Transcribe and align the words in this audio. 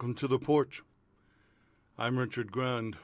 Welcome 0.00 0.14
to 0.14 0.28
the 0.28 0.38
porch. 0.38 0.82
I'm 1.98 2.18
Richard 2.18 2.50
Grund. 2.50 2.94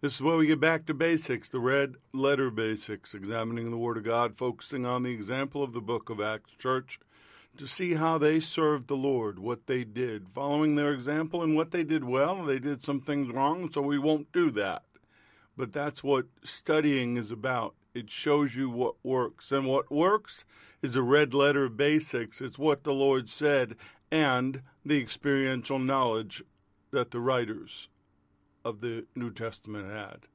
This 0.00 0.14
is 0.14 0.22
where 0.22 0.36
we 0.36 0.46
get 0.46 0.60
back 0.60 0.86
to 0.86 0.94
basics, 0.94 1.48
the 1.48 1.58
red 1.58 1.96
letter 2.12 2.52
basics, 2.52 3.14
examining 3.14 3.72
the 3.72 3.76
Word 3.76 3.96
of 3.96 4.04
God, 4.04 4.38
focusing 4.38 4.86
on 4.86 5.02
the 5.02 5.10
example 5.10 5.64
of 5.64 5.72
the 5.72 5.80
book 5.80 6.08
of 6.08 6.20
Acts 6.20 6.52
Church 6.56 7.00
to 7.56 7.66
see 7.66 7.94
how 7.94 8.16
they 8.16 8.38
served 8.38 8.86
the 8.86 8.94
Lord, 8.94 9.40
what 9.40 9.66
they 9.66 9.82
did, 9.82 10.28
following 10.32 10.76
their 10.76 10.92
example 10.92 11.42
and 11.42 11.56
what 11.56 11.72
they 11.72 11.82
did 11.82 12.04
well. 12.04 12.44
They 12.44 12.60
did 12.60 12.84
some 12.84 13.00
things 13.00 13.34
wrong, 13.34 13.68
so 13.72 13.80
we 13.80 13.98
won't 13.98 14.30
do 14.30 14.52
that. 14.52 14.84
But 15.56 15.72
that's 15.72 16.04
what 16.04 16.26
studying 16.44 17.16
is 17.16 17.32
about. 17.32 17.74
It 17.92 18.08
shows 18.08 18.54
you 18.54 18.70
what 18.70 18.94
works. 19.02 19.50
And 19.50 19.66
what 19.66 19.90
works 19.90 20.44
is 20.80 20.92
the 20.92 21.02
red 21.02 21.34
letter 21.34 21.68
basics. 21.68 22.40
It's 22.40 22.58
what 22.58 22.84
the 22.84 22.92
Lord 22.92 23.28
said 23.28 23.74
and 24.10 24.62
the 24.84 25.00
experiential 25.00 25.78
knowledge 25.78 26.42
that 26.90 27.10
the 27.10 27.20
writers 27.20 27.88
of 28.64 28.80
the 28.80 29.06
New 29.14 29.30
Testament 29.30 29.90
had. 29.90 30.26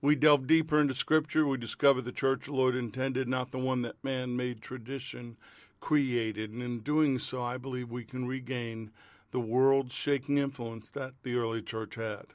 We 0.00 0.14
delve 0.14 0.46
deeper 0.46 0.80
into 0.80 0.94
Scripture. 0.94 1.46
We 1.46 1.58
discover 1.58 2.00
the 2.00 2.12
church 2.12 2.46
the 2.46 2.52
Lord 2.52 2.76
intended, 2.76 3.28
not 3.28 3.50
the 3.50 3.58
one 3.58 3.82
that 3.82 4.02
man 4.04 4.36
made 4.36 4.62
tradition 4.62 5.36
created. 5.80 6.50
And 6.50 6.62
in 6.62 6.80
doing 6.80 7.18
so, 7.18 7.42
I 7.42 7.56
believe 7.56 7.90
we 7.90 8.04
can 8.04 8.26
regain 8.26 8.90
the 9.30 9.40
world 9.40 9.92
shaking 9.92 10.38
influence 10.38 10.90
that 10.90 11.14
the 11.22 11.36
early 11.36 11.62
church 11.62 11.96
had. 11.96 12.26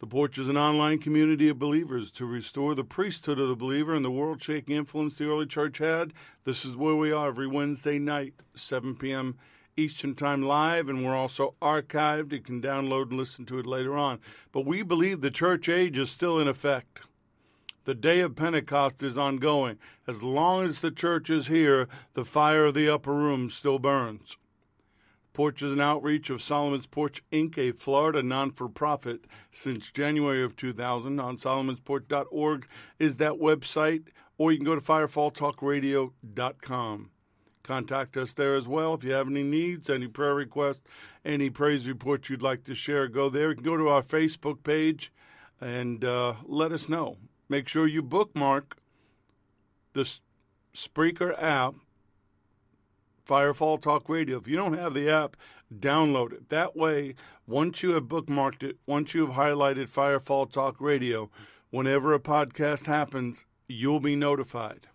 The 0.00 0.08
Porch 0.08 0.36
is 0.36 0.48
an 0.48 0.56
online 0.56 0.98
community 0.98 1.48
of 1.48 1.60
believers 1.60 2.10
to 2.12 2.26
restore 2.26 2.74
the 2.74 2.82
priesthood 2.82 3.38
of 3.38 3.48
the 3.48 3.54
believer 3.54 3.94
and 3.94 4.04
the 4.04 4.10
world 4.10 4.42
shaking 4.42 4.74
influence 4.74 5.14
the 5.14 5.30
early 5.30 5.46
church 5.46 5.78
had. 5.78 6.12
This 6.42 6.64
is 6.64 6.74
where 6.74 6.96
we 6.96 7.12
are 7.12 7.28
every 7.28 7.46
Wednesday 7.46 8.00
night, 8.00 8.34
7 8.56 8.96
p.m. 8.96 9.38
Eastern 9.76 10.14
Time 10.14 10.42
live, 10.42 10.88
and 10.88 11.04
we're 11.04 11.16
also 11.16 11.54
archived. 11.62 12.32
You 12.32 12.40
can 12.40 12.60
download 12.60 13.10
and 13.10 13.18
listen 13.18 13.46
to 13.46 13.58
it 13.58 13.66
later 13.66 13.96
on. 13.96 14.18
But 14.52 14.66
we 14.66 14.82
believe 14.82 15.20
the 15.20 15.30
church 15.30 15.68
age 15.68 15.96
is 15.96 16.10
still 16.10 16.38
in 16.38 16.46
effect. 16.46 17.00
The 17.84 17.94
day 17.94 18.20
of 18.20 18.36
Pentecost 18.36 19.02
is 19.02 19.16
ongoing. 19.16 19.78
As 20.06 20.22
long 20.22 20.64
as 20.64 20.80
the 20.80 20.90
church 20.90 21.30
is 21.30 21.46
here, 21.46 21.88
the 22.14 22.24
fire 22.24 22.66
of 22.66 22.74
the 22.74 22.88
upper 22.88 23.14
room 23.14 23.50
still 23.50 23.78
burns. 23.78 24.36
Porch 25.32 25.62
is 25.62 25.72
an 25.72 25.80
outreach 25.80 26.28
of 26.28 26.42
Solomon's 26.42 26.86
Porch 26.86 27.24
Inc., 27.32 27.56
a 27.56 27.72
Florida 27.72 28.22
non 28.22 28.52
for 28.52 28.68
profit 28.68 29.24
since 29.50 29.90
January 29.90 30.44
of 30.44 30.54
2000. 30.54 31.18
On 31.18 31.38
solomonsporch.org 31.38 32.66
is 32.98 33.16
that 33.16 33.32
website, 33.32 34.08
or 34.36 34.52
you 34.52 34.58
can 34.58 34.66
go 34.66 34.74
to 34.74 34.82
firefalltalkradio.com. 34.82 37.10
Contact 37.62 38.16
us 38.16 38.32
there 38.32 38.56
as 38.56 38.66
well. 38.66 38.94
If 38.94 39.04
you 39.04 39.12
have 39.12 39.28
any 39.28 39.42
needs, 39.42 39.88
any 39.88 40.08
prayer 40.08 40.34
requests, 40.34 40.82
any 41.24 41.48
praise 41.48 41.86
reports 41.86 42.28
you'd 42.28 42.42
like 42.42 42.64
to 42.64 42.74
share, 42.74 43.06
go 43.08 43.28
there. 43.28 43.50
You 43.50 43.56
can 43.56 43.64
go 43.64 43.76
to 43.76 43.88
our 43.88 44.02
Facebook 44.02 44.64
page 44.64 45.12
and 45.60 46.04
uh, 46.04 46.34
let 46.44 46.72
us 46.72 46.88
know. 46.88 47.18
Make 47.48 47.68
sure 47.68 47.86
you 47.86 48.02
bookmark 48.02 48.76
the 49.92 50.10
Spreaker 50.74 51.40
app, 51.40 51.74
Firefall 53.26 53.80
Talk 53.80 54.08
Radio. 54.08 54.38
If 54.38 54.48
you 54.48 54.56
don't 54.56 54.76
have 54.76 54.94
the 54.94 55.08
app, 55.08 55.36
download 55.72 56.32
it. 56.32 56.48
That 56.48 56.76
way, 56.76 57.14
once 57.46 57.82
you 57.82 57.90
have 57.90 58.04
bookmarked 58.04 58.62
it, 58.62 58.78
once 58.86 59.14
you 59.14 59.26
have 59.26 59.36
highlighted 59.36 59.90
Firefall 59.90 60.50
Talk 60.50 60.80
Radio, 60.80 61.30
whenever 61.70 62.12
a 62.12 62.18
podcast 62.18 62.86
happens, 62.86 63.44
you'll 63.68 64.00
be 64.00 64.16
notified. 64.16 64.88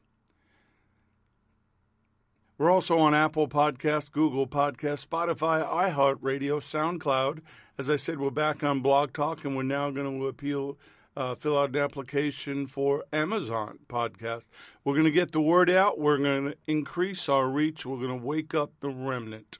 We're 2.59 2.71
also 2.71 2.97
on 2.97 3.13
Apple 3.13 3.47
Podcasts, 3.47 4.11
Google 4.11 4.47
Podcasts, 4.47 5.05
Spotify, 5.05 5.63
iHeartRadio, 5.63 6.57
SoundCloud. 6.59 7.41
As 7.77 7.87
I 7.87 7.97
said, 7.97 8.19
we're 8.19 8.31
back 8.31 8.63
on 8.63 8.79
Blog 8.79 9.13
Talk, 9.13 9.45
and 9.45 9.55
we're 9.55 9.61
now 9.61 9.91
going 9.91 10.19
to 10.19 10.27
appeal 10.27 10.75
uh, 11.15 11.35
fill 11.35 11.55
out 11.55 11.69
an 11.69 11.75
application 11.75 12.65
for 12.65 13.03
Amazon 13.13 13.77
podcast. 13.87 14.47
We're 14.83 14.95
going 14.95 15.05
to 15.05 15.11
get 15.11 15.33
the 15.33 15.41
word 15.41 15.69
out. 15.69 15.99
We're 15.99 16.17
going 16.17 16.45
to 16.45 16.57
increase 16.65 17.29
our 17.29 17.47
reach. 17.47 17.85
We're 17.85 17.97
going 17.97 18.19
to 18.19 18.25
wake 18.25 18.55
up 18.55 18.71
the 18.79 18.89
remnant. 18.89 19.59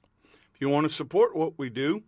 If 0.55 0.61
you 0.61 0.69
want 0.69 0.87
to 0.87 0.93
support 0.93 1.35
what 1.35 1.53
we 1.59 1.69
do, 1.69 2.01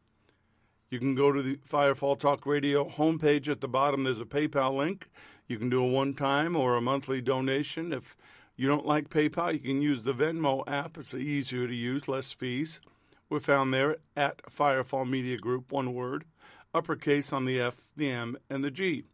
you 0.90 0.98
can 0.98 1.14
go 1.14 1.32
to 1.32 1.44
the 1.44 1.58
Firefall 1.58 2.20
Talk 2.20 2.48
Radio 2.48 2.90
homepage 2.90 3.48
at 3.48 3.62
the 3.62 3.68
bottom. 3.68 4.06
There's 4.06 4.20
a 4.20 4.26
PayPal 4.26 4.76
link. 4.76 5.08
You 5.48 5.60
can 5.60 5.70
do 5.70 5.84
a 5.84 5.88
one 5.88 6.16
time 6.16 6.56
or 6.56 6.76
a 6.76 6.82
monthly 6.82 7.22
donation. 7.22 7.94
If 7.94 8.18
you 8.60 8.68
don't 8.68 8.86
like 8.86 9.08
PayPal, 9.08 9.54
you 9.54 9.60
can 9.60 9.82
use 9.82 10.04
the 10.04 10.14
Venmo 10.14 10.66
app. 10.68 10.98
It's 10.98 11.14
easier 11.14 11.66
to 11.66 11.74
use, 11.74 12.10
less 12.10 12.34
fees. 12.34 12.82
We're 13.30 13.40
found 13.40 13.74
there 13.74 13.96
at 14.18 14.42
Firefall 14.52 15.10
Media 15.10 15.38
Group, 15.38 15.72
one 15.72 15.94
word, 15.94 16.26
uppercase 16.74 17.32
on 17.32 17.46
the 17.46 17.58
F, 17.58 17.92
the 17.96 18.12
M, 18.12 18.36
and 18.50 18.62
the 18.62 18.70
G. 18.70 19.06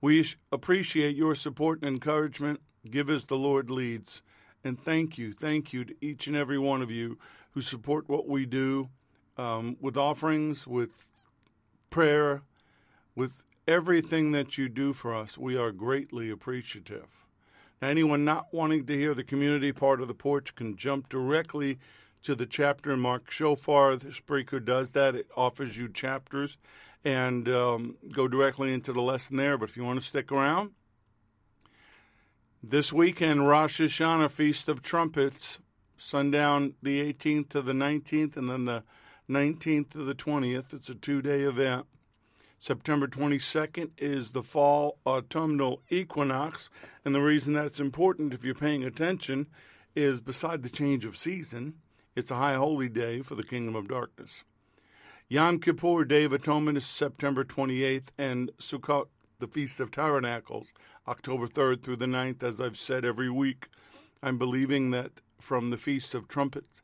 We 0.00 0.26
appreciate 0.50 1.14
your 1.14 1.34
support 1.34 1.82
and 1.82 1.90
encouragement. 1.90 2.62
Give 2.90 3.10
as 3.10 3.26
the 3.26 3.36
Lord 3.36 3.68
leads. 3.68 4.22
And 4.64 4.80
thank 4.80 5.18
you, 5.18 5.34
thank 5.34 5.74
you 5.74 5.84
to 5.84 5.94
each 6.00 6.26
and 6.26 6.34
every 6.34 6.58
one 6.58 6.80
of 6.80 6.90
you 6.90 7.18
who 7.50 7.60
support 7.60 8.08
what 8.08 8.26
we 8.26 8.46
do 8.46 8.88
um, 9.36 9.76
with 9.82 9.98
offerings, 9.98 10.66
with 10.66 11.08
prayer, 11.90 12.40
with 13.14 13.42
everything 13.68 14.32
that 14.32 14.56
you 14.56 14.70
do 14.70 14.94
for 14.94 15.14
us. 15.14 15.36
We 15.36 15.58
are 15.58 15.72
greatly 15.72 16.30
appreciative. 16.30 17.21
Anyone 17.82 18.24
not 18.24 18.54
wanting 18.54 18.86
to 18.86 18.96
hear 18.96 19.12
the 19.12 19.24
community 19.24 19.72
part 19.72 20.00
of 20.00 20.06
the 20.06 20.14
porch 20.14 20.54
can 20.54 20.76
jump 20.76 21.08
directly 21.08 21.80
to 22.22 22.36
the 22.36 22.46
chapter 22.46 22.96
Mark 22.96 23.28
Shofar. 23.28 23.96
The 23.96 24.10
Spreaker 24.10 24.64
does 24.64 24.92
that. 24.92 25.16
It 25.16 25.26
offers 25.36 25.76
you 25.76 25.88
chapters 25.88 26.56
and 27.04 27.48
um, 27.48 27.96
go 28.12 28.28
directly 28.28 28.72
into 28.72 28.92
the 28.92 29.02
lesson 29.02 29.36
there. 29.36 29.58
But 29.58 29.70
if 29.70 29.76
you 29.76 29.82
want 29.82 29.98
to 29.98 30.06
stick 30.06 30.30
around, 30.30 30.70
this 32.62 32.92
weekend, 32.92 33.48
Rosh 33.48 33.80
Hashanah, 33.80 34.30
Feast 34.30 34.68
of 34.68 34.82
Trumpets, 34.82 35.58
sundown 35.96 36.74
the 36.80 37.12
18th 37.12 37.48
to 37.48 37.62
the 37.62 37.72
19th, 37.72 38.36
and 38.36 38.48
then 38.48 38.66
the 38.66 38.84
19th 39.28 39.90
to 39.90 40.04
the 40.04 40.14
20th. 40.14 40.72
It's 40.72 40.88
a 40.88 40.94
two 40.94 41.20
day 41.20 41.40
event. 41.42 41.86
September 42.62 43.08
22nd 43.08 43.90
is 43.98 44.30
the 44.30 44.42
fall 44.42 44.96
autumnal 45.04 45.82
equinox. 45.90 46.70
And 47.04 47.12
the 47.12 47.20
reason 47.20 47.54
that's 47.54 47.80
important, 47.80 48.32
if 48.32 48.44
you're 48.44 48.54
paying 48.54 48.84
attention, 48.84 49.48
is 49.96 50.20
beside 50.20 50.62
the 50.62 50.70
change 50.70 51.04
of 51.04 51.16
season, 51.16 51.74
it's 52.14 52.30
a 52.30 52.36
high 52.36 52.54
holy 52.54 52.88
day 52.88 53.20
for 53.20 53.34
the 53.34 53.42
kingdom 53.42 53.74
of 53.74 53.88
darkness. 53.88 54.44
Yom 55.28 55.58
Kippur, 55.58 56.04
Day 56.04 56.22
of 56.22 56.32
Atonement, 56.32 56.78
is 56.78 56.86
September 56.86 57.42
28th, 57.42 58.10
and 58.16 58.52
Sukkot, 58.60 59.06
the 59.40 59.48
Feast 59.48 59.80
of 59.80 59.90
Tabernacles, 59.90 60.72
October 61.08 61.48
3rd 61.48 61.82
through 61.82 61.96
the 61.96 62.06
9th. 62.06 62.44
As 62.44 62.60
I've 62.60 62.78
said 62.78 63.04
every 63.04 63.28
week, 63.28 63.70
I'm 64.22 64.38
believing 64.38 64.92
that 64.92 65.10
from 65.40 65.70
the 65.70 65.78
Feast 65.78 66.14
of 66.14 66.28
Trumpets 66.28 66.80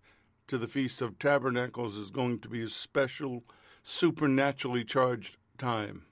to 0.48 0.58
the 0.58 0.66
Feast 0.66 1.00
of 1.00 1.20
Tabernacles 1.20 1.96
is 1.96 2.10
going 2.10 2.40
to 2.40 2.48
be 2.48 2.64
a 2.64 2.68
special, 2.68 3.44
supernaturally 3.84 4.82
charged 4.82 5.36
time. 5.58 6.02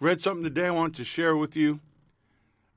Read 0.00 0.22
something 0.22 0.44
today 0.44 0.66
I 0.66 0.70
want 0.70 0.94
to 0.96 1.04
share 1.04 1.36
with 1.36 1.56
you. 1.56 1.80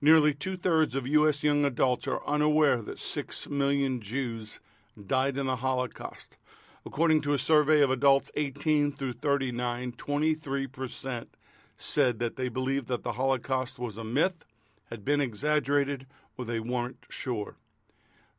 Nearly 0.01 0.33
two 0.33 0.57
thirds 0.57 0.95
of 0.95 1.07
U.S. 1.07 1.43
young 1.43 1.65
adults 1.65 2.07
are 2.07 2.25
unaware 2.27 2.81
that 2.81 2.99
six 2.99 3.47
million 3.47 4.01
Jews 4.01 4.59
died 5.05 5.37
in 5.37 5.45
the 5.45 5.57
Holocaust. 5.57 6.37
According 6.85 7.21
to 7.21 7.33
a 7.33 7.37
survey 7.37 7.81
of 7.81 7.91
adults 7.91 8.31
18 8.35 8.91
through 8.91 9.13
39, 9.13 9.93
23% 9.93 11.27
said 11.75 12.19
that 12.19 12.35
they 12.35 12.49
believed 12.49 12.87
that 12.87 13.03
the 13.03 13.13
Holocaust 13.13 13.77
was 13.77 13.97
a 13.97 14.03
myth, 14.03 14.45
had 14.89 15.03
been 15.03 15.21
exaggerated, 15.21 16.07
or 16.37 16.45
they 16.45 16.59
weren't 16.59 17.05
sure. 17.09 17.57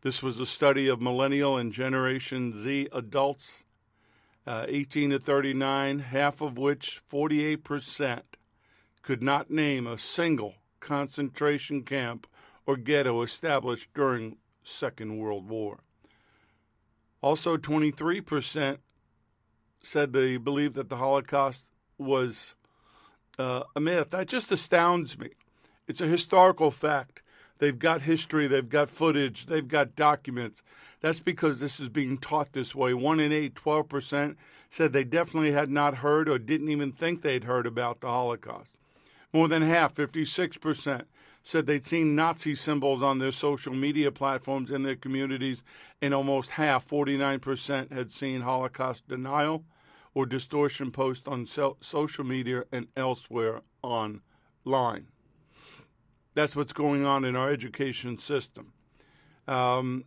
This 0.03 0.23
was 0.23 0.39
a 0.41 0.47
study 0.47 0.89
of 0.89 1.01
millennial 1.01 1.57
and 1.57 1.73
Generation 1.73 2.53
Z 2.55 2.89
adults, 2.93 3.65
uh, 4.49 4.65
18 4.67 5.11
to 5.11 5.19
39, 5.19 5.99
half 5.99 6.41
of 6.41 6.57
which, 6.57 7.03
48%, 7.13 8.23
could 9.03 9.23
not 9.23 9.51
name 9.51 9.87
a 9.87 9.99
single 9.99 10.55
concentration 10.81 11.83
camp 11.83 12.27
or 12.65 12.79
ghetto 12.79 13.21
established 13.21 13.91
during 13.95 14.39
Second 14.63 15.19
World 15.19 15.51
War. 15.51 15.81
Also, 17.21 17.59
23% 17.59 18.79
said 19.83 20.13
they 20.15 20.39
believe 20.39 20.73
that 20.73 20.89
the 20.89 20.97
Holocaust 20.97 21.67
was 21.99 22.55
uh, 23.39 23.65
a 23.77 23.81
myth. 23.81 24.13
That 24.13 24.29
just 24.29 24.51
astounds 24.51 25.19
me. 25.19 25.29
It's 25.87 26.01
a 26.01 26.07
historical 26.07 26.71
fact. 26.71 27.21
They've 27.59 27.79
got 27.79 28.03
history, 28.03 28.47
they've 28.47 28.69
got 28.69 28.89
footage, 28.89 29.47
they've 29.47 29.67
got 29.67 29.97
documents. 29.97 30.63
That's 31.01 31.21
because 31.21 31.61
this 31.61 31.79
is 31.79 31.89
being 31.89 32.19
taught 32.19 32.53
this 32.53 32.75
way. 32.75 32.95
One 32.95 33.21
in 33.21 33.33
eight, 33.33 33.55
12%, 33.55 34.37
said 34.71 34.93
they 34.93 35.05
definitely 35.05 35.53
had 35.53 35.71
not 35.71 35.97
heard 35.97 36.29
or 36.29 36.39
didn't 36.39 36.69
even 36.69 36.93
think 36.93 37.23
they'd 37.23 37.45
heard 37.45 37.67
about 37.67 38.01
the 38.01 38.09
Holocaust. 38.09 38.77
More 39.33 39.49
than 39.49 39.63
half, 39.63 39.95
56%, 39.95 41.05
said 41.43 41.67
they'd 41.67 41.87
seen 41.87 42.15
Nazi 42.15 42.55
symbols 42.55 43.03
on 43.03 43.19
their 43.19 43.31
social 43.31 43.73
media 43.75 44.11
platforms 44.11 44.71
in 44.71 44.83
their 44.83 44.97
communities, 44.97 45.63
and 46.03 46.13
almost 46.13 46.51
half, 46.51 46.87
49%, 46.89 47.93
had 47.93 48.13
seen 48.13 48.43
Holocaust 48.43 49.09
denial. 49.09 49.65
or 50.15 50.27
distortion 50.27 50.91
posts 50.91 51.29
on 51.29 51.47
social 51.47 52.25
media 52.25 52.65
and 52.73 52.89
elsewhere 52.97 53.61
online. 53.83 55.07
That's 56.39 56.55
what's 56.55 56.73
going 56.73 57.05
on 57.05 57.25
in 57.25 57.35
our 57.35 57.51
education 57.51 58.17
system. 58.17 58.73
Um, 59.49 60.05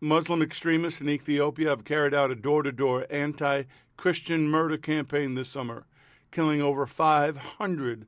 Muslim 0.00 0.40
extremists 0.40 1.02
in 1.02 1.10
Ethiopia 1.10 1.68
have 1.68 1.84
carried 1.84 2.14
out 2.14 2.30
a 2.30 2.34
door 2.34 2.62
to 2.62 2.72
door 2.72 3.06
anti 3.10 3.64
Christian 3.98 4.48
murder 4.48 4.78
campaign 4.78 5.34
this 5.34 5.50
summer, 5.50 5.84
killing 6.32 6.62
over 6.62 6.86
500 6.86 8.06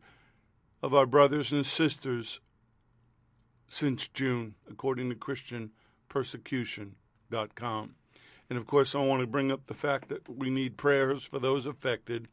of 0.82 0.94
our 0.94 1.04
brothers 1.04 1.52
and 1.52 1.66
sisters 1.66 2.40
since 3.68 4.08
June, 4.08 4.54
according 4.70 5.10
to 5.10 5.16
ChristianPersecution.com. 5.16 7.94
And 8.48 8.58
of 8.58 8.66
course, 8.66 8.94
I 8.94 9.00
want 9.00 9.20
to 9.20 9.26
bring 9.26 9.52
up 9.52 9.66
the 9.66 9.74
fact 9.74 10.08
that 10.08 10.26
we 10.26 10.48
need 10.48 10.78
prayers 10.78 11.22
for 11.22 11.38
those 11.38 11.66
affected 11.66 12.28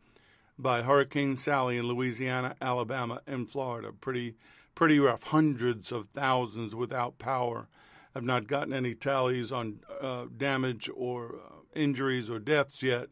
by 0.58 0.84
Hurricane 0.84 1.36
Sally 1.36 1.78
in 1.78 1.90
Louisiana, 1.90 2.56
Alabama, 2.62 3.20
and 3.28 3.52
Florida. 3.52 3.92
Pretty, 3.92 4.36
pretty 4.75 5.00
rough. 5.00 5.24
Hundreds 5.24 5.92
of 5.92 6.10
thousands 6.10 6.75
without 6.75 7.18
power. 7.18 7.68
I've 8.13 8.24
not 8.24 8.48
gotten 8.48 8.74
any 8.74 8.94
tallies 8.94 9.51
on 9.51 9.80
uh, 10.01 10.25
damage 10.36 10.89
or 10.95 11.36
uh, 11.36 11.56
injuries 11.74 12.30
or 12.30 12.39
deaths 12.39 12.83
yet, 12.83 13.07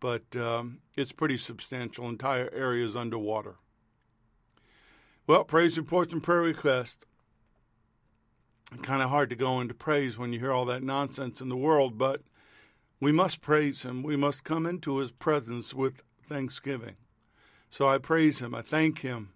but 0.00 0.36
um, 0.36 0.78
it's 0.96 1.12
pretty 1.12 1.38
substantial. 1.38 2.08
Entire 2.08 2.50
areas 2.54 2.94
underwater. 2.94 3.56
Well, 5.26 5.44
praise 5.44 5.76
reports 5.76 6.12
and 6.12 6.22
prayer 6.22 6.40
requests. 6.40 7.04
Kind 8.82 9.02
of 9.02 9.10
hard 9.10 9.30
to 9.30 9.36
go 9.36 9.60
into 9.60 9.74
praise 9.74 10.18
when 10.18 10.32
you 10.32 10.38
hear 10.38 10.52
all 10.52 10.66
that 10.66 10.82
nonsense 10.82 11.40
in 11.40 11.48
the 11.48 11.56
world, 11.56 11.96
but 11.96 12.22
we 13.00 13.12
must 13.12 13.40
praise 13.40 13.82
Him. 13.82 14.02
We 14.02 14.16
must 14.16 14.44
come 14.44 14.66
into 14.66 14.98
His 14.98 15.10
presence 15.10 15.72
with 15.72 16.02
thanksgiving. 16.22 16.96
So 17.70 17.88
I 17.88 17.96
praise 17.98 18.40
Him. 18.40 18.54
I 18.54 18.62
thank 18.62 19.00
Him 19.00 19.30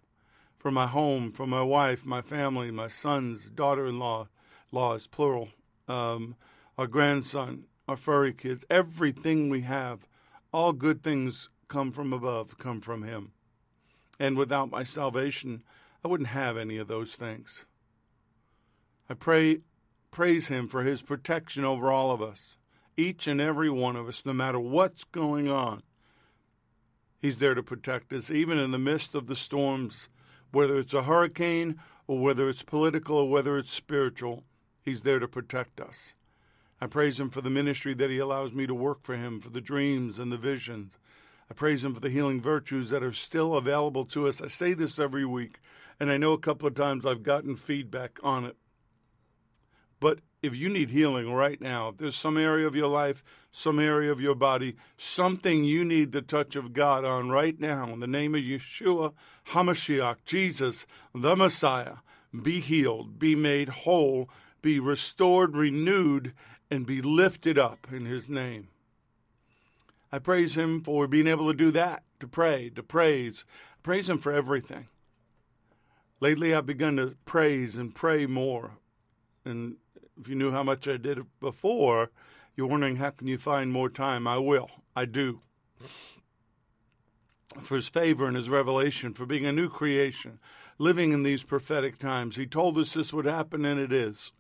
for 0.62 0.70
my 0.70 0.87
home, 0.87 1.32
for 1.32 1.44
my 1.44 1.61
wife, 1.61 2.06
my 2.06 2.23
family, 2.23 2.70
my 2.70 2.87
sons, 2.87 3.50
daughter 3.50 3.85
in 3.85 3.99
law, 3.99 4.29
laws, 4.70 5.09
plural, 5.09 5.49
um, 5.88 6.37
our 6.79 6.87
grandson, 6.87 7.64
our 7.88 7.97
furry 7.97 8.32
kids, 8.32 8.64
everything 8.70 9.49
we 9.49 9.62
have. 9.62 10.06
All 10.53 10.73
good 10.73 11.03
things 11.03 11.49
come 11.67 11.91
from 11.91 12.12
above, 12.12 12.59
come 12.59 12.81
from 12.81 13.03
Him. 13.03 13.32
And 14.20 14.38
without 14.38 14.70
my 14.70 14.85
salvation, 14.85 15.64
I 16.05 16.09
wouldn't 16.09 16.29
have 16.29 16.56
any 16.56 16.79
of 16.79 16.87
those 16.87 17.17
things. 17.17 17.67
I 19.11 19.14
pray, 19.14 19.62
praise 20.12 20.47
Him 20.47 20.69
for 20.69 20.85
His 20.85 21.03
protection 21.03 21.64
over 21.64 21.91
all 21.91 22.12
of 22.12 22.23
us 22.23 22.56
each 22.97 23.26
and 23.26 23.41
every 23.41 23.70
one 23.70 23.97
of 23.97 24.06
us, 24.06 24.23
no 24.25 24.32
matter 24.32 24.61
what's 24.61 25.03
going 25.05 25.49
on. 25.49 25.82
He's 27.19 27.38
there 27.38 27.55
to 27.55 27.62
protect 27.62 28.12
us, 28.12 28.31
even 28.31 28.59
in 28.59 28.70
the 28.70 28.79
midst 28.79 29.14
of 29.14 29.26
the 29.26 29.35
storms, 29.35 30.09
whether 30.52 30.78
it's 30.78 30.94
a 30.94 31.02
hurricane 31.02 31.81
or 32.06 32.20
whether 32.20 32.49
it's 32.49 32.62
political 32.62 33.16
or 33.16 33.31
whether 33.31 33.58
it's 33.58 33.72
spiritual. 33.72 34.44
He's 34.82 35.02
there 35.02 35.19
to 35.19 35.28
protect 35.28 35.81
us. 35.81 36.14
I 36.81 36.87
praise 36.87 37.19
Him 37.19 37.31
for 37.31 37.40
the 37.40 37.50
ministry 37.50 37.94
that 37.94 38.10
He 38.10 38.19
allows 38.19 38.52
me 38.52 38.66
to 38.66 38.75
work 38.75 39.02
for 39.02 39.16
Him, 39.16 39.40
for 39.40 39.50
the 39.50 39.60
dreams 39.60 40.19
and 40.19 40.32
the 40.32 40.37
visions. 40.37 40.94
I 41.50 41.54
praise 41.54 41.84
Him 41.84 41.94
for 41.94 42.00
the 42.00 42.10
healing 42.10 42.40
virtues 42.40 42.90
that 42.90 43.02
are 43.02 43.12
still 43.12 43.54
available 43.54 44.04
to 44.06 44.26
us. 44.26 44.40
I 44.40 44.49
say 44.49 44.75
this 44.75 44.99
every 44.99 45.25
week, 45.25 45.60
and 46.00 46.10
I 46.10 46.16
know 46.16 46.32
a 46.32 46.38
couple 46.38 46.66
of 46.66 46.75
times 46.75 47.06
I've 47.06 47.22
gotten 47.22 47.56
feedback 47.56 48.19
on 48.22 48.44
it. 48.44 48.56
But 50.00 50.19
if 50.42 50.56
you 50.56 50.68
need 50.68 50.90
healing 50.90 51.32
right 51.32 51.60
now, 51.60 51.88
if 51.88 51.98
there's 51.98 52.16
some 52.16 52.36
area 52.36 52.66
of 52.66 52.74
your 52.74 52.88
life, 52.88 53.22
some 53.52 53.78
area 53.78 54.10
of 54.10 54.20
your 54.20 54.34
body, 54.34 54.76
something 54.96 55.62
you 55.62 55.84
need 55.84 56.10
the 56.10 56.20
touch 56.20 56.56
of 56.56 56.72
God 56.72 57.04
on 57.04 57.30
right 57.30 57.58
now, 57.60 57.92
in 57.92 58.00
the 58.00 58.06
name 58.08 58.34
of 58.34 58.42
Yeshua 58.42 59.12
HaMashiach, 59.50 60.16
Jesus, 60.24 60.84
the 61.14 61.36
Messiah, 61.36 61.96
be 62.42 62.60
healed, 62.60 63.18
be 63.18 63.36
made 63.36 63.68
whole, 63.68 64.28
be 64.62 64.80
restored, 64.80 65.56
renewed, 65.56 66.32
and 66.70 66.86
be 66.86 67.00
lifted 67.00 67.58
up 67.58 67.86
in 67.92 68.06
His 68.06 68.28
name. 68.28 68.68
I 70.10 70.18
praise 70.18 70.56
Him 70.56 70.82
for 70.82 71.06
being 71.06 71.28
able 71.28 71.50
to 71.50 71.56
do 71.56 71.70
that, 71.70 72.02
to 72.20 72.26
pray, 72.26 72.68
to 72.70 72.82
praise. 72.82 73.44
I 73.50 73.78
praise 73.82 74.08
Him 74.08 74.18
for 74.18 74.32
everything. 74.32 74.88
Lately, 76.20 76.54
I've 76.54 76.66
begun 76.66 76.96
to 76.96 77.16
praise 77.24 77.76
and 77.76 77.94
pray 77.94 78.26
more. 78.26 78.72
And 79.44 79.76
if 80.20 80.29
you 80.29 80.35
knew 80.35 80.50
how 80.50 80.62
much 80.62 80.87
I 80.88 80.97
did 80.97 81.20
before, 81.41 82.11
you're 82.56 82.67
wondering 82.67 82.97
how 82.97 83.11
can 83.11 83.26
you 83.26 83.38
find 83.38 83.73
more 83.73 83.88
time? 83.88 84.26
I 84.26 84.38
will. 84.38 84.70
I 84.94 85.05
do. 85.05 85.41
For 87.61 87.76
his 87.76 87.88
favor 87.88 88.26
and 88.26 88.37
his 88.37 88.49
revelation, 88.49 89.14
for 89.14 89.26
being 89.26 89.47
a 89.47 89.53
new 89.53 89.69
creation, 89.69 90.38
living 90.79 91.12
in 91.12 91.23
these 91.23 91.43
prophetic 91.43 91.99
times. 91.99 92.37
He 92.37 92.47
told 92.47 92.79
us 92.79 92.93
this 92.93 93.12
would 93.12 93.26
happen, 93.26 93.64
and 93.64 93.79
it 93.79 93.93
is. 93.93 94.32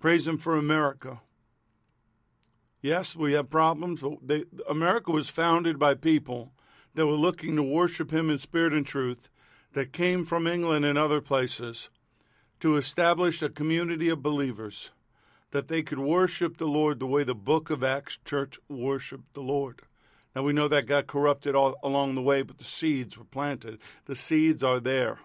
Praise 0.00 0.26
him 0.26 0.38
for 0.38 0.56
America. 0.56 1.20
Yes, 2.82 3.16
we 3.16 3.32
have 3.32 3.48
problems, 3.48 4.02
they, 4.22 4.44
America 4.68 5.10
was 5.10 5.30
founded 5.30 5.78
by 5.78 5.94
people 5.94 6.52
that 6.94 7.06
were 7.06 7.14
looking 7.14 7.56
to 7.56 7.62
worship 7.62 8.12
him 8.12 8.28
in 8.28 8.38
spirit 8.38 8.74
and 8.74 8.86
truth, 8.86 9.30
that 9.72 9.92
came 9.92 10.24
from 10.24 10.46
England 10.46 10.84
and 10.84 10.96
other 10.96 11.20
places 11.20 11.90
to 12.64 12.78
establish 12.78 13.42
a 13.42 13.50
community 13.50 14.08
of 14.08 14.22
believers 14.22 14.90
that 15.50 15.68
they 15.68 15.82
could 15.82 15.98
worship 15.98 16.56
the 16.56 16.66
Lord 16.66 16.98
the 16.98 17.06
way 17.06 17.22
the 17.22 17.34
book 17.34 17.68
of 17.68 17.84
Acts 17.84 18.18
church 18.24 18.58
worshiped 18.70 19.34
the 19.34 19.42
Lord. 19.42 19.82
Now 20.34 20.44
we 20.44 20.54
know 20.54 20.66
that 20.68 20.86
got 20.86 21.06
corrupted 21.06 21.54
all 21.54 21.74
along 21.82 22.14
the 22.14 22.22
way, 22.22 22.40
but 22.40 22.56
the 22.56 22.64
seeds 22.64 23.18
were 23.18 23.26
planted. 23.26 23.78
The 24.06 24.14
seeds 24.14 24.64
are 24.64 24.80
there. 24.80 25.18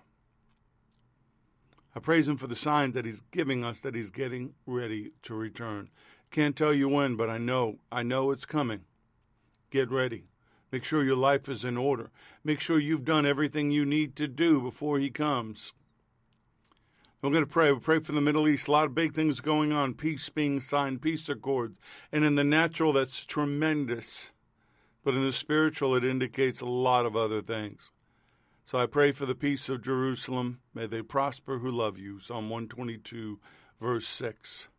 I 1.96 2.02
praise 2.02 2.28
him 2.28 2.36
for 2.36 2.48
the 2.48 2.58
signs 2.58 2.94
that 2.96 3.06
he's 3.06 3.22
giving 3.32 3.64
us 3.64 3.80
that 3.80 3.96
he's 3.96 4.10
getting 4.10 4.54
ready 4.66 5.14
to 5.24 5.34
return. 5.34 5.92
Can't 6.32 6.58
tell 6.58 6.74
you 6.74 6.90
when, 6.90 7.16
but 7.16 7.30
I 7.30 7.38
know. 7.38 7.78
I 7.90 8.04
know 8.04 8.32
it's 8.32 8.46
coming. 8.46 8.82
Get 9.72 9.90
ready. 9.90 10.26
Make 10.74 10.84
sure 10.84 11.06
your 11.06 11.16
life 11.16 11.48
is 11.48 11.64
in 11.64 11.78
order. 11.78 12.12
Make 12.44 12.60
sure 12.60 12.80
you've 12.80 13.06
done 13.06 13.26
everything 13.26 13.72
you 13.72 13.86
need 13.86 14.18
to 14.18 14.28
do 14.28 14.60
before 14.60 15.00
he 15.00 15.10
comes. 15.10 15.72
We're 17.22 17.32
going 17.32 17.44
to 17.44 17.52
pray. 17.52 17.70
We 17.74 17.80
pray 17.80 18.00
for 18.00 18.14
the 18.14 18.22
Middle 18.22 18.48
East. 18.48 18.70
A 18.70 18.72
lot 18.72 18.86
of 18.86 18.96
big 18.96 19.14
things 19.14 19.42
going 19.42 19.74
on. 19.74 19.94
Peace 19.94 20.30
being 20.30 20.62
signed, 20.62 21.02
peace 21.02 21.28
accords. 21.28 21.78
And 22.14 22.24
in 22.24 22.36
the 22.36 22.46
natural, 22.46 22.94
that's 22.94 23.26
tremendous. 23.26 24.32
But 25.04 25.16
in 25.16 25.26
the 25.26 25.34
spiritual, 25.34 25.96
it 25.96 26.06
indicates 26.06 26.62
a 26.62 26.66
lot 26.66 27.06
of 27.06 27.18
other 27.18 27.42
things. 27.42 27.92
So 28.64 28.80
I 28.80 28.86
pray 28.86 29.12
for 29.12 29.26
the 29.26 29.36
peace 29.36 29.68
of 29.68 29.84
Jerusalem. 29.84 30.62
May 30.74 30.86
they 30.86 31.02
prosper 31.02 31.58
who 31.58 31.70
love 31.70 31.98
you. 31.98 32.22
Psalm 32.22 32.50
122, 32.50 33.38
verse 33.82 34.08
6. 34.08 34.70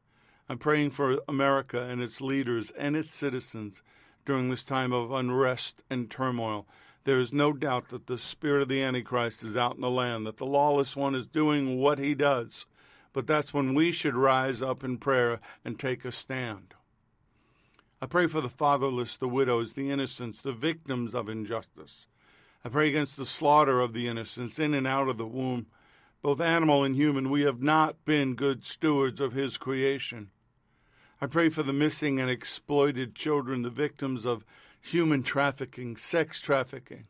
I'm 0.49 0.59
praying 0.59 0.93
for 0.93 1.19
America 1.29 1.83
and 1.83 2.01
its 2.01 2.23
leaders 2.23 2.73
and 2.79 2.97
its 2.97 3.13
citizens 3.13 3.83
during 4.25 4.49
this 4.49 4.65
time 4.65 4.95
of 4.95 5.13
unrest 5.13 5.83
and 5.91 6.11
turmoil. 6.11 6.67
There 7.05 7.19
is 7.19 7.33
no 7.33 7.53
doubt 7.53 7.89
that 7.89 8.07
the 8.07 8.19
spirit 8.19 8.63
of 8.63 8.69
the 8.69 8.83
Antichrist 8.83 9.43
is 9.43 9.57
out 9.57 9.77
in 9.77 9.81
the 9.81 9.91
land, 9.91 10.27
that 10.27 10.37
the 10.37 10.47
lawless 10.47 10.95
one 10.95 11.15
is 11.15 11.27
doing 11.27 11.79
what 11.79 11.99
he 11.99 12.15
does. 12.15 12.67
But 13.13 13.27
that's 13.27 13.55
when 13.55 13.75
we 13.75 13.91
should 13.91 14.15
rise 14.15 14.63
up 14.63 14.85
in 14.85 14.99
prayer 14.99 15.41
and 15.65 15.79
take 15.79 16.05
a 16.05 16.13
stand. 16.13 16.75
I 18.03 18.07
pray 18.07 18.27
for 18.27 18.41
the 18.41 18.49
fatherless, 18.49 19.17
the 19.17 19.29
widows, 19.29 19.73
the 19.73 19.91
innocents, 19.91 20.41
the 20.41 20.53
victims 20.53 21.15
of 21.15 21.29
injustice. 21.29 22.07
I 22.65 22.69
pray 22.69 22.89
against 22.89 23.17
the 23.17 23.27
slaughter 23.27 23.81
of 23.81 23.95
the 23.95 24.07
innocents 24.07 24.59
in 24.59 24.75
and 24.75 24.87
out 24.87 25.09
of 25.09 25.19
the 25.19 25.27
womb, 25.27 25.67
both 26.23 26.41
animal 26.41 26.85
and 26.85 26.95
human. 26.95 27.31
We 27.31 27.43
have 27.43 27.63
not 27.63 28.05
been 28.05 28.35
good 28.35 28.65
stewards 28.65 29.21
of 29.21 29.33
His 29.33 29.57
creation. 29.57 30.31
I 31.21 31.27
pray 31.27 31.49
for 31.49 31.63
the 31.63 31.73
missing 31.73 32.21
and 32.21 32.31
exploited 32.31 33.15
children, 33.15 33.63
the 33.63 33.71
victims 33.71 34.25
of 34.25 34.45
human 34.81 35.23
trafficking, 35.23 35.97
sex 35.97 36.41
trafficking. 36.41 37.07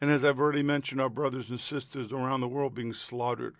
And 0.00 0.10
as 0.10 0.24
I've 0.24 0.40
already 0.40 0.62
mentioned, 0.62 1.00
our 1.00 1.10
brothers 1.10 1.50
and 1.50 1.60
sisters 1.60 2.12
around 2.12 2.40
the 2.40 2.48
world 2.48 2.74
being 2.74 2.92
slaughtered 2.92 3.56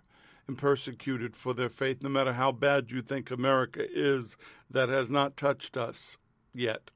and 0.47 0.57
persecuted 0.57 1.37
for 1.37 1.55
their 1.55 1.69
faith, 1.69 2.03
no 2.03 2.09
matter 2.09 2.33
how 2.33 2.51
bad 2.53 2.91
you 2.91 3.03
think 3.03 3.31
America 3.31 3.85
is, 3.89 4.37
that 4.71 4.89
has 4.89 5.09
not 5.11 5.37
touched 5.37 5.77
us 5.77 6.17
yet. 6.55 6.91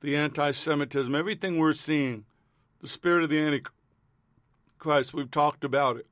The 0.00 0.16
anti 0.16 0.50
Semitism, 0.50 1.14
everything 1.14 1.58
we're 1.58 1.72
seeing, 1.72 2.24
the 2.80 2.88
spirit 2.88 3.24
of 3.24 3.30
the 3.30 3.40
Antichrist, 3.40 5.14
we've 5.14 5.30
talked 5.30 5.64
about 5.64 5.96
it. 5.96 6.06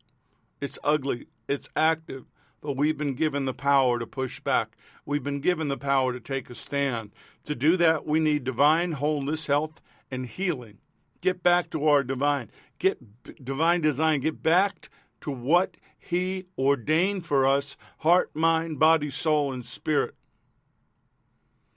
It's 0.61 0.79
ugly, 0.83 1.27
it's 1.49 1.69
active, 1.77 2.25
but 2.63 2.77
we've 2.77 2.97
been 2.97 3.15
given 3.15 3.45
the 3.45 3.53
power 3.53 3.99
to 3.99 4.07
push 4.07 4.41
back. 4.41 4.77
We've 5.05 5.23
been 5.23 5.41
given 5.41 5.69
the 5.69 5.77
power 5.77 6.13
to 6.13 6.21
take 6.21 6.49
a 6.49 6.55
stand. 6.55 7.11
To 7.45 7.55
do 7.55 7.77
that, 7.77 8.07
we 8.07 8.21
need 8.21 8.45
divine 8.45 8.93
wholeness, 8.93 9.49
health, 9.49 9.83
and 10.11 10.25
healing. 10.25 10.79
Get 11.21 11.43
back 11.43 11.71
to 11.71 11.87
our 11.87 12.03
divine. 12.03 12.51
Get 12.79 13.45
divine 13.45 13.81
design. 13.81 14.21
Get 14.21 14.43
back 14.43 14.89
to 15.21 15.31
what 15.31 15.77
He 15.99 16.47
ordained 16.57 17.27
for 17.27 17.47
us 17.47 17.77
heart, 17.99 18.31
mind, 18.35 18.79
body, 18.79 19.11
soul, 19.11 19.53
and 19.53 19.67
spirit. 19.67 20.15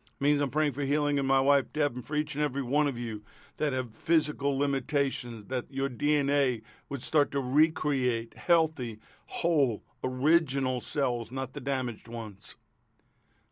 It 0.08 0.22
means 0.24 0.39
I'm 0.39 0.51
praying 0.51 0.74
for 0.74 0.84
healing 0.84 1.18
in 1.18 1.25
my 1.25 1.42
wife 1.42 1.65
Deb 1.74 1.96
and 1.96 2.06
for 2.06 2.15
each 2.15 2.36
and 2.36 2.44
every 2.44 2.63
one 2.63 2.88
of 2.88 2.98
you 2.98 3.24
that 3.57 3.74
have 3.74 3.93
physical 3.93 4.57
limitations, 4.57 5.47
that 5.47 5.65
your 5.69 5.89
DNA 5.89 6.62
would 6.89 7.01
start 7.01 7.31
to 7.31 7.39
recreate 7.39 8.38
healthy, 8.38 9.00
whole, 9.27 9.83
original 10.03 10.81
cells, 10.81 11.31
not 11.31 11.53
the 11.53 11.62
damaged 11.62 12.07
ones. 12.07 12.55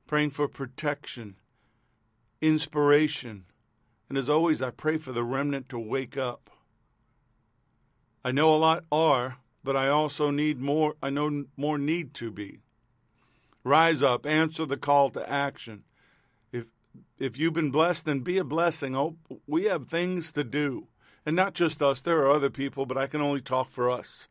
Praying 0.08 0.32
for 0.32 0.48
protection, 0.48 1.36
inspiration, 2.42 3.46
and 4.10 4.18
as 4.18 4.30
always, 4.30 4.62
I 4.62 4.70
pray 4.70 4.98
for 4.98 5.12
the 5.12 5.24
remnant 5.24 5.70
to 5.70 5.80
wake 5.80 6.18
up. 6.18 6.52
I 8.24 8.32
know 8.32 8.54
a 8.54 8.58
lot 8.58 8.84
are, 8.92 9.38
but 9.64 9.76
I 9.76 9.88
also 9.88 10.30
need 10.30 10.60
more, 10.60 10.96
I 11.02 11.10
know 11.10 11.46
more 11.58 11.78
need 11.78 12.14
to 12.16 12.30
be. 12.30 12.60
Rise 13.64 14.04
up, 14.04 14.26
answer 14.26 14.66
the 14.66 14.78
call 14.78 15.10
to 15.12 15.30
action. 15.30 15.84
If 17.20 17.38
you've 17.38 17.54
been 17.54 17.72
blessed, 17.72 18.06
then 18.06 18.20
be 18.20 18.38
a 18.38 18.44
blessing. 18.44 18.96
Oh, 18.96 19.16
we 19.48 19.66
have 19.66 19.88
things 19.88 20.32
to 20.34 20.44
do. 20.44 20.88
And 21.26 21.36
not 21.36 21.54
just 21.54 21.82
us, 21.82 22.02
there 22.02 22.20
are 22.20 22.32
other 22.32 22.50
people, 22.50 22.86
but 22.86 22.98
I 22.98 23.08
can 23.08 23.22
only 23.22 23.42
talk 23.42 23.70
for 23.70 23.90
us. 23.90 24.28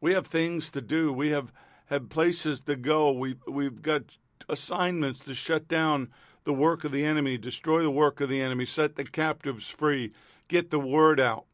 We 0.00 0.14
have 0.14 0.26
things 0.26 0.70
to 0.70 0.80
do. 0.80 1.12
We 1.12 1.30
have, 1.30 1.52
have 1.86 2.08
places 2.08 2.60
to 2.62 2.76
go. 2.76 3.12
We 3.12 3.36
we've 3.46 3.82
got 3.82 4.18
assignments 4.48 5.20
to 5.20 5.34
shut 5.34 5.68
down 5.68 6.08
the 6.44 6.52
work 6.52 6.84
of 6.84 6.92
the 6.92 7.04
enemy, 7.04 7.38
destroy 7.38 7.82
the 7.82 7.90
work 7.90 8.20
of 8.20 8.28
the 8.28 8.42
enemy, 8.42 8.66
set 8.66 8.96
the 8.96 9.04
captives 9.04 9.68
free, 9.68 10.12
get 10.48 10.70
the 10.70 10.78
word 10.78 11.20
out. 11.20 11.46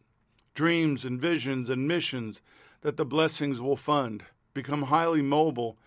Dreams 0.54 1.04
and 1.04 1.20
visions 1.20 1.70
and 1.70 1.86
missions 1.86 2.40
that 2.80 2.96
the 2.96 3.04
blessings 3.04 3.60
will 3.60 3.76
fund. 3.76 4.24
Become 4.52 4.84
highly 4.84 5.22
mobile 5.22 5.78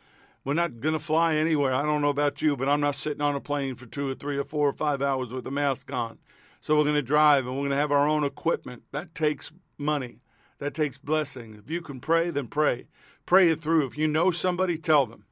we're 0.45 0.53
not 0.53 0.79
going 0.79 0.93
to 0.93 0.99
fly 0.99 1.35
anywhere. 1.35 1.73
I 1.73 1.83
don't 1.83 2.01
know 2.01 2.09
about 2.09 2.41
you, 2.41 2.57
but 2.57 2.67
I'm 2.67 2.81
not 2.81 2.95
sitting 2.95 3.21
on 3.21 3.35
a 3.35 3.39
plane 3.39 3.75
for 3.75 3.85
two 3.85 4.09
or 4.09 4.15
three 4.15 4.37
or 4.37 4.43
four 4.43 4.67
or 4.67 4.73
five 4.73 5.01
hours 5.01 5.31
with 5.31 5.47
a 5.47 5.51
mask 5.51 5.91
on. 5.91 6.17
So 6.59 6.77
we're 6.77 6.83
going 6.83 6.95
to 6.95 7.01
drive 7.01 7.45
and 7.45 7.55
we're 7.55 7.61
going 7.61 7.71
to 7.71 7.77
have 7.77 7.91
our 7.91 8.07
own 8.07 8.23
equipment. 8.23 8.83
That 8.91 9.15
takes 9.15 9.51
money. 9.77 10.19
That 10.59 10.73
takes 10.73 10.97
blessing. 10.97 11.55
If 11.55 11.69
you 11.69 11.81
can 11.81 11.99
pray, 11.99 12.29
then 12.29 12.47
pray. 12.47 12.87
Pray 13.25 13.49
it 13.49 13.61
through. 13.61 13.85
If 13.85 13.97
you 13.97 14.07
know 14.07 14.31
somebody, 14.31 14.77
tell 14.77 15.05
them. 15.05 15.25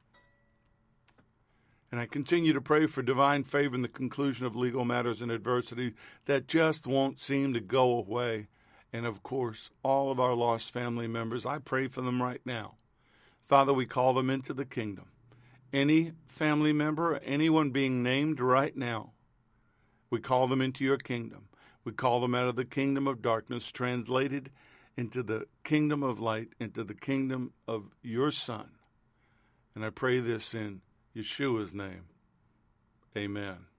And 1.90 2.00
I 2.00 2.06
continue 2.06 2.54
to 2.54 2.60
pray 2.60 2.86
for 2.86 3.02
divine 3.02 3.44
favor 3.44 3.74
in 3.74 3.82
the 3.82 3.88
conclusion 3.88 4.46
of 4.46 4.56
legal 4.56 4.84
matters 4.84 5.20
and 5.20 5.30
adversity 5.30 5.92
that 6.24 6.48
just 6.48 6.86
won't 6.86 7.20
seem 7.20 7.52
to 7.52 7.60
go 7.60 7.98
away. 7.98 8.48
And 8.94 9.04
of 9.04 9.22
course, 9.22 9.70
all 9.82 10.10
of 10.10 10.18
our 10.18 10.34
lost 10.34 10.70
family 10.70 11.06
members, 11.06 11.44
I 11.44 11.58
pray 11.58 11.88
for 11.88 12.00
them 12.00 12.22
right 12.22 12.40
now. 12.46 12.76
Father, 13.48 13.72
we 13.72 13.86
call 13.86 14.14
them 14.14 14.30
into 14.30 14.54
the 14.54 14.64
kingdom. 14.64 15.06
Any 15.72 16.12
family 16.26 16.72
member, 16.72 17.18
anyone 17.24 17.70
being 17.70 18.02
named 18.02 18.40
right 18.40 18.76
now, 18.76 19.12
we 20.10 20.20
call 20.20 20.46
them 20.46 20.60
into 20.60 20.84
your 20.84 20.98
kingdom. 20.98 21.48
We 21.84 21.92
call 21.92 22.20
them 22.20 22.34
out 22.34 22.48
of 22.48 22.56
the 22.56 22.64
kingdom 22.64 23.06
of 23.06 23.22
darkness, 23.22 23.72
translated 23.72 24.50
into 24.96 25.22
the 25.22 25.46
kingdom 25.64 26.02
of 26.02 26.20
light, 26.20 26.50
into 26.60 26.84
the 26.84 26.94
kingdom 26.94 27.52
of 27.66 27.90
your 28.02 28.30
Son. 28.30 28.72
And 29.74 29.84
I 29.84 29.90
pray 29.90 30.20
this 30.20 30.54
in 30.54 30.82
Yeshua's 31.16 31.72
name. 31.72 32.04
Amen. 33.16 33.71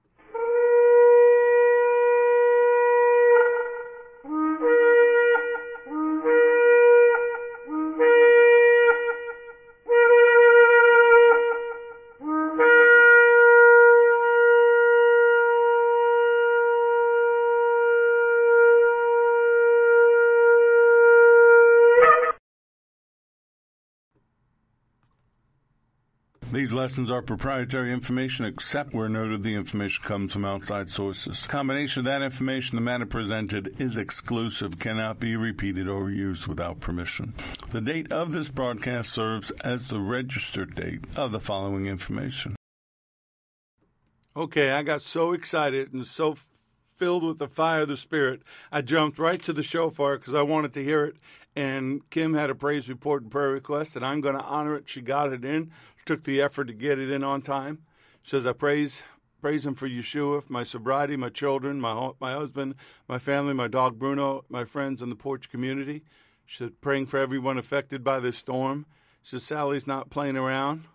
Lessons 26.73 27.11
are 27.11 27.21
proprietary 27.21 27.93
information 27.93 28.45
except 28.45 28.93
where 28.93 29.09
noted 29.09 29.43
the 29.43 29.55
information 29.55 30.03
comes 30.03 30.33
from 30.33 30.45
outside 30.45 30.89
sources. 30.89 31.45
Combination 31.45 31.99
of 31.99 32.05
that 32.05 32.21
information, 32.21 32.75
the 32.75 32.81
matter 32.81 33.05
presented 33.05 33.75
is 33.79 33.97
exclusive, 33.97 34.79
cannot 34.79 35.19
be 35.19 35.35
repeated 35.35 35.87
or 35.87 36.09
used 36.09 36.47
without 36.47 36.79
permission. 36.79 37.33
The 37.69 37.81
date 37.81 38.11
of 38.11 38.31
this 38.31 38.49
broadcast 38.49 39.11
serves 39.11 39.51
as 39.61 39.87
the 39.87 39.99
registered 39.99 40.75
date 40.75 41.05
of 41.15 41.31
the 41.31 41.39
following 41.39 41.85
information. 41.85 42.55
Okay, 44.35 44.71
I 44.71 44.81
got 44.81 45.01
so 45.01 45.33
excited 45.33 45.93
and 45.93 46.07
so 46.07 46.35
filled 46.97 47.23
with 47.23 47.39
the 47.39 47.47
fire 47.47 47.81
of 47.81 47.87
the 47.87 47.97
Spirit, 47.97 48.41
I 48.71 48.81
jumped 48.81 49.19
right 49.19 49.41
to 49.43 49.53
the 49.53 49.63
shofar 49.63 50.17
because 50.17 50.33
I 50.33 50.41
wanted 50.41 50.73
to 50.73 50.83
hear 50.83 51.05
it. 51.05 51.15
And 51.55 52.09
Kim 52.09 52.33
had 52.33 52.49
a 52.49 52.55
praise 52.55 52.89
report 52.89 53.21
and 53.21 53.31
prayer 53.31 53.51
request, 53.51 53.95
and 53.95 54.03
I'm 54.03 54.21
going 54.21 54.35
to 54.35 54.43
honor 54.43 54.75
it. 54.75 54.89
She 54.89 55.01
got 55.01 55.31
it 55.31 55.45
in 55.45 55.71
took 56.05 56.23
the 56.23 56.41
effort 56.41 56.65
to 56.65 56.73
get 56.73 56.99
it 56.99 57.09
in 57.09 57.23
on 57.23 57.41
time. 57.41 57.79
She 58.21 58.31
says, 58.31 58.45
I 58.45 58.53
praise 58.53 59.03
praise 59.41 59.65
him 59.65 59.73
for 59.73 59.89
Yeshua, 59.89 60.49
my 60.49 60.63
sobriety, 60.63 61.17
my 61.17 61.29
children, 61.29 61.81
my 61.81 62.11
my 62.19 62.31
husband, 62.31 62.75
my 63.09 63.19
family, 63.19 63.53
my 63.53 63.67
dog 63.67 63.99
Bruno, 63.99 64.45
my 64.47 64.63
friends 64.63 65.01
in 65.01 65.09
the 65.09 65.15
porch 65.15 65.49
community. 65.49 66.03
She 66.45 66.57
said, 66.57 66.81
praying 66.81 67.07
for 67.07 67.19
everyone 67.19 67.57
affected 67.57 68.03
by 68.03 68.19
this 68.19 68.37
storm. 68.37 68.85
She 69.21 69.31
said, 69.31 69.41
Sally's 69.41 69.87
not 69.87 70.09
playing 70.09 70.37
around. 70.37 70.85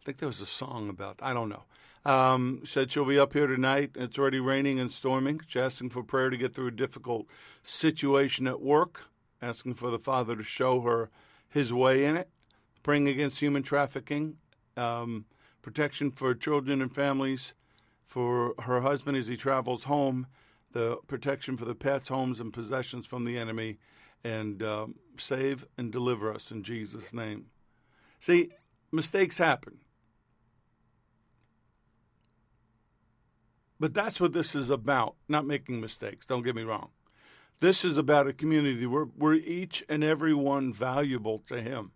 I 0.00 0.04
think 0.04 0.18
there 0.18 0.26
was 0.26 0.40
a 0.40 0.46
song 0.46 0.88
about, 0.88 1.18
I 1.20 1.34
don't 1.34 1.50
know. 1.50 1.64
Um, 2.04 2.62
said 2.64 2.90
she'll 2.90 3.04
be 3.04 3.18
up 3.18 3.34
here 3.34 3.46
tonight. 3.46 3.90
It's 3.94 4.18
already 4.18 4.40
raining 4.40 4.80
and 4.80 4.90
storming. 4.90 5.40
She's 5.46 5.60
asking 5.60 5.90
for 5.90 6.02
prayer 6.02 6.30
to 6.30 6.36
get 6.36 6.54
through 6.54 6.68
a 6.68 6.72
difficult 6.72 7.26
situation 7.62 8.46
at 8.46 8.62
work, 8.62 9.02
asking 9.42 9.74
for 9.74 9.90
the 9.90 9.98
Father 9.98 10.34
to 10.34 10.42
show 10.42 10.80
her 10.80 11.10
his 11.48 11.72
way 11.72 12.04
in 12.04 12.16
it 12.16 12.30
praying 12.82 13.08
against 13.08 13.40
human 13.40 13.62
trafficking, 13.62 14.36
um, 14.76 15.26
protection 15.62 16.10
for 16.10 16.34
children 16.34 16.80
and 16.80 16.94
families, 16.94 17.54
for 18.06 18.54
her 18.60 18.80
husband 18.80 19.16
as 19.16 19.28
he 19.28 19.36
travels 19.36 19.84
home, 19.84 20.26
the 20.72 20.96
protection 21.06 21.56
for 21.56 21.64
the 21.64 21.74
pets, 21.74 22.08
homes, 22.08 22.40
and 22.40 22.52
possessions 22.52 23.06
from 23.06 23.24
the 23.24 23.38
enemy, 23.38 23.78
and 24.24 24.62
um, 24.62 24.94
save 25.16 25.66
and 25.76 25.92
deliver 25.92 26.32
us 26.32 26.50
in 26.50 26.62
Jesus' 26.62 27.12
name. 27.12 27.46
See, 28.18 28.50
mistakes 28.90 29.38
happen. 29.38 29.78
But 33.80 33.94
that's 33.94 34.20
what 34.20 34.32
this 34.32 34.54
is 34.54 34.70
about, 34.70 35.16
not 35.28 35.46
making 35.46 35.80
mistakes. 35.80 36.26
Don't 36.26 36.44
get 36.44 36.54
me 36.54 36.62
wrong. 36.62 36.90
This 37.58 37.84
is 37.84 37.96
about 37.96 38.28
a 38.28 38.32
community 38.32 38.86
where, 38.86 39.04
where 39.04 39.34
each 39.34 39.82
and 39.88 40.04
every 40.04 40.34
one 40.34 40.72
valuable 40.72 41.42
to 41.48 41.60
Him. 41.60 41.92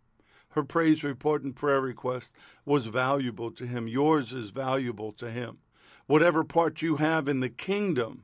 Her 0.54 0.62
praise 0.62 1.02
report 1.02 1.42
and 1.42 1.54
prayer 1.54 1.80
request 1.80 2.32
was 2.64 2.86
valuable 2.86 3.50
to 3.50 3.66
him. 3.66 3.88
Yours 3.88 4.32
is 4.32 4.50
valuable 4.50 5.10
to 5.14 5.28
him. 5.28 5.58
Whatever 6.06 6.44
part 6.44 6.80
you 6.80 6.96
have 6.96 7.26
in 7.26 7.40
the 7.40 7.48
kingdom 7.48 8.22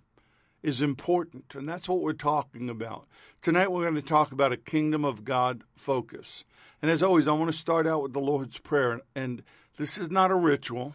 is 0.63 0.81
important, 0.81 1.57
and 1.57 1.69
that's 1.69 1.89
what 1.89 2.01
we're 2.01 2.13
talking 2.13 2.71
about. 2.71 3.09
Tonight, 3.43 3.73
we're 3.73 3.83
going 3.83 3.97
to 3.97 4.03
talk 4.03 4.31
about 4.31 4.53
a 4.53 4.57
kingdom 4.57 5.05
of 5.05 5.25
God 5.25 5.65
focus. 5.75 6.45
And 6.81 6.89
as 6.89 7.03
always, 7.03 7.27
I 7.27 7.33
want 7.33 7.51
to 7.51 7.57
start 7.57 7.85
out 7.85 8.03
with 8.03 8.13
the 8.13 8.21
Lord's 8.21 8.59
Prayer. 8.59 9.01
And 9.17 9.43
this 9.77 9.99
is 9.99 10.09
not 10.09 10.31
a 10.31 10.37
ritual. 10.37 10.95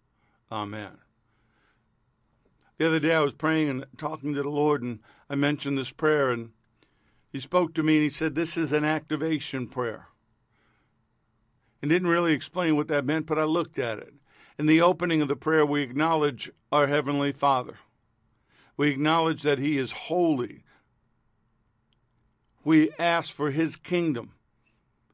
Amen. 0.51 0.97
The 2.77 2.87
other 2.87 2.99
day 2.99 3.13
I 3.13 3.21
was 3.21 3.33
praying 3.33 3.69
and 3.69 3.85
talking 3.97 4.33
to 4.33 4.43
the 4.43 4.49
Lord, 4.49 4.81
and 4.81 4.99
I 5.29 5.35
mentioned 5.35 5.77
this 5.77 5.91
prayer, 5.91 6.31
and 6.31 6.51
He 7.31 7.39
spoke 7.39 7.73
to 7.75 7.83
me 7.83 7.95
and 7.95 8.03
He 8.03 8.09
said, 8.09 8.35
This 8.35 8.57
is 8.57 8.73
an 8.73 8.83
activation 8.83 9.67
prayer 9.67 10.07
and 11.81 11.89
didn't 11.89 12.07
really 12.07 12.33
explain 12.33 12.75
what 12.75 12.87
that 12.89 13.05
meant, 13.05 13.25
but 13.25 13.39
I 13.39 13.43
looked 13.43 13.79
at 13.79 13.97
it. 13.97 14.13
In 14.57 14.67
the 14.67 14.81
opening 14.81 15.21
of 15.21 15.27
the 15.27 15.35
prayer, 15.35 15.65
we 15.65 15.81
acknowledge 15.81 16.51
our 16.71 16.87
Heavenly 16.87 17.31
Father. 17.31 17.79
We 18.77 18.91
acknowledge 18.91 19.41
that 19.41 19.59
He 19.59 19.77
is 19.77 19.91
holy. 19.91 20.63
We 22.63 22.91
ask 22.99 23.33
for 23.33 23.51
His 23.51 23.75
kingdom, 23.75 24.33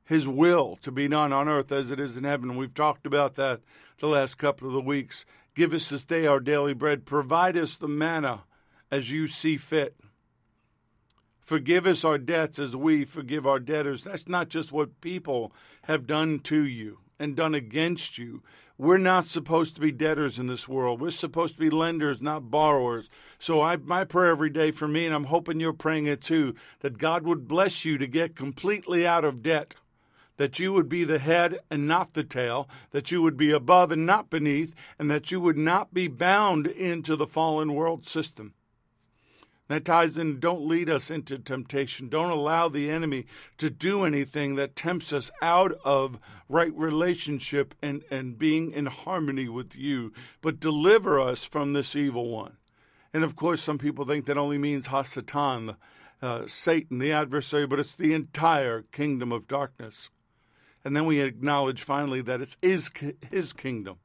His 0.07 0.25
will 0.25 0.77
to 0.83 0.91
be 0.91 1.09
done 1.09 1.33
on 1.33 1.49
earth 1.49 1.69
as 1.69 1.91
it 1.91 1.99
is 1.99 2.15
in 2.15 2.23
heaven. 2.23 2.55
We've 2.55 2.73
talked 2.73 3.05
about 3.05 3.35
that 3.35 3.59
the 3.99 4.07
last 4.07 4.37
couple 4.37 4.67
of 4.67 4.73
the 4.73 4.79
weeks. 4.79 5.25
Give 5.53 5.73
us 5.73 5.89
this 5.89 6.05
day 6.05 6.25
our 6.25 6.39
daily 6.39 6.73
bread. 6.73 7.05
Provide 7.05 7.57
us 7.57 7.75
the 7.75 7.89
manna 7.89 8.43
as 8.89 9.11
you 9.11 9.27
see 9.27 9.57
fit. 9.57 9.97
Forgive 11.41 11.85
us 11.85 12.05
our 12.05 12.17
debts 12.17 12.57
as 12.57 12.73
we 12.73 13.03
forgive 13.03 13.45
our 13.45 13.59
debtors. 13.59 14.05
That's 14.05 14.29
not 14.29 14.47
just 14.47 14.71
what 14.71 15.01
people 15.01 15.51
have 15.83 16.07
done 16.07 16.39
to 16.39 16.63
you 16.63 16.99
and 17.19 17.35
done 17.35 17.53
against 17.53 18.17
you. 18.17 18.43
We're 18.77 18.97
not 18.97 19.27
supposed 19.27 19.75
to 19.75 19.81
be 19.81 19.91
debtors 19.91 20.39
in 20.39 20.47
this 20.47 20.69
world. 20.69 21.01
We're 21.01 21.09
supposed 21.09 21.55
to 21.55 21.59
be 21.59 21.69
lenders, 21.69 22.21
not 22.21 22.49
borrowers. 22.49 23.09
So 23.39 23.59
I, 23.59 23.75
my 23.75 24.05
prayer 24.05 24.31
every 24.31 24.51
day 24.51 24.71
for 24.71 24.87
me, 24.87 25.05
and 25.05 25.13
I'm 25.13 25.25
hoping 25.25 25.59
you're 25.59 25.73
praying 25.73 26.05
it 26.05 26.21
too, 26.21 26.53
that 26.79 26.97
God 26.97 27.23
would 27.23 27.47
bless 27.47 27.83
you 27.83 27.97
to 27.97 28.07
get 28.07 28.37
completely 28.37 29.05
out 29.05 29.25
of 29.25 29.41
debt 29.43 29.75
that 30.37 30.59
you 30.59 30.71
would 30.73 30.87
be 30.87 31.03
the 31.03 31.19
head 31.19 31.59
and 31.69 31.87
not 31.87 32.13
the 32.13 32.23
tail, 32.23 32.69
that 32.91 33.11
you 33.11 33.21
would 33.21 33.37
be 33.37 33.51
above 33.51 33.91
and 33.91 34.05
not 34.05 34.29
beneath, 34.29 34.73
and 34.97 35.11
that 35.11 35.31
you 35.31 35.39
would 35.41 35.57
not 35.57 35.93
be 35.93 36.07
bound 36.07 36.67
into 36.67 37.15
the 37.15 37.27
fallen 37.27 37.73
world 37.73 38.05
system. 38.05 38.53
That 39.67 39.83
ties 39.83 40.17
in, 40.17 40.39
don't 40.39 40.65
lead 40.65 40.89
us 40.89 41.11
into 41.11 41.37
temptation. 41.37 42.07
Don't 42.07 42.29
allow 42.29 42.69
the 42.69 42.89
enemy 42.89 43.25
to 43.57 43.69
do 43.69 44.05
anything 44.05 44.55
that 44.55 44.77
tempts 44.77 45.11
us 45.11 45.29
out 45.41 45.73
of 45.83 46.19
right 46.47 46.73
relationship 46.73 47.75
and, 47.81 48.03
and 48.09 48.39
being 48.39 48.71
in 48.71 48.85
harmony 48.85 49.49
with 49.49 49.75
you, 49.75 50.13
but 50.41 50.61
deliver 50.61 51.19
us 51.19 51.43
from 51.43 51.73
this 51.73 51.97
evil 51.97 52.29
one. 52.29 52.55
And 53.13 53.25
of 53.25 53.35
course, 53.35 53.61
some 53.61 53.77
people 53.77 54.05
think 54.05 54.25
that 54.25 54.37
only 54.37 54.57
means 54.57 54.87
Hasatan, 54.87 55.75
uh, 56.21 56.43
Satan, 56.47 56.99
the 56.99 57.11
adversary, 57.11 57.67
but 57.67 57.79
it's 57.79 57.95
the 57.95 58.13
entire 58.13 58.83
kingdom 58.83 59.33
of 59.33 59.49
darkness. 59.49 60.11
And 60.87 60.95
then 60.95 61.03
we 61.03 61.19
acknowledge 61.19 61.83
finally 61.83 62.21
that 62.21 62.39
it's 62.39 62.55
his, 62.61 62.89
his 63.29 63.51
kingdom, 63.51 63.97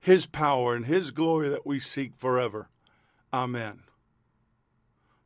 his 0.00 0.24
power, 0.24 0.74
and 0.74 0.86
his 0.86 1.10
glory 1.10 1.50
that 1.50 1.66
we 1.66 1.78
seek 1.78 2.16
forever. 2.16 2.70
Amen. 3.34 3.80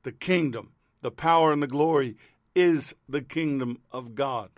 The 0.02 0.10
kingdom, 0.10 0.72
the 1.00 1.12
power, 1.12 1.52
and 1.52 1.62
the 1.62 1.68
glory 1.68 2.16
is 2.56 2.92
the 3.08 3.20
kingdom 3.20 3.78
of 3.92 4.16
God. 4.16 4.50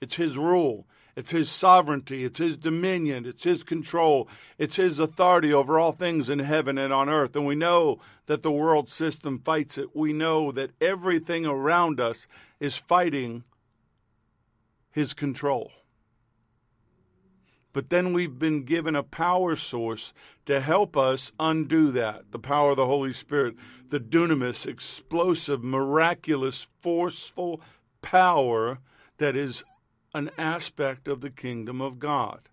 It's 0.00 0.16
his 0.16 0.36
rule. 0.36 0.88
It's 1.14 1.30
his 1.30 1.48
sovereignty. 1.48 2.24
It's 2.24 2.40
his 2.40 2.56
dominion. 2.56 3.24
It's 3.24 3.44
his 3.44 3.62
control. 3.62 4.28
It's 4.58 4.74
his 4.74 4.98
authority 4.98 5.54
over 5.54 5.78
all 5.78 5.92
things 5.92 6.28
in 6.28 6.40
heaven 6.40 6.78
and 6.78 6.92
on 6.92 7.08
earth. 7.08 7.36
And 7.36 7.46
we 7.46 7.54
know 7.54 8.00
that 8.26 8.42
the 8.42 8.50
world 8.50 8.90
system 8.90 9.38
fights 9.38 9.78
it. 9.78 9.94
We 9.94 10.12
know 10.12 10.50
that 10.50 10.72
everything 10.80 11.46
around 11.46 12.00
us 12.00 12.26
is 12.58 12.76
fighting 12.76 13.44
his 14.92 15.14
control. 15.14 15.72
But 17.72 17.88
then 17.88 18.12
we've 18.12 18.38
been 18.38 18.64
given 18.64 18.94
a 18.94 19.02
power 19.02 19.56
source 19.56 20.12
to 20.44 20.60
help 20.60 20.96
us 20.96 21.32
undo 21.40 21.90
that 21.92 22.30
the 22.30 22.38
power 22.38 22.72
of 22.72 22.76
the 22.76 22.86
Holy 22.86 23.12
Spirit, 23.12 23.56
the 23.88 23.98
dunamis, 23.98 24.66
explosive, 24.66 25.64
miraculous, 25.64 26.66
forceful 26.80 27.62
power 28.02 28.78
that 29.16 29.34
is 29.34 29.64
an 30.14 30.30
aspect 30.36 31.08
of 31.08 31.22
the 31.22 31.30
kingdom 31.30 31.80
of 31.80 31.98
God. 31.98 32.50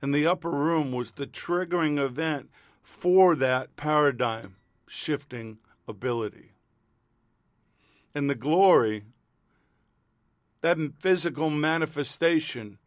And 0.00 0.14
the 0.14 0.26
upper 0.26 0.50
room 0.50 0.92
was 0.92 1.12
the 1.12 1.26
triggering 1.26 1.98
event 1.98 2.50
for 2.82 3.34
that 3.36 3.76
paradigm 3.76 4.56
shifting 4.86 5.58
ability. 5.88 6.52
And 8.14 8.28
the 8.28 8.34
glory 8.34 9.04
that 10.62 10.78
physical 10.98 11.50
manifestation 11.50 12.78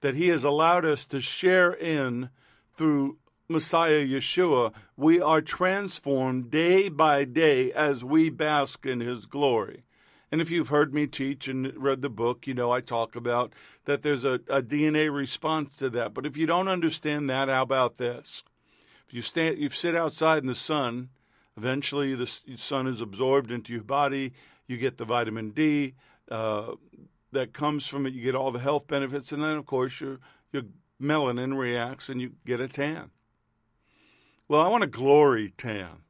that 0.00 0.14
He 0.14 0.28
has 0.28 0.44
allowed 0.44 0.84
us 0.84 1.04
to 1.06 1.20
share 1.20 1.72
in 1.72 2.30
through 2.76 3.18
Messiah 3.48 4.04
Yeshua, 4.04 4.72
we 4.96 5.20
are 5.20 5.40
transformed 5.40 6.50
day 6.50 6.88
by 6.88 7.24
day 7.24 7.72
as 7.72 8.04
we 8.04 8.28
bask 8.28 8.86
in 8.86 9.00
His 9.00 9.26
glory. 9.26 9.84
And 10.30 10.40
if 10.40 10.50
you've 10.50 10.68
heard 10.68 10.92
me 10.92 11.06
teach 11.06 11.48
and 11.48 11.72
read 11.76 12.02
the 12.02 12.10
book, 12.10 12.46
you 12.46 12.54
know 12.54 12.70
I 12.70 12.80
talk 12.80 13.14
about 13.16 13.52
that 13.84 14.02
there's 14.02 14.24
a, 14.24 14.40
a 14.48 14.60
DNA 14.60 15.14
response 15.14 15.76
to 15.76 15.88
that. 15.90 16.12
But 16.12 16.26
if 16.26 16.36
you 16.36 16.46
don't 16.46 16.68
understand 16.68 17.30
that, 17.30 17.48
how 17.48 17.62
about 17.62 17.96
this? 17.96 18.42
If 19.06 19.14
you 19.14 19.22
stand, 19.22 19.58
you 19.58 19.70
sit 19.70 19.94
outside 19.94 20.38
in 20.38 20.48
the 20.48 20.54
sun, 20.54 21.10
eventually 21.56 22.14
the 22.14 22.26
sun 22.56 22.88
is 22.88 23.00
absorbed 23.00 23.52
into 23.52 23.72
your 23.72 23.84
body. 23.84 24.32
You 24.66 24.76
get 24.76 24.98
the 24.98 25.04
vitamin 25.04 25.50
D 25.50 25.94
uh, 26.30 26.72
that 27.32 27.52
comes 27.52 27.86
from 27.86 28.06
it. 28.06 28.14
You 28.14 28.22
get 28.22 28.34
all 28.34 28.52
the 28.52 28.58
health 28.58 28.86
benefits, 28.86 29.32
and 29.32 29.42
then 29.42 29.56
of 29.56 29.66
course 29.66 30.00
your 30.00 30.18
your 30.52 30.62
melanin 31.00 31.56
reacts 31.56 32.08
and 32.08 32.20
you 32.20 32.32
get 32.44 32.60
a 32.60 32.68
tan. 32.68 33.10
Well, 34.48 34.60
I 34.60 34.68
want 34.68 34.84
a 34.84 34.88
glory 34.88 35.52
tan. 35.58 36.02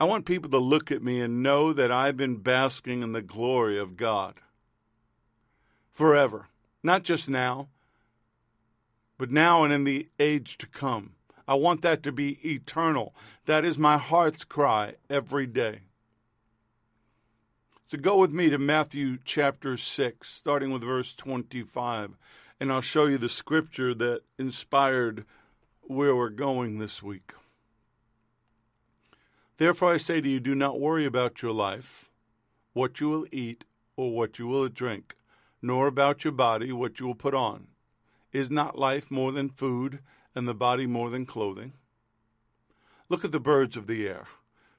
I 0.00 0.04
want 0.04 0.26
people 0.26 0.50
to 0.50 0.58
look 0.58 0.90
at 0.90 1.02
me 1.02 1.20
and 1.20 1.42
know 1.42 1.72
that 1.72 1.92
I've 1.92 2.16
been 2.16 2.36
basking 2.36 3.02
in 3.02 3.12
the 3.12 3.22
glory 3.22 3.78
of 3.78 3.96
God 3.96 4.34
forever, 5.92 6.48
not 6.82 7.04
just 7.04 7.28
now, 7.28 7.68
but 9.16 9.30
now 9.30 9.62
and 9.62 9.72
in 9.72 9.84
the 9.84 10.08
age 10.18 10.58
to 10.58 10.66
come. 10.66 11.12
I 11.46 11.54
want 11.54 11.82
that 11.82 12.02
to 12.04 12.12
be 12.12 12.38
eternal. 12.44 13.14
That 13.46 13.64
is 13.64 13.78
my 13.78 13.98
heart's 13.98 14.44
cry 14.44 14.94
every 15.08 15.46
day. 15.46 15.82
So 17.86 17.98
go 17.98 18.16
with 18.16 18.32
me 18.32 18.48
to 18.48 18.56
Matthew 18.56 19.18
chapter 19.26 19.76
6, 19.76 20.26
starting 20.26 20.72
with 20.72 20.82
verse 20.82 21.12
25, 21.14 22.16
and 22.58 22.72
I'll 22.72 22.80
show 22.80 23.04
you 23.04 23.18
the 23.18 23.28
scripture 23.28 23.92
that 23.92 24.22
inspired 24.38 25.26
where 25.82 26.16
we're 26.16 26.30
going 26.30 26.78
this 26.78 27.02
week. 27.02 27.34
Therefore, 29.58 29.92
I 29.92 29.98
say 29.98 30.22
to 30.22 30.28
you, 30.28 30.40
do 30.40 30.54
not 30.54 30.80
worry 30.80 31.04
about 31.04 31.42
your 31.42 31.52
life, 31.52 32.10
what 32.72 33.00
you 33.00 33.10
will 33.10 33.26
eat 33.30 33.64
or 33.98 34.12
what 34.12 34.38
you 34.38 34.46
will 34.46 34.66
drink, 34.70 35.14
nor 35.60 35.86
about 35.86 36.24
your 36.24 36.32
body, 36.32 36.72
what 36.72 36.98
you 36.98 37.06
will 37.06 37.14
put 37.14 37.34
on. 37.34 37.66
Is 38.32 38.50
not 38.50 38.78
life 38.78 39.10
more 39.10 39.30
than 39.30 39.50
food, 39.50 39.98
and 40.34 40.48
the 40.48 40.54
body 40.54 40.86
more 40.86 41.10
than 41.10 41.26
clothing? 41.26 41.74
Look 43.10 43.26
at 43.26 43.30
the 43.30 43.38
birds 43.38 43.76
of 43.76 43.86
the 43.86 44.08
air 44.08 44.26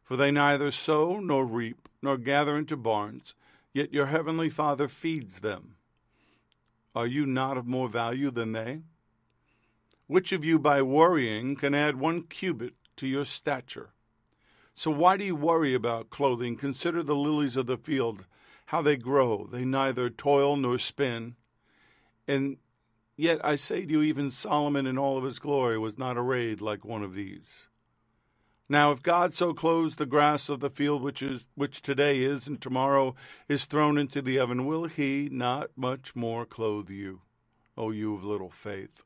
for 0.06 0.16
they 0.16 0.32
neither 0.32 0.72
sow 0.72 1.20
nor 1.20 1.46
reap 1.46 1.90
nor 2.06 2.18
gather 2.18 2.58
into 2.58 2.78
barns, 2.78 3.36
yet 3.74 3.94
your 3.94 4.06
heavenly 4.06 4.50
Father 4.50 4.88
feeds 4.88 5.40
them. 5.40 5.76
Are 6.96 7.06
you 7.06 7.26
not 7.26 7.58
of 7.58 7.68
more 7.68 7.90
value 7.90 8.32
than 8.32 8.54
they? 8.54 8.80
Which 10.08 10.32
of 10.32 10.46
you 10.46 10.58
by 10.58 10.82
worrying 10.82 11.56
can 11.56 11.76
add 11.76 12.00
one 12.00 12.24
cubit 12.24 12.76
to 12.98 13.08
your 13.08 13.26
stature? 13.26 13.90
So 14.74 14.92
why 14.92 15.18
do 15.18 15.26
you 15.26 15.36
worry 15.36 15.74
about 15.74 16.10
clothing? 16.10 16.56
Consider 16.56 17.02
the 17.02 17.16
lilies 17.16 17.58
of 17.58 17.66
the 17.66 17.78
field, 17.78 18.26
how 18.68 18.82
they 18.82 18.98
grow. 18.98 19.48
They 19.52 19.66
neither 19.66 20.10
toil 20.10 20.56
nor 20.56 20.78
spin. 20.78 21.36
And 22.28 22.58
yet 23.18 23.44
I 23.44 23.56
say 23.56 23.86
to 23.86 23.92
you, 23.92 24.02
even 24.02 24.32
Solomon 24.32 24.86
in 24.86 24.98
all 24.98 25.18
of 25.18 25.24
his 25.24 25.40
glory 25.40 25.78
was 25.78 25.98
not 25.98 26.18
arrayed 26.18 26.62
like 26.62 26.86
one 26.86 27.04
of 27.04 27.14
these. 27.14 27.68
Now, 28.68 28.92
if 28.92 29.04
God 29.04 29.34
so 29.34 29.54
clothes 29.54 29.96
the 29.96 30.08
grass 30.08 30.50
of 30.50 30.60
the 30.60 30.72
field, 30.72 31.04
which 31.04 31.22
is 31.22 31.46
which 31.54 31.82
today 31.82 32.24
is 32.24 32.48
and 32.48 32.60
tomorrow 32.60 33.16
is 33.48 33.66
thrown 33.66 33.98
into 33.98 34.22
the 34.22 34.40
oven, 34.40 34.66
will 34.66 34.86
He 34.86 35.30
not 35.32 35.70
much 35.76 36.16
more 36.16 36.46
clothe 36.46 36.90
you, 36.90 37.22
O 37.78 37.92
you 37.92 38.16
of 38.16 38.24
little 38.24 38.50
faith? 38.50 39.04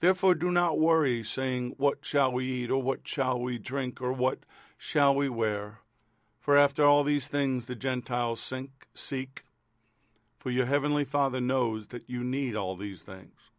Therefore, 0.00 0.34
do 0.34 0.50
not 0.50 0.78
worry, 0.78 1.22
saying, 1.22 1.74
What 1.78 2.04
shall 2.04 2.32
we 2.32 2.44
eat, 2.44 2.70
or 2.70 2.82
what 2.82 3.06
shall 3.06 3.40
we 3.40 3.56
drink, 3.56 4.02
or 4.02 4.12
what 4.12 4.40
shall 4.76 5.14
we 5.14 5.28
wear? 5.28 5.78
For 6.40 6.56
after 6.56 6.84
all 6.84 7.04
these 7.04 7.28
things 7.28 7.66
the 7.66 7.76
Gentiles 7.76 8.40
sink, 8.40 8.88
seek. 8.94 9.44
For 10.38 10.50
your 10.50 10.66
heavenly 10.66 11.04
Father 11.04 11.40
knows 11.40 11.86
that 11.86 12.10
you 12.10 12.24
need 12.24 12.56
all 12.56 12.76
these 12.76 13.02
things. 13.02 13.52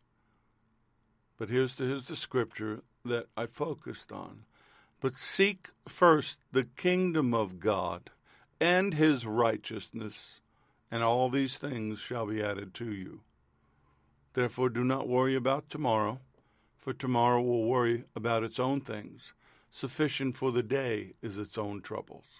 But 1.38 1.50
here's 1.50 1.76
the, 1.76 1.86
here's 1.86 2.06
the 2.08 2.18
scripture 2.18 2.84
that 3.06 3.28
I 3.38 3.46
focused 3.46 4.12
on. 4.12 4.44
But 5.04 5.16
seek 5.16 5.68
first 5.86 6.40
the 6.54 6.64
kingdom 6.64 7.34
of 7.34 7.60
God 7.60 8.10
and 8.62 8.94
his 8.94 9.26
righteousness, 9.26 10.40
and 10.90 11.04
all 11.04 11.30
these 11.30 11.58
things 11.58 12.00
shall 12.00 12.26
be 12.26 12.42
added 12.42 12.74
to 12.76 12.90
you. 12.90 13.20
Therefore, 14.34 14.70
do 14.70 14.82
not 14.82 15.10
worry 15.10 15.36
about 15.36 15.70
tomorrow, 15.70 16.22
for 16.78 16.94
tomorrow 16.94 17.42
will 17.42 17.66
worry 17.66 18.06
about 18.16 18.46
its 18.46 18.62
own 18.62 18.80
things. 18.80 19.34
Sufficient 19.70 20.38
for 20.38 20.54
the 20.54 20.64
day 20.64 21.16
is 21.22 21.38
its 21.38 21.58
own 21.58 21.82
troubles. 21.82 22.40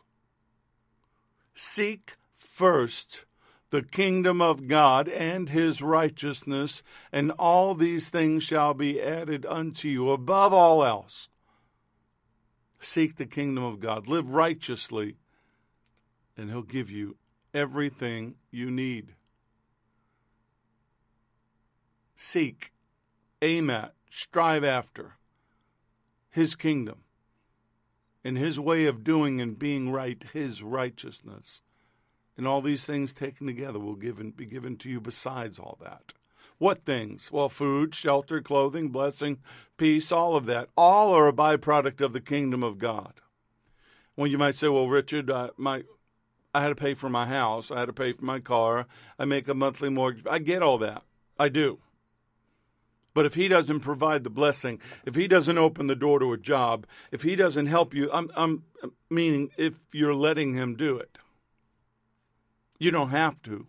Seek 1.54 2.14
first 2.32 3.26
the 3.72 3.84
kingdom 3.84 4.42
of 4.42 4.70
God 4.70 5.10
and 5.10 5.50
his 5.50 5.82
righteousness, 5.82 6.82
and 7.12 7.32
all 7.32 7.76
these 7.76 8.08
things 8.08 8.42
shall 8.42 8.74
be 8.74 9.02
added 9.02 9.46
unto 9.46 9.90
you. 9.90 10.12
Above 10.12 10.54
all 10.54 10.86
else, 10.86 11.28
Seek 12.84 13.16
the 13.16 13.26
kingdom 13.26 13.64
of 13.64 13.80
God. 13.80 14.08
Live 14.08 14.32
righteously, 14.32 15.18
and 16.38 16.50
He'll 16.50 16.62
give 16.62 16.90
you 16.90 17.18
everything 17.54 18.36
you 18.52 18.70
need. 18.70 19.16
Seek, 22.16 22.72
aim 23.42 23.70
at, 23.70 23.94
strive 24.10 24.64
after 24.64 25.18
his 26.34 26.56
kingdom 26.56 27.04
and 28.24 28.38
his 28.38 28.60
way 28.60 28.86
of 28.86 29.04
doing 29.04 29.40
and 29.40 29.60
being 29.60 29.92
right, 29.92 30.24
his 30.34 30.64
righteousness. 30.64 31.62
And 32.36 32.48
all 32.48 32.62
these 32.62 32.86
things 32.86 33.14
taken 33.14 33.46
together 33.46 33.78
will 33.78 33.96
be 33.96 34.46
given 34.46 34.78
to 34.78 34.90
you 34.90 35.00
besides 35.00 35.60
all 35.60 35.78
that. 35.82 36.14
What 36.64 36.86
things? 36.86 37.30
Well, 37.30 37.50
food, 37.50 37.94
shelter, 37.94 38.42
clothing, 38.42 38.88
blessing, 38.88 39.40
peace, 39.76 40.14
all 40.14 40.38
of 40.38 40.46
that. 40.46 40.70
All 40.78 41.14
are 41.14 41.28
a 41.28 41.34
byproduct 41.34 42.00
of 42.00 42.14
the 42.14 42.22
kingdom 42.22 42.64
of 42.64 42.78
God. 42.78 43.20
Well, 44.16 44.28
you 44.28 44.38
might 44.38 44.56
say, 44.56 44.70
well, 44.70 44.88
Richard, 44.88 45.30
uh, 45.30 45.50
my, 45.58 45.84
I 46.54 46.62
had 46.62 46.70
to 46.70 46.76
pay 46.76 46.94
for 46.94 47.10
my 47.10 47.26
house. 47.26 47.70
I 47.70 47.80
had 47.80 47.88
to 47.88 47.94
pay 47.94 48.14
for 48.14 48.24
my 48.24 48.40
car. 48.40 48.88
I 49.20 49.26
make 49.26 49.50
a 49.50 49.54
monthly 49.54 49.90
mortgage. 49.90 50.26
I 50.26 50.40
get 50.40 50.64
all 50.64 50.78
that. 50.78 51.04
I 51.38 51.50
do. 51.50 51.80
But 53.14 53.26
if 53.26 53.34
he 53.34 53.50
doesn't 53.50 53.82
provide 53.82 54.24
the 54.24 54.30
blessing, 54.30 54.80
if 55.06 55.16
he 55.16 55.28
doesn't 55.28 55.58
open 55.58 55.88
the 55.88 55.98
door 55.98 56.18
to 56.20 56.32
a 56.32 56.38
job, 56.38 56.88
if 57.12 57.24
he 57.24 57.36
doesn't 57.36 57.66
help 57.66 57.94
you, 57.94 58.10
I'm, 58.14 58.32
I'm 58.38 58.64
meaning 59.10 59.50
if 59.58 59.82
you're 59.92 60.16
letting 60.16 60.54
him 60.54 60.78
do 60.78 60.96
it, 60.96 61.18
you 62.80 62.90
don't 62.90 63.10
have 63.10 63.42
to. 63.42 63.68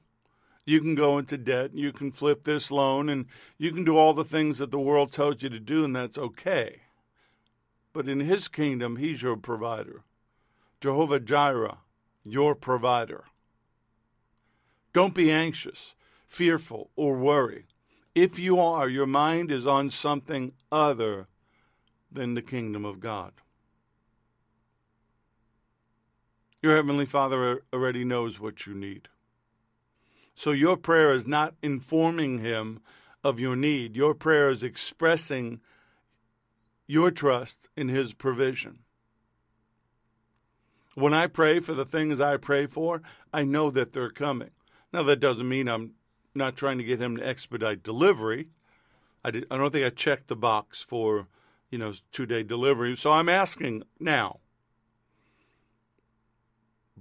You 0.67 0.81
can 0.81 0.95
go 0.95 1.19
into 1.19 1.37
debt, 1.37 1.75
you 1.75 1.93
can 1.93 2.11
flip 2.11 2.45
this 2.45 2.71
loan, 2.71 3.09
and 3.09 3.27
you 3.59 3.71
can 3.73 3.85
do 3.85 3.99
all 3.99 4.15
the 4.15 4.25
things 4.25 4.59
that 4.59 4.71
the 4.71 4.79
world 4.79 5.13
tells 5.13 5.43
you 5.43 5.51
to 5.51 5.61
do, 5.61 5.85
and 5.85 5.95
that's 5.95 6.17
okay. 6.17 6.83
But 7.93 8.09
in 8.09 8.21
his 8.21 8.49
kingdom, 8.49 8.97
he's 8.97 9.23
your 9.23 9.37
provider. 9.37 10.05
Jehovah 10.81 11.21
Jireh, 11.21 11.79
your 12.25 12.55
provider. 12.55 13.25
Don't 14.93 15.15
be 15.15 15.31
anxious, 15.31 15.95
fearful, 16.27 16.91
or 16.97 17.17
worry. 17.17 17.67
If 18.15 18.39
you 18.39 18.59
are, 18.59 18.89
your 18.89 19.07
mind 19.07 19.51
is 19.51 19.67
on 19.67 19.91
something 19.91 20.53
other 20.71 21.27
than 22.11 22.35
the 22.35 22.43
kingdom 22.43 22.85
of 22.85 23.01
God. 23.01 23.33
Your 26.63 26.77
Heavenly 26.77 27.07
Father 27.07 27.63
already 27.73 28.05
knows 28.05 28.41
what 28.41 28.67
you 28.67 28.75
need. 28.75 29.09
So 30.35 30.51
your 30.51 30.77
prayer 30.77 31.13
is 31.13 31.27
not 31.27 31.55
informing 31.63 32.41
Him 32.41 32.81
of 33.23 33.41
your 33.41 33.57
need, 33.57 33.97
your 33.97 34.15
prayer 34.15 34.51
is 34.51 34.63
expressing 34.63 35.61
your 36.87 37.11
trust 37.11 37.69
in 37.77 37.89
His 37.89 38.13
provision. 38.13 38.81
When 40.95 41.15
I 41.15 41.27
pray 41.27 41.61
for 41.61 41.75
the 41.75 41.85
things 41.85 42.21
I 42.21 42.37
pray 42.37 42.67
for, 42.67 43.03
I 43.33 43.45
know 43.45 43.71
that 43.71 43.93
they're 43.93 44.11
coming. 44.11 44.51
Now, 44.93 45.03
that 45.05 45.19
doesn't 45.19 45.49
mean 45.49 45.69
I'm 45.69 45.95
not 46.35 46.57
trying 46.57 46.79
to 46.79 46.85
get 46.85 47.01
him 47.01 47.17
to 47.17 47.27
expedite 47.27 47.83
delivery. 47.83 48.49
I, 49.25 49.31
did, 49.31 49.47
I 49.51 49.57
don't 49.57 49.73
think 49.73 49.87
I 49.87 49.91
checked 49.91 50.29
the 50.29 50.37
box 50.37 50.83
for, 50.83 51.27
you 51.71 51.79
know, 51.79 51.93
two 52.13 52.27
day 52.27 52.43
delivery. 52.43 52.97
So 52.97 53.13
I'm 53.13 53.29
asking 53.29 53.83
now. 53.99 54.41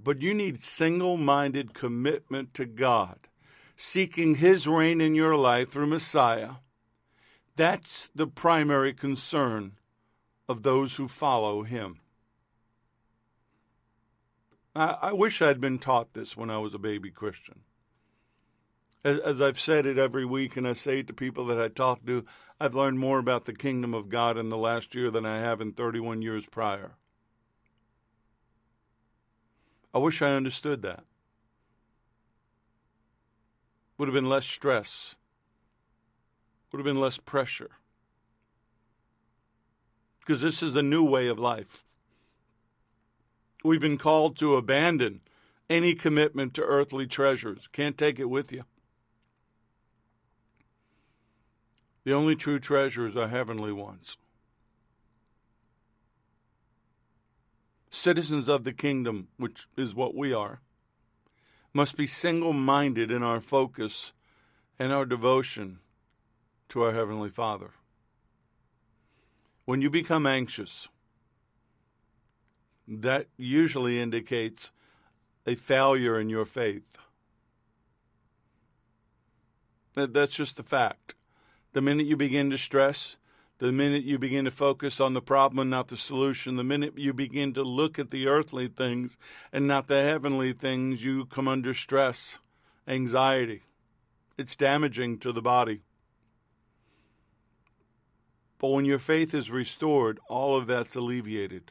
But 0.04 0.22
you 0.22 0.34
need 0.34 0.62
single 0.62 1.16
minded 1.16 1.74
commitment 1.74 2.54
to 2.54 2.66
God, 2.66 3.26
seeking 3.74 4.36
His 4.36 4.68
reign 4.68 5.00
in 5.00 5.14
your 5.14 5.34
life 5.34 5.72
through 5.72 5.86
Messiah. 5.86 6.56
That's 7.56 8.10
the 8.14 8.26
primary 8.26 8.92
concern 8.92 9.72
of 10.48 10.62
those 10.62 10.96
who 10.96 11.08
follow 11.08 11.62
Him. 11.62 12.00
I, 14.76 14.96
I 15.02 15.12
wish 15.12 15.40
I'd 15.40 15.60
been 15.60 15.78
taught 15.78 16.12
this 16.12 16.36
when 16.36 16.50
I 16.50 16.58
was 16.58 16.74
a 16.74 16.78
baby 16.78 17.10
Christian 17.10 17.62
as, 19.04 19.18
as 19.20 19.42
I've 19.42 19.60
said 19.60 19.86
it 19.86 19.98
every 19.98 20.24
week, 20.24 20.56
and 20.56 20.66
I 20.66 20.72
say 20.72 21.00
it 21.00 21.06
to 21.08 21.12
people 21.12 21.46
that 21.46 21.60
I 21.60 21.68
talk 21.68 22.04
to, 22.06 22.24
I've 22.58 22.74
learned 22.74 22.98
more 22.98 23.18
about 23.18 23.44
the 23.44 23.52
kingdom 23.52 23.92
of 23.92 24.08
God 24.08 24.38
in 24.38 24.48
the 24.48 24.56
last 24.56 24.94
year 24.94 25.10
than 25.10 25.26
I 25.26 25.38
have 25.38 25.60
in 25.60 25.72
31 25.72 26.22
years 26.22 26.46
prior. 26.46 26.96
I 29.94 29.98
wish 29.98 30.20
I 30.20 30.34
understood 30.34 30.82
that. 30.82 31.04
Would 33.96 34.08
have 34.08 34.14
been 34.14 34.28
less 34.28 34.44
stress, 34.44 35.14
would 36.72 36.80
have 36.80 36.84
been 36.84 37.00
less 37.00 37.16
pressure. 37.16 37.70
Because 40.18 40.40
this 40.40 40.62
is 40.62 40.72
the 40.72 40.82
new 40.82 41.04
way 41.04 41.28
of 41.28 41.38
life. 41.38 41.84
We've 43.62 43.80
been 43.80 43.98
called 43.98 44.36
to 44.38 44.56
abandon 44.56 45.20
any 45.70 45.94
commitment 45.94 46.54
to 46.54 46.62
earthly 46.62 47.06
treasures. 47.06 47.68
Can't 47.72 47.96
take 47.96 48.18
it 48.18 48.28
with 48.28 48.52
you. 48.52 48.64
The 52.04 52.12
only 52.12 52.34
true 52.34 52.58
treasures 52.58 53.16
are 53.16 53.28
heavenly 53.28 53.72
ones. 53.72 54.16
Citizens 57.94 58.48
of 58.48 58.64
the 58.64 58.72
kingdom, 58.72 59.28
which 59.36 59.68
is 59.76 59.94
what 59.94 60.16
we 60.16 60.34
are, 60.34 60.60
must 61.72 61.96
be 61.96 62.08
single 62.08 62.52
minded 62.52 63.12
in 63.12 63.22
our 63.22 63.40
focus 63.40 64.12
and 64.80 64.92
our 64.92 65.06
devotion 65.06 65.78
to 66.68 66.82
our 66.82 66.92
Heavenly 66.92 67.28
Father. 67.28 67.70
When 69.64 69.80
you 69.80 69.90
become 69.90 70.26
anxious, 70.26 70.88
that 72.88 73.28
usually 73.36 74.00
indicates 74.00 74.72
a 75.46 75.54
failure 75.54 76.18
in 76.18 76.28
your 76.28 76.46
faith. 76.46 76.98
That's 79.94 80.34
just 80.34 80.58
a 80.58 80.64
fact. 80.64 81.14
The 81.74 81.80
minute 81.80 82.06
you 82.06 82.16
begin 82.16 82.50
to 82.50 82.58
stress, 82.58 83.18
the 83.58 83.70
minute 83.70 84.02
you 84.02 84.18
begin 84.18 84.44
to 84.44 84.50
focus 84.50 85.00
on 85.00 85.12
the 85.12 85.22
problem 85.22 85.60
and 85.60 85.70
not 85.70 85.88
the 85.88 85.96
solution, 85.96 86.56
the 86.56 86.64
minute 86.64 86.94
you 86.96 87.12
begin 87.12 87.54
to 87.54 87.62
look 87.62 87.98
at 87.98 88.10
the 88.10 88.26
earthly 88.26 88.66
things 88.66 89.16
and 89.52 89.66
not 89.66 89.86
the 89.86 90.02
heavenly 90.02 90.52
things, 90.52 91.04
you 91.04 91.26
come 91.26 91.46
under 91.46 91.72
stress, 91.72 92.40
anxiety. 92.88 93.62
It's 94.36 94.56
damaging 94.56 95.18
to 95.20 95.32
the 95.32 95.42
body. 95.42 95.82
But 98.58 98.68
when 98.68 98.84
your 98.84 98.98
faith 98.98 99.32
is 99.34 99.50
restored, 99.50 100.18
all 100.28 100.56
of 100.56 100.66
that's 100.66 100.96
alleviated. 100.96 101.70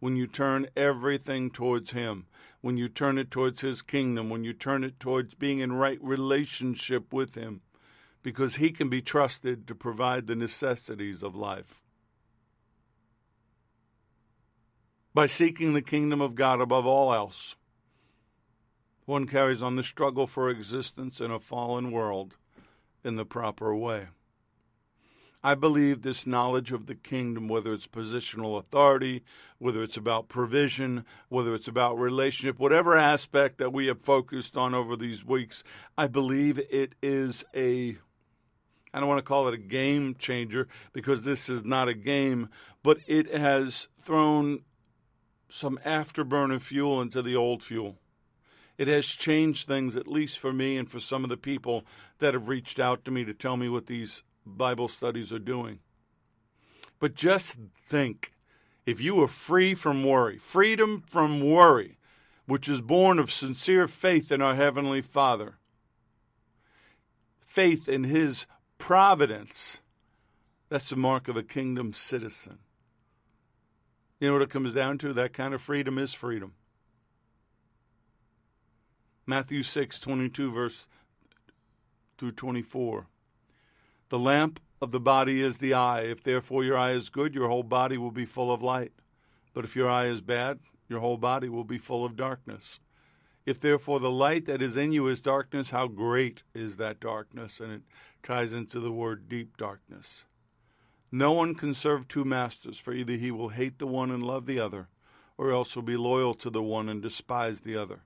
When 0.00 0.16
you 0.16 0.26
turn 0.26 0.66
everything 0.76 1.50
towards 1.50 1.92
Him, 1.92 2.26
when 2.60 2.76
you 2.76 2.88
turn 2.88 3.16
it 3.16 3.30
towards 3.30 3.62
His 3.62 3.80
kingdom, 3.80 4.28
when 4.28 4.44
you 4.44 4.52
turn 4.52 4.84
it 4.84 5.00
towards 5.00 5.34
being 5.34 5.60
in 5.60 5.72
right 5.72 6.02
relationship 6.02 7.12
with 7.12 7.36
Him 7.36 7.62
because 8.22 8.56
he 8.56 8.70
can 8.70 8.88
be 8.88 9.02
trusted 9.02 9.66
to 9.66 9.74
provide 9.74 10.26
the 10.26 10.36
necessities 10.36 11.22
of 11.22 11.34
life. 11.34 11.82
By 15.14 15.26
seeking 15.26 15.74
the 15.74 15.82
kingdom 15.82 16.20
of 16.20 16.34
God 16.34 16.60
above 16.60 16.86
all 16.86 17.12
else, 17.12 17.56
one 19.04 19.26
carries 19.26 19.62
on 19.62 19.76
the 19.76 19.82
struggle 19.82 20.26
for 20.26 20.48
existence 20.48 21.20
in 21.20 21.30
a 21.30 21.38
fallen 21.38 21.90
world 21.90 22.36
in 23.04 23.16
the 23.16 23.24
proper 23.24 23.74
way. 23.74 24.08
I 25.44 25.56
believe 25.56 26.02
this 26.02 26.24
knowledge 26.24 26.70
of 26.70 26.86
the 26.86 26.94
kingdom, 26.94 27.48
whether 27.48 27.72
it's 27.72 27.88
positional 27.88 28.58
authority, 28.58 29.24
whether 29.58 29.82
it's 29.82 29.96
about 29.96 30.28
provision, 30.28 31.04
whether 31.28 31.52
it's 31.52 31.66
about 31.66 31.98
relationship, 31.98 32.60
whatever 32.60 32.96
aspect 32.96 33.58
that 33.58 33.72
we 33.72 33.88
have 33.88 34.00
focused 34.00 34.56
on 34.56 34.72
over 34.72 34.94
these 34.96 35.24
weeks, 35.24 35.64
I 35.98 36.06
believe 36.06 36.60
it 36.70 36.94
is 37.02 37.44
a 37.56 37.98
I 38.92 39.00
don't 39.00 39.08
want 39.08 39.18
to 39.18 39.22
call 39.22 39.48
it 39.48 39.54
a 39.54 39.58
game 39.58 40.14
changer 40.18 40.68
because 40.92 41.24
this 41.24 41.48
is 41.48 41.64
not 41.64 41.88
a 41.88 41.94
game, 41.94 42.48
but 42.82 42.98
it 43.06 43.32
has 43.32 43.88
thrown 44.00 44.60
some 45.48 45.78
afterburner 45.84 46.60
fuel 46.60 47.00
into 47.00 47.22
the 47.22 47.36
old 47.36 47.62
fuel. 47.62 47.98
It 48.78 48.88
has 48.88 49.06
changed 49.06 49.66
things, 49.66 49.96
at 49.96 50.08
least 50.08 50.38
for 50.38 50.52
me 50.52 50.76
and 50.76 50.90
for 50.90 50.98
some 50.98 51.24
of 51.24 51.30
the 51.30 51.36
people 51.36 51.84
that 52.18 52.34
have 52.34 52.48
reached 52.48 52.78
out 52.78 53.04
to 53.04 53.10
me 53.10 53.24
to 53.24 53.34
tell 53.34 53.56
me 53.56 53.68
what 53.68 53.86
these 53.86 54.22
Bible 54.44 54.88
studies 54.88 55.32
are 55.32 55.38
doing. 55.38 55.80
But 56.98 57.14
just 57.14 57.58
think 57.86 58.32
if 58.86 59.00
you 59.00 59.14
were 59.14 59.28
free 59.28 59.74
from 59.74 60.04
worry, 60.04 60.38
freedom 60.38 61.02
from 61.08 61.40
worry, 61.40 61.98
which 62.46 62.68
is 62.68 62.80
born 62.80 63.18
of 63.18 63.30
sincere 63.30 63.86
faith 63.86 64.32
in 64.32 64.42
our 64.42 64.54
Heavenly 64.54 65.02
Father, 65.02 65.58
faith 67.40 67.88
in 67.88 68.04
His 68.04 68.46
providence. 68.82 69.80
That's 70.68 70.90
the 70.90 70.96
mark 70.96 71.28
of 71.28 71.36
a 71.36 71.42
kingdom 71.44 71.92
citizen. 71.92 72.58
You 74.18 74.26
know 74.26 74.32
what 74.32 74.42
it 74.42 74.50
comes 74.50 74.74
down 74.74 74.98
to? 74.98 75.12
That 75.12 75.32
kind 75.32 75.54
of 75.54 75.62
freedom 75.62 75.98
is 75.98 76.12
freedom. 76.12 76.54
Matthew 79.24 79.62
6, 79.62 80.00
22, 80.00 80.50
verse 80.50 80.88
through 82.18 82.32
24. 82.32 83.06
The 84.08 84.18
lamp 84.18 84.58
of 84.80 84.90
the 84.90 84.98
body 84.98 85.40
is 85.40 85.58
the 85.58 85.74
eye. 85.74 86.00
If 86.00 86.24
therefore 86.24 86.64
your 86.64 86.76
eye 86.76 86.90
is 86.90 87.08
good, 87.08 87.36
your 87.36 87.46
whole 87.46 87.62
body 87.62 87.96
will 87.96 88.10
be 88.10 88.26
full 88.26 88.52
of 88.52 88.64
light. 88.64 88.90
But 89.54 89.64
if 89.64 89.76
your 89.76 89.88
eye 89.88 90.06
is 90.06 90.20
bad, 90.20 90.58
your 90.88 90.98
whole 90.98 91.18
body 91.18 91.48
will 91.48 91.62
be 91.62 91.78
full 91.78 92.04
of 92.04 92.16
darkness. 92.16 92.80
If 93.44 93.60
therefore 93.60 93.98
the 94.00 94.10
light 94.10 94.46
that 94.46 94.62
is 94.62 94.76
in 94.76 94.92
you 94.92 95.08
is 95.08 95.20
darkness, 95.20 95.70
how 95.70 95.88
great 95.88 96.42
is 96.54 96.76
that 96.76 97.00
darkness? 97.00 97.60
And 97.60 97.72
it 97.72 97.82
ties 98.22 98.52
into 98.52 98.80
the 98.80 98.92
word 98.92 99.28
deep 99.28 99.56
darkness. 99.56 100.24
No 101.10 101.32
one 101.32 101.54
can 101.54 101.74
serve 101.74 102.08
two 102.08 102.24
masters, 102.24 102.78
for 102.78 102.92
either 102.92 103.14
he 103.14 103.30
will 103.30 103.50
hate 103.50 103.78
the 103.78 103.86
one 103.86 104.10
and 104.10 104.22
love 104.22 104.46
the 104.46 104.58
other, 104.58 104.88
or 105.36 105.52
else 105.52 105.76
will 105.76 105.82
be 105.82 105.96
loyal 105.96 106.34
to 106.34 106.50
the 106.50 106.62
one 106.62 106.88
and 106.88 107.02
despise 107.02 107.60
the 107.60 107.76
other. 107.76 108.00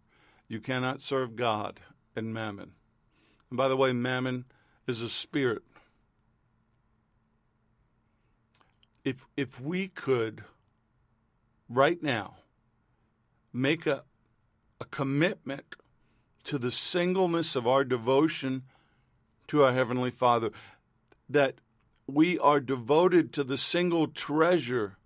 You 0.49 0.61
cannot 0.61 1.03
serve 1.03 1.37
God 1.37 1.81
and 2.17 2.35
mammon. 2.35 2.73
And 3.51 3.57
by 3.57 3.69
the 3.69 3.77
way, 3.77 3.93
mammon 3.93 4.45
is 4.87 5.01
a 5.01 5.09
spirit. 5.09 5.63
If 9.05 9.27
if 9.37 9.61
we 9.61 9.87
could 9.87 10.43
right 11.69 12.03
now 12.03 12.39
make 13.53 13.87
a 13.87 14.03
a 14.81 14.85
commitment 14.85 15.77
to 16.45 16.59
the 16.59 16.71
singleness 16.71 17.57
of 17.57 17.67
our 17.67 17.85
devotion 17.85 18.63
to 19.49 19.63
our 19.63 19.73
heavenly 19.73 20.11
Father 20.11 20.51
that 21.29 21.57
we 22.07 22.39
are 22.39 22.61
devoted 22.61 23.33
to 23.33 23.45
the 23.45 23.59
single 23.59 24.07
treasure 24.07 24.97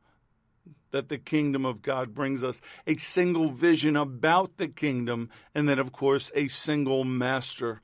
that 0.91 1.09
the 1.09 1.19
kingdom 1.19 1.65
of 1.65 1.83
God 1.83 2.15
brings 2.15 2.43
us, 2.43 2.61
a 2.87 2.97
single 2.97 3.49
vision 3.49 3.97
about 3.97 4.57
the 4.57 4.69
kingdom, 4.69 5.31
and 5.55 5.69
then, 5.69 5.79
of 5.79 5.93
course, 5.93 6.31
a 6.35 6.49
single 6.49 7.05
master, 7.05 7.81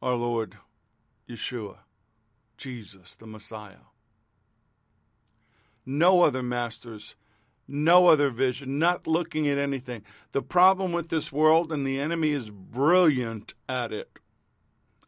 our 0.00 0.14
Lord 0.14 0.56
Yeshua, 1.28 1.78
Jesus, 2.56 3.14
the 3.14 3.26
Messiah. 3.26 3.86
No 5.84 6.22
other 6.22 6.42
masters, 6.42 7.16
no 7.68 8.06
other 8.06 8.30
vision, 8.30 8.78
not 8.78 9.06
looking 9.06 9.46
at 9.48 9.58
anything. 9.58 10.02
The 10.32 10.42
problem 10.42 10.92
with 10.92 11.10
this 11.10 11.30
world, 11.30 11.70
and 11.70 11.86
the 11.86 12.00
enemy 12.00 12.30
is 12.30 12.50
brilliant 12.50 13.54
at 13.68 13.92
it. 13.92 14.18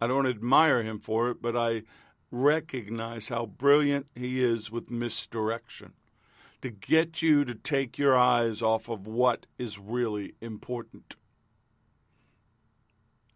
I 0.01 0.07
don't 0.07 0.27
admire 0.27 0.83
him 0.83 1.01
for 1.01 1.31
it, 1.31 1.43
but 1.43 1.57
I 1.57 1.83
recognize 2.31 3.29
how 3.29 3.47
brilliant 3.47 4.07
he 4.15 4.43
is 4.45 4.71
with 4.71 4.91
misdirection 4.91 5.93
to 6.63 6.71
get 6.71 7.23
you 7.23 7.45
to 7.45 7.55
take 7.55 7.99
your 7.99 8.17
eyes 8.17 8.63
off 8.63 8.89
of 8.89 9.07
what 9.07 9.47
is 9.59 9.79
really 9.79 10.35
important. 10.41 11.17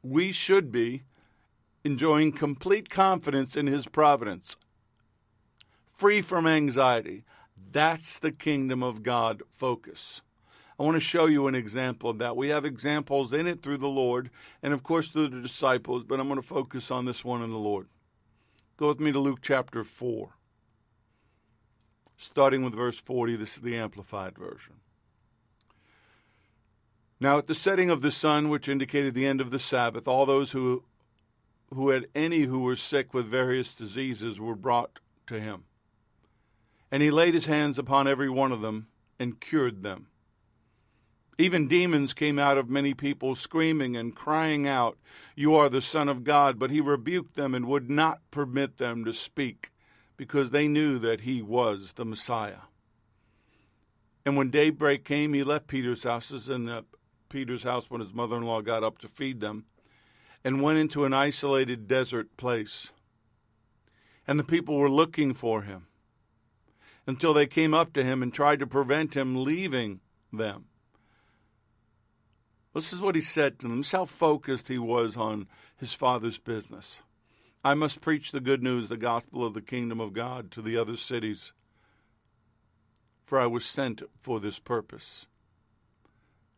We 0.03 0.33
should 0.33 0.73
be 0.73 1.03
enjoying 1.85 2.33
complete 2.33 2.91
confidence 2.91 3.57
in 3.57 3.67
his 3.67 3.87
providence, 3.87 4.57
free 5.95 6.21
from 6.21 6.47
anxiety. 6.47 7.25
That's 7.71 8.19
the 8.19 8.33
kingdom 8.33 8.83
of 8.83 9.03
God 9.03 9.43
focus. 9.49 10.23
I 10.79 10.83
want 10.83 10.97
to 10.97 11.01
show 11.01 11.27
you 11.27 11.47
an 11.47 11.55
example 11.55 12.11
of 12.11 12.19
that. 12.19 12.37
We 12.37 12.49
have 12.49 12.65
examples 12.65 13.33
in 13.33 13.47
it 13.47 13.63
through 13.63 13.79
the 13.79 13.89
Lord 13.89 14.31
and, 14.63 14.73
of 14.73 14.83
course, 14.83 15.09
through 15.09 15.29
the 15.29 15.41
disciples, 15.41 16.05
but 16.05 16.19
I'm 16.19 16.29
going 16.29 16.41
to 16.41 16.47
focus 16.47 16.91
on 16.91 17.05
this 17.05 17.25
one 17.25 17.43
in 17.43 17.51
the 17.51 17.59
Lord. 17.59 17.89
Go 18.77 18.89
with 18.89 19.01
me 19.01 19.13
to 19.13 19.19
Luke 19.19 19.41
chapter 19.43 19.85
4, 19.85 20.31
starting 22.17 22.65
with 22.65 22.75
verse 22.75 22.99
40. 22.99 23.37
This 23.37 23.57
is 23.57 23.63
the 23.63 23.77
Amplified 23.77 24.37
Version. 24.39 24.77
Now, 27.21 27.39
at 27.39 27.47
the 27.47 27.55
setting 27.55 27.91
of 27.91 28.01
the 28.03 28.11
sun, 28.11 28.49
which 28.49 28.69
indicated 28.69 29.15
the 29.15 29.27
end 29.27 29.41
of 29.41 29.53
the 29.53 29.61
Sabbath, 29.61 30.09
all 30.09 30.27
those 30.27 30.51
who, 30.51 30.83
who 31.73 31.91
had 31.91 32.09
any 32.17 32.41
who 32.41 32.59
were 32.61 32.75
sick 32.75 33.15
with 33.15 33.27
various 33.27 33.73
diseases 33.73 34.41
were 34.41 34.57
brought 34.57 34.99
to 35.29 35.39
him. 35.39 35.65
And 36.91 37.03
he 37.03 37.13
laid 37.13 37.35
his 37.35 37.47
hands 37.47 37.79
upon 37.79 38.09
every 38.09 38.29
one 38.29 38.51
of 38.51 38.61
them 38.61 38.89
and 39.21 39.41
cured 39.41 39.85
them. 39.85 40.09
Even 41.39 41.67
demons 41.67 42.13
came 42.13 42.39
out 42.39 42.59
of 42.59 42.69
many 42.69 42.95
people, 42.95 43.35
screaming 43.35 43.97
and 43.97 44.15
crying 44.15 44.69
out, 44.69 44.99
You 45.35 45.55
are 45.55 45.69
the 45.69 45.81
Son 45.81 46.09
of 46.09 46.25
God. 46.25 46.59
But 46.59 46.71
he 46.71 46.81
rebuked 46.81 47.37
them 47.37 47.55
and 47.55 47.67
would 47.67 47.89
not 47.89 48.21
permit 48.31 48.77
them 48.77 49.05
to 49.05 49.13
speak, 49.13 49.71
because 50.17 50.51
they 50.51 50.69
knew 50.69 50.99
that 50.99 51.23
he 51.23 51.41
was 51.41 51.95
the 51.95 52.05
Messiah. 52.05 52.65
And 54.25 54.37
when 54.37 54.51
daybreak 54.51 55.05
came, 55.05 55.33
he 55.33 55.43
left 55.43 55.67
Peter's 55.67 56.05
houses 56.05 56.49
and 56.49 56.85
Peter's 57.29 57.65
house 57.65 57.91
when 57.91 58.01
his 58.01 58.13
mother 58.13 58.37
in 58.37 58.43
law 58.43 58.61
got 58.61 58.85
up 58.85 58.99
to 58.99 59.09
feed 59.09 59.41
them, 59.41 59.65
and 60.45 60.63
went 60.63 60.79
into 60.79 61.05
an 61.05 61.15
isolated 61.15 61.89
desert 61.89 62.37
place. 62.37 62.93
And 64.27 64.39
the 64.39 64.45
people 64.45 64.77
were 64.77 64.91
looking 64.91 65.35
for 65.35 65.63
him 65.63 65.87
until 67.07 67.33
they 67.33 67.47
came 67.47 67.75
up 67.75 67.93
to 67.95 68.05
him 68.05 68.23
and 68.23 68.33
tried 68.33 68.61
to 68.61 68.67
prevent 68.67 69.17
him 69.17 69.43
leaving 69.45 70.01
them. 70.33 70.67
This 72.75 72.93
is 72.93 73.01
what 73.01 73.15
he 73.15 73.21
said 73.21 73.59
to 73.59 73.69
them. 73.69 73.83
How 73.83 74.05
focused 74.05 74.69
he 74.69 74.79
was 74.79 75.17
on 75.17 75.47
his 75.77 75.93
father's 75.93 76.39
business. 76.39 77.01
I 77.65 77.75
must 77.75 78.01
preach 78.01 78.33
the 78.33 78.41
good 78.41 78.63
news, 78.63 78.89
the 78.89 78.97
gospel 78.97 79.45
of 79.45 79.55
the 79.55 79.61
kingdom 79.61 80.01
of 80.01 80.13
God, 80.13 80.51
to 80.53 80.63
the 80.63 80.77
other 80.77 80.97
cities, 80.97 81.53
for 83.25 83.39
I 83.39 83.47
was 83.47 83.65
sent 83.65 84.03
for 84.21 84.41
this 84.41 84.59
purpose. 84.59 85.27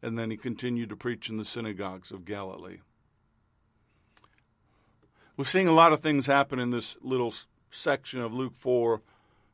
And 0.02 0.18
then 0.18 0.30
he 0.30 0.36
continued 0.36 0.88
to 0.90 0.96
preach 0.96 1.28
in 1.28 1.36
the 1.36 1.44
synagogues 1.44 2.10
of 2.10 2.24
Galilee. 2.24 2.78
We're 5.36 5.44
seeing 5.44 5.68
a 5.68 5.72
lot 5.72 5.92
of 5.92 6.00
things 6.00 6.26
happen 6.26 6.58
in 6.58 6.70
this 6.70 6.96
little 7.02 7.34
section 7.70 8.20
of 8.20 8.32
Luke 8.32 8.54
4, 8.54 9.02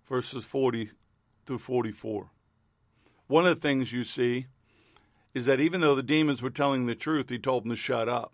verses 0.07 0.45
40 0.45 0.91
through 1.47 1.59
44. 1.59 2.31
One 3.29 3.47
of 3.47 3.55
the 3.55 3.61
things 3.61 3.93
you 3.93 4.05
see 4.05 4.47
is 5.35 5.45
that 5.47 5.61
even 5.61 5.81
though 5.81 5.95
the 5.95 6.03
demons 6.03 6.43
were 6.43 6.51
telling 6.51 6.87
the 6.87 6.95
truth, 6.95 7.31
he 7.31 7.39
told 7.39 7.65
them 7.65 7.71
to 7.71 7.77
shut 7.77 8.09
up. 8.09 8.33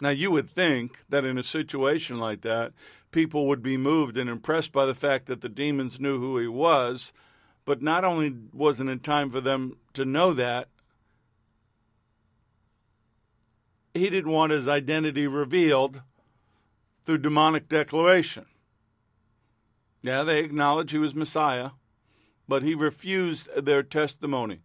Now, 0.00 0.10
you 0.10 0.30
would 0.30 0.48
think 0.48 0.98
that 1.08 1.24
in 1.24 1.38
a 1.38 1.42
situation 1.42 2.18
like 2.18 2.42
that, 2.42 2.72
people 3.10 3.46
would 3.48 3.62
be 3.62 3.76
moved 3.76 4.16
and 4.16 4.30
impressed 4.30 4.72
by 4.72 4.86
the 4.86 4.94
fact 4.94 5.26
that 5.26 5.40
the 5.40 5.48
demons 5.48 5.98
knew 5.98 6.20
who 6.20 6.38
he 6.38 6.46
was, 6.46 7.12
but 7.64 7.82
not 7.82 8.04
only 8.04 8.34
wasn't 8.52 8.90
it 8.90 9.02
time 9.02 9.30
for 9.30 9.40
them 9.40 9.76
to 9.94 10.04
know 10.04 10.32
that, 10.34 10.68
he 13.92 14.08
didn't 14.08 14.30
want 14.30 14.52
his 14.52 14.68
identity 14.68 15.26
revealed 15.26 16.02
through 17.04 17.18
demonic 17.18 17.68
declaration. 17.68 18.46
Yeah, 20.02 20.22
they 20.22 20.38
acknowledged 20.38 20.92
he 20.92 20.98
was 20.98 21.14
Messiah, 21.14 21.70
but 22.48 22.62
he 22.62 22.74
refused 22.74 23.48
their 23.54 23.82
testimony. 23.82 24.60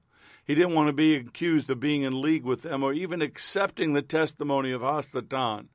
He 0.45 0.55
didn't 0.55 0.73
want 0.73 0.87
to 0.87 0.93
be 0.93 1.15
accused 1.15 1.69
of 1.69 1.79
being 1.79 2.03
in 2.03 2.21
league 2.21 2.43
with 2.43 2.63
them 2.63 2.81
or 2.81 2.93
even 2.93 3.21
accepting 3.21 3.93
the 3.93 4.01
testimony 4.01 4.71
of 4.71 4.81
Hasatan, 4.81 5.67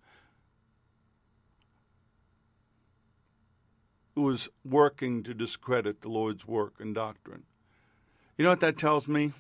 who 4.14 4.22
was 4.22 4.48
working 4.64 5.22
to 5.22 5.34
discredit 5.34 6.00
the 6.00 6.08
Lord's 6.08 6.46
work 6.46 6.74
and 6.80 6.94
doctrine. 6.94 7.44
You 8.36 8.44
know 8.44 8.50
what 8.50 8.60
that 8.60 8.78
tells 8.78 9.06
me? 9.06 9.32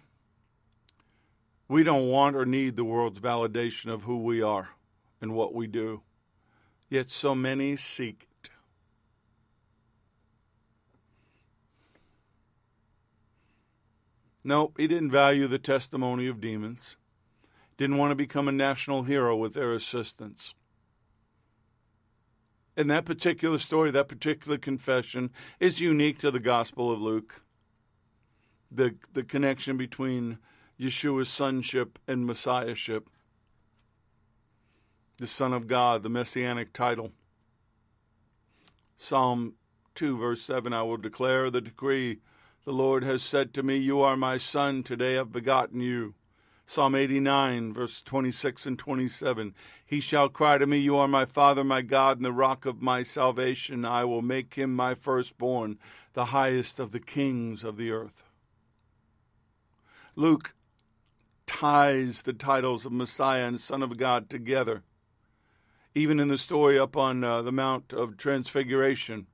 We 1.68 1.82
don't 1.82 2.08
want 2.08 2.36
or 2.36 2.46
need 2.46 2.76
the 2.76 2.84
world's 2.84 3.20
validation 3.20 3.92
of 3.92 4.04
who 4.04 4.22
we 4.22 4.40
are 4.40 4.70
and 5.20 5.34
what 5.34 5.54
we 5.54 5.66
do. 5.66 6.02
Yet 6.88 7.10
so 7.10 7.34
many 7.34 7.76
seek 7.76 8.27
Nope, 14.48 14.76
he 14.78 14.86
didn't 14.86 15.10
value 15.10 15.46
the 15.46 15.58
testimony 15.58 16.26
of 16.26 16.40
demons. 16.40 16.96
Didn't 17.76 17.98
want 17.98 18.12
to 18.12 18.14
become 18.14 18.48
a 18.48 18.52
national 18.52 19.02
hero 19.02 19.36
with 19.36 19.52
their 19.52 19.74
assistance. 19.74 20.54
And 22.74 22.90
that 22.90 23.04
particular 23.04 23.58
story, 23.58 23.90
that 23.90 24.08
particular 24.08 24.56
confession, 24.56 25.28
is 25.60 25.82
unique 25.82 26.18
to 26.20 26.30
the 26.30 26.40
Gospel 26.40 26.90
of 26.90 26.98
Luke. 26.98 27.42
The, 28.72 28.94
the 29.12 29.22
connection 29.22 29.76
between 29.76 30.38
Yeshua's 30.80 31.28
sonship 31.28 31.98
and 32.08 32.24
messiahship, 32.24 33.10
the 35.18 35.26
Son 35.26 35.52
of 35.52 35.66
God, 35.66 36.02
the 36.02 36.08
messianic 36.08 36.72
title. 36.72 37.12
Psalm 38.96 39.56
2, 39.94 40.16
verse 40.16 40.40
7 40.40 40.72
I 40.72 40.84
will 40.84 40.96
declare 40.96 41.50
the 41.50 41.60
decree 41.60 42.20
the 42.64 42.72
Lord 42.72 43.04
has 43.04 43.22
said 43.22 43.54
to 43.54 43.62
me, 43.62 43.76
You 43.76 44.00
are 44.00 44.16
my 44.16 44.36
son, 44.36 44.82
today 44.82 45.18
I've 45.18 45.32
begotten 45.32 45.80
you. 45.80 46.14
Psalm 46.66 46.94
89, 46.94 47.72
verse 47.72 48.02
26 48.02 48.66
and 48.66 48.78
27. 48.78 49.54
He 49.86 50.00
shall 50.00 50.28
cry 50.28 50.58
to 50.58 50.66
me, 50.66 50.76
You 50.76 50.98
are 50.98 51.08
my 51.08 51.24
Father, 51.24 51.64
my 51.64 51.80
God, 51.80 52.18
and 52.18 52.26
the 52.26 52.32
rock 52.32 52.66
of 52.66 52.82
my 52.82 53.02
salvation. 53.02 53.86
I 53.86 54.04
will 54.04 54.20
make 54.20 54.54
him 54.54 54.76
my 54.76 54.94
firstborn, 54.94 55.78
the 56.12 56.26
highest 56.26 56.78
of 56.78 56.92
the 56.92 57.00
kings 57.00 57.64
of 57.64 57.78
the 57.78 57.90
earth. 57.90 58.22
Luke 60.14 60.54
ties 61.46 62.22
the 62.22 62.32
titles 62.34 62.84
of 62.84 62.92
Messiah 62.92 63.46
and 63.46 63.60
Son 63.60 63.82
of 63.82 63.96
God 63.96 64.28
together. 64.28 64.82
Even 65.94 66.20
in 66.20 66.28
the 66.28 66.36
story 66.36 66.78
up 66.78 66.96
on 66.96 67.24
uh, 67.24 67.40
the 67.40 67.50
Mount 67.50 67.94
of 67.94 68.16
Transfiguration, 68.16 69.26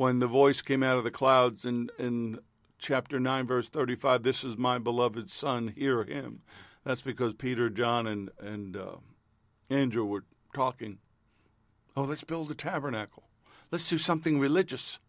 when 0.00 0.18
the 0.18 0.26
voice 0.26 0.62
came 0.62 0.82
out 0.82 0.96
of 0.96 1.04
the 1.04 1.10
clouds 1.10 1.66
in, 1.66 1.90
in 1.98 2.38
chapter 2.78 3.20
9, 3.20 3.46
verse 3.46 3.68
35, 3.68 4.22
This 4.22 4.42
is 4.42 4.56
my 4.56 4.78
beloved 4.78 5.30
Son, 5.30 5.74
hear 5.76 6.04
him. 6.04 6.40
That's 6.86 7.02
because 7.02 7.34
Peter, 7.34 7.68
John, 7.68 8.06
and, 8.06 8.30
and 8.40 8.78
uh, 8.78 8.96
Andrew 9.68 10.06
were 10.06 10.24
talking. 10.54 11.00
Oh, 11.94 12.04
let's 12.04 12.24
build 12.24 12.50
a 12.50 12.54
tabernacle. 12.54 13.24
Let's 13.70 13.90
do 13.90 13.98
something 13.98 14.40
religious. 14.40 15.00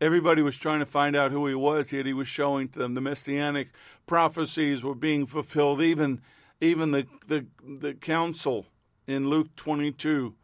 Everybody 0.00 0.42
was 0.42 0.56
trying 0.56 0.80
to 0.80 0.86
find 0.86 1.14
out 1.14 1.30
who 1.30 1.46
he 1.46 1.54
was, 1.54 1.92
yet 1.92 2.04
he 2.04 2.12
was 2.12 2.26
showing 2.26 2.68
to 2.70 2.80
them 2.80 2.94
the 2.94 3.00
messianic 3.00 3.68
prophecies 4.08 4.82
were 4.82 4.96
being 4.96 5.24
fulfilled. 5.24 5.80
Even, 5.80 6.20
even 6.60 6.90
the, 6.90 7.06
the, 7.28 7.46
the 7.64 7.94
council 7.94 8.66
in 9.06 9.30
Luke 9.30 9.54
22 9.54 10.34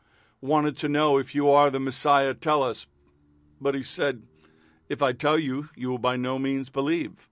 wanted 0.45 0.77
to 0.77 0.89
know 0.89 1.17
if 1.17 1.35
you 1.35 1.49
are 1.49 1.71
the 1.71 1.81
Messiah, 1.81 2.35
tell 2.35 2.63
us. 2.63 2.87
But 3.61 3.75
he 3.75 3.83
said, 3.83 4.23
If 4.89 5.01
I 5.01 5.13
tell 5.13 5.39
you, 5.39 5.71
you 5.75 5.89
will 5.89 5.99
by 5.99 6.17
no 6.17 6.39
means 6.39 6.69
believe. 6.69 7.29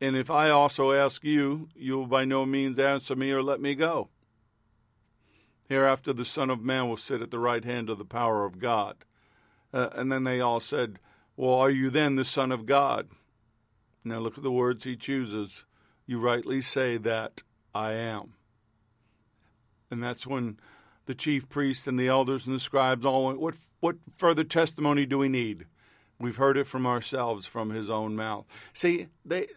And 0.00 0.16
if 0.16 0.28
I 0.28 0.50
also 0.50 0.90
ask 0.90 1.22
you, 1.22 1.68
you 1.76 1.98
will 1.98 2.08
by 2.08 2.24
no 2.24 2.44
means 2.44 2.78
answer 2.78 3.14
me 3.14 3.30
or 3.30 3.42
let 3.42 3.60
me 3.60 3.76
go. 3.76 4.08
Hereafter 5.68 6.12
the 6.12 6.24
Son 6.24 6.50
of 6.50 6.60
Man 6.60 6.88
will 6.88 6.96
sit 6.96 7.22
at 7.22 7.30
the 7.30 7.38
right 7.38 7.64
hand 7.64 7.88
of 7.88 7.98
the 7.98 8.04
power 8.04 8.44
of 8.44 8.58
God. 8.58 8.96
Uh, 9.72 9.90
and 9.94 10.10
then 10.10 10.24
they 10.24 10.40
all 10.40 10.58
said, 10.58 10.98
Well, 11.36 11.54
are 11.54 11.70
you 11.70 11.90
then 11.90 12.16
the 12.16 12.24
Son 12.24 12.50
of 12.50 12.66
God? 12.66 13.08
Now 14.02 14.18
look 14.18 14.36
at 14.36 14.42
the 14.42 14.50
words 14.50 14.82
he 14.82 14.96
chooses. 14.96 15.64
You 16.06 16.18
rightly 16.18 16.60
say 16.60 16.96
that 16.96 17.44
I 17.72 17.92
am. 17.92 18.34
And 19.92 20.02
that's 20.02 20.26
when 20.26 20.58
the 21.06 21.14
chief 21.14 21.48
priests 21.48 21.86
and 21.86 21.98
the 21.98 22.08
elders 22.08 22.46
and 22.46 22.54
the 22.54 22.60
scribes 22.60 23.04
all 23.04 23.26
went, 23.26 23.40
What, 23.40 23.54
what 23.80 23.96
further 24.16 24.44
testimony 24.44 25.06
do 25.06 25.18
we 25.18 25.28
need? 25.28 25.66
We've 26.18 26.36
heard 26.36 26.56
it 26.56 26.66
from 26.66 26.86
ourselves 26.86 27.46
from 27.46 27.70
his 27.70 27.90
own 27.90 28.14
mouth. 28.14 28.46
See, 28.72 29.08
they 29.24 29.48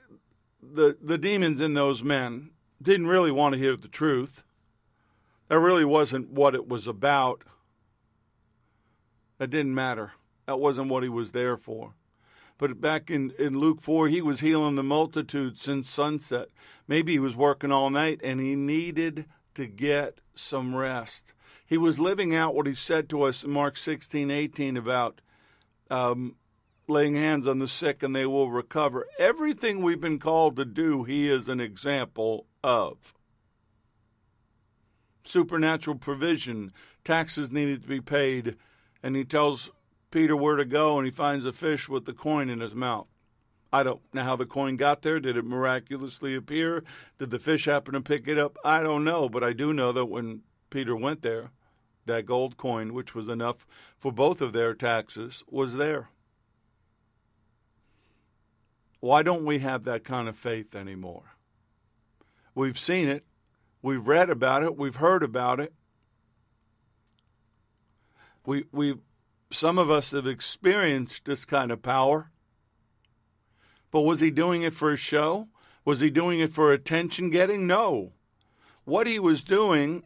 the 0.61 0.97
the 0.99 1.17
demons 1.17 1.61
in 1.61 1.75
those 1.75 2.01
men 2.01 2.49
didn't 2.81 3.07
really 3.07 3.31
want 3.31 3.53
to 3.53 3.59
hear 3.59 3.75
the 3.75 3.87
truth. 3.87 4.43
That 5.47 5.59
really 5.59 5.85
wasn't 5.85 6.31
what 6.31 6.55
it 6.55 6.67
was 6.67 6.87
about. 6.87 7.43
That 9.37 9.51
didn't 9.51 9.75
matter. 9.75 10.13
That 10.47 10.59
wasn't 10.59 10.89
what 10.89 11.03
he 11.03 11.09
was 11.09 11.31
there 11.31 11.57
for. 11.57 11.93
But 12.57 12.79
back 12.79 13.11
in, 13.11 13.31
in 13.37 13.59
Luke 13.59 13.81
4, 13.81 14.07
he 14.07 14.21
was 14.21 14.39
healing 14.39 14.75
the 14.75 14.83
multitude 14.83 15.59
since 15.59 15.89
sunset. 15.89 16.47
Maybe 16.87 17.11
he 17.11 17.19
was 17.19 17.35
working 17.35 17.71
all 17.71 17.89
night 17.89 18.21
and 18.23 18.39
he 18.39 18.55
needed 18.55 19.25
to 19.55 19.67
get 19.67 20.19
some 20.35 20.75
rest. 20.75 21.33
He 21.65 21.77
was 21.77 21.99
living 21.99 22.35
out 22.35 22.53
what 22.53 22.67
he 22.67 22.75
said 22.75 23.09
to 23.09 23.23
us 23.23 23.43
in 23.43 23.51
Mark 23.51 23.77
16, 23.77 24.29
18 24.29 24.77
about 24.77 25.21
um, 25.89 26.35
laying 26.87 27.15
hands 27.15 27.47
on 27.47 27.59
the 27.59 27.67
sick 27.67 28.03
and 28.03 28.15
they 28.15 28.25
will 28.25 28.51
recover. 28.51 29.07
Everything 29.17 29.81
we've 29.81 30.01
been 30.01 30.19
called 30.19 30.55
to 30.57 30.65
do, 30.65 31.03
he 31.03 31.29
is 31.29 31.49
an 31.49 31.59
example 31.59 32.45
of. 32.63 33.13
Supernatural 35.23 35.97
provision, 35.97 36.71
taxes 37.03 37.51
needed 37.51 37.81
to 37.81 37.87
be 37.87 38.01
paid, 38.01 38.57
and 39.01 39.15
he 39.15 39.23
tells 39.23 39.71
Peter 40.11 40.35
where 40.35 40.55
to 40.55 40.65
go 40.65 40.97
and 40.97 41.05
he 41.05 41.11
finds 41.11 41.45
a 41.45 41.53
fish 41.53 41.89
with 41.89 42.05
the 42.05 42.13
coin 42.13 42.49
in 42.49 42.59
his 42.59 42.75
mouth. 42.75 43.07
I 43.75 43.83
don't 43.83 43.99
know 44.13 44.23
how 44.23 44.37
the 44.37 44.45
coin 44.45 44.77
got 44.77 45.01
there. 45.01 45.19
Did 45.19 45.35
it 45.35 45.43
miraculously 45.43 46.33
appear? 46.33 46.85
Did 47.19 47.29
the 47.29 47.39
fish 47.39 47.65
happen 47.65 47.93
to 47.93 47.99
pick 47.99 48.25
it 48.25 48.37
up? 48.37 48.57
I 48.63 48.81
don't 48.81 49.03
know, 49.03 49.27
but 49.27 49.43
I 49.43 49.51
do 49.51 49.73
know 49.73 49.91
that 49.91 50.05
when 50.05 50.43
Peter 50.69 50.95
went 50.95 51.23
there, 51.23 51.51
that 52.05 52.25
gold 52.25 52.55
coin, 52.55 52.93
which 52.93 53.13
was 53.13 53.27
enough 53.27 53.67
for 53.97 54.13
both 54.13 54.39
of 54.39 54.53
their 54.53 54.73
taxes, 54.73 55.43
was 55.49 55.75
there. 55.75 56.07
Why 59.01 59.23
don't 59.23 59.43
we 59.43 59.59
have 59.59 59.83
that 59.83 60.05
kind 60.05 60.29
of 60.29 60.37
faith 60.37 60.73
anymore? 60.73 61.35
We've 62.55 62.79
seen 62.79 63.09
it, 63.09 63.25
we've 63.81 64.07
read 64.07 64.29
about 64.29 64.63
it, 64.63 64.77
we've 64.77 64.95
heard 64.95 65.21
about 65.21 65.59
it. 65.59 65.73
We 68.45 68.63
we 68.71 68.95
some 69.51 69.77
of 69.77 69.91
us 69.91 70.11
have 70.11 70.27
experienced 70.27 71.25
this 71.25 71.43
kind 71.43 71.73
of 71.73 71.81
power. 71.81 72.31
But 73.95 74.01
was 74.01 74.19
he 74.19 74.29
doing 74.29 74.61
it 74.61 74.73
for 74.73 74.91
a 74.91 74.97
show? 74.97 75.47
Was 75.85 76.01
he 76.01 76.09
doing 76.09 76.41
it 76.41 76.51
for 76.51 76.73
attention 76.73 77.29
getting? 77.29 77.65
No. 77.65 78.11
What 78.83 79.07
he 79.07 79.19
was 79.19 79.41
doing 79.41 80.03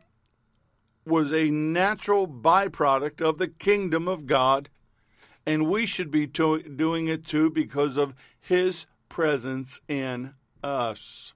was 1.06 1.34
a 1.34 1.49
natural 1.49 2.28
byproduct 2.28 3.19
of 3.19 3.39
the 3.39 3.47
kingdom 3.47 4.08
of 4.08 4.28
God, 4.28 4.69
and 5.43 5.67
we 5.67 5.88
should 5.88 6.12
be 6.12 6.28
to- 6.28 6.62
doing 6.62 7.08
it 7.08 7.25
too 7.25 7.49
because 7.49 7.97
of 7.97 8.13
his 8.39 8.86
presence 9.10 9.82
in 9.88 10.36
us. 10.63 11.34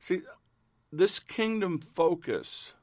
See, 0.00 0.22
this 0.90 1.20
kingdom 1.20 1.78
focus 1.78 2.74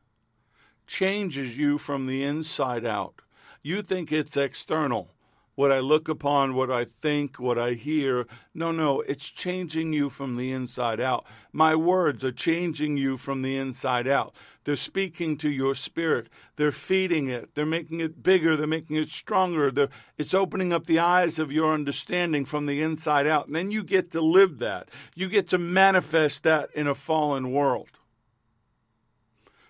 changes 0.87 1.57
you 1.57 1.77
from 1.77 2.07
the 2.07 2.23
inside 2.23 2.85
out. 2.85 3.15
You 3.61 3.81
think 3.81 4.13
it's 4.13 4.37
external. 4.37 5.12
What 5.55 5.71
I 5.71 5.79
look 5.79 6.09
upon, 6.09 6.55
what 6.55 6.71
I 6.71 6.85
think, 7.01 7.39
what 7.39 7.59
I 7.59 7.73
hear. 7.73 8.25
No, 8.55 8.71
no, 8.71 9.01
it's 9.01 9.29
changing 9.29 9.93
you 9.93 10.09
from 10.09 10.35
the 10.35 10.51
inside 10.51 10.99
out. 10.99 11.25
My 11.51 11.75
words 11.75 12.23
are 12.23 12.31
changing 12.31 12.97
you 12.97 13.17
from 13.17 13.43
the 13.43 13.55
inside 13.55 14.07
out. 14.07 14.33
They're 14.63 14.75
speaking 14.75 15.37
to 15.37 15.51
your 15.51 15.75
spirit. 15.75 16.29
They're 16.55 16.71
feeding 16.71 17.27
it. 17.27 17.53
They're 17.53 17.65
making 17.65 17.99
it 17.99 18.23
bigger. 18.23 18.55
They're 18.55 18.65
making 18.65 18.95
it 18.95 19.09
stronger. 19.09 19.69
They're, 19.69 19.89
it's 20.17 20.33
opening 20.33 20.71
up 20.73 20.85
the 20.85 20.99
eyes 20.99 21.37
of 21.37 21.51
your 21.51 21.73
understanding 21.73 22.45
from 22.45 22.65
the 22.65 22.81
inside 22.81 23.27
out. 23.27 23.47
And 23.47 23.55
then 23.55 23.71
you 23.71 23.83
get 23.83 24.11
to 24.11 24.21
live 24.21 24.59
that. 24.59 24.89
You 25.15 25.27
get 25.27 25.49
to 25.49 25.57
manifest 25.57 26.43
that 26.43 26.69
in 26.73 26.87
a 26.87 26.95
fallen 26.95 27.51
world. 27.51 27.89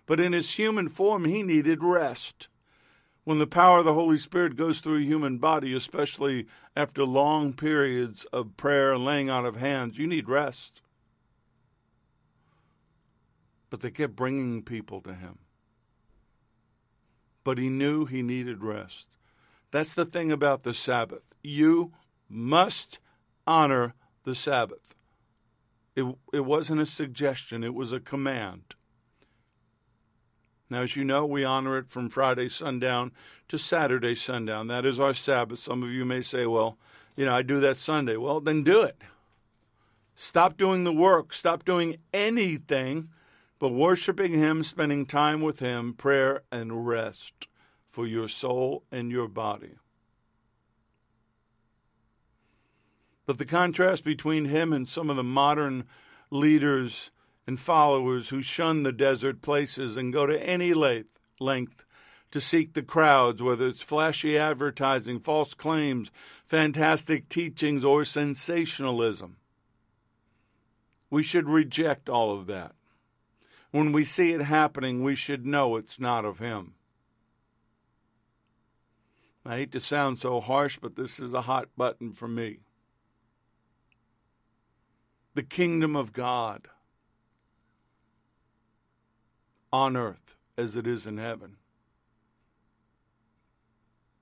But 0.06 0.19
in 0.19 0.34
his 0.34 0.52
human 0.52 0.89
form, 0.89 1.26
he 1.26 1.43
needed 1.43 1.82
rest. 1.82 2.48
When 3.23 3.39
the 3.39 3.47
power 3.47 3.79
of 3.79 3.86
the 3.86 3.93
Holy 3.93 4.17
Spirit 4.17 4.55
goes 4.55 4.79
through 4.79 4.97
a 4.97 5.05
human 5.05 5.38
body, 5.38 5.73
especially 5.73 6.47
after 6.75 7.05
long 7.05 7.53
periods 7.53 8.25
of 8.25 8.57
prayer 8.57 8.93
and 8.93 9.05
laying 9.05 9.29
out 9.29 9.45
of 9.45 9.55
hands, 9.55 9.97
you 9.97 10.07
need 10.07 10.27
rest 10.27 10.81
but 13.73 13.81
they 13.81 13.89
kept 13.89 14.15
bringing 14.15 14.62
people 14.62 15.01
to 15.01 15.15
him. 15.15 15.39
But 17.43 17.57
he 17.57 17.69
knew 17.69 18.05
he 18.05 18.21
needed 18.21 18.63
rest. 18.63 19.07
That's 19.71 19.95
the 19.95 20.05
thing 20.05 20.31
about 20.31 20.62
the 20.62 20.75
Sabbath. 20.75 21.36
You 21.41 21.91
must 22.29 22.99
honor 23.47 23.95
the 24.25 24.36
Sabbath. 24.36 24.93
It, 25.95 26.05
it 26.31 26.41
wasn't 26.41 26.81
a 26.81 26.86
suggestion, 26.86 27.63
it 27.63 27.73
was 27.73 27.91
a 27.91 27.99
command. 27.99 28.75
Now, 30.69 30.82
as 30.82 30.95
you 30.95 31.04
know, 31.04 31.26
we 31.26 31.43
honor 31.43 31.78
it 31.78 31.89
from 31.89 32.10
Friday 32.10 32.49
sundown 32.49 33.12
to 33.47 33.58
Saturday 33.58 34.15
sundown. 34.15 34.67
That 34.67 34.86
is 34.86 34.99
our 34.99 35.13
Sabbath. 35.13 35.60
Some 35.60 35.84
of 35.84 35.89
you 35.89 36.06
may 36.06 36.21
say, 36.21 36.45
well, 36.45 36.78
you 37.15 37.26
know, 37.26 37.36
I 37.36 37.41
do 37.41 37.60
that 37.60 37.78
Sunday. 37.78 38.17
Well, 38.17 38.39
then 38.39 38.63
do 38.63 38.82
it. 38.82 39.02
Stop 40.15 40.58
doing 40.58 40.84
the 40.84 40.93
work. 40.93 41.34
Stop 41.34 41.65
doing 41.65 41.98
anything 42.13 43.10
but 43.60 43.69
worshiping 43.69 44.33
Him, 44.33 44.63
spending 44.63 45.06
time 45.06 45.42
with 45.42 45.60
Him, 45.60 45.94
prayer 45.94 46.42
and 46.52 46.87
rest 46.87 47.48
for 47.90 48.08
your 48.08 48.27
soul 48.27 48.83
and 48.92 49.12
your 49.12 49.27
body. 49.27 49.75
But 53.25 53.37
the 53.37 53.46
contrast 53.46 54.04
between 54.04 54.46
him 54.46 54.73
and 54.73 54.87
some 54.87 55.10
of 55.10 55.15
the 55.15 55.23
modern 55.23 55.85
leaders 56.29 57.12
and 57.46 57.60
followers 57.60 58.29
who 58.29 58.41
shun 58.41 58.83
the 58.83 58.91
desert 58.91 59.41
places 59.41 59.98
and 59.98 60.13
go 60.13 60.25
to 60.25 60.41
any 60.41 60.73
length 60.73 61.85
to 62.31 62.39
seek 62.41 62.73
the 62.73 62.81
crowds, 62.81 63.44
whether 63.44 63.67
it's 63.67 63.83
flashy 63.83 64.37
advertising, 64.37 65.19
false 65.19 65.54
claims, 65.54 66.10
fantastic 66.46 67.29
teachings, 67.29 67.85
or 67.85 68.04
sensationalism. 68.06 69.37
We 71.10 71.21
should 71.21 71.48
reject 71.48 72.10
all 72.10 72.31
of 72.31 72.48
that. 72.48 72.73
When 73.71 73.91
we 73.91 74.04
see 74.04 74.31
it 74.33 74.41
happening, 74.41 75.04
we 75.04 75.15
should 75.15 75.46
know 75.46 75.75
it's 75.75 76.00
not 76.00 76.25
of 76.25 76.39
Him. 76.39 76.73
I 79.46 79.58
hate 79.58 79.71
to 79.73 79.79
sound 79.79 80.19
so 80.19 80.39
harsh, 80.39 80.79
but 80.81 80.96
this 80.96 81.19
is 81.19 81.33
a 81.33 81.41
hot 81.41 81.67
button 81.75 82.13
for 82.13 82.27
me. 82.27 82.60
The 85.35 85.44
kingdom 85.44 85.96
of 85.96 86.13
God 86.13 86.69
on 89.74 89.98
earth 89.98 90.38
as 90.58 90.76
it 90.76 90.86
is 90.88 91.08
in 91.08 91.17
heaven. 91.17 91.58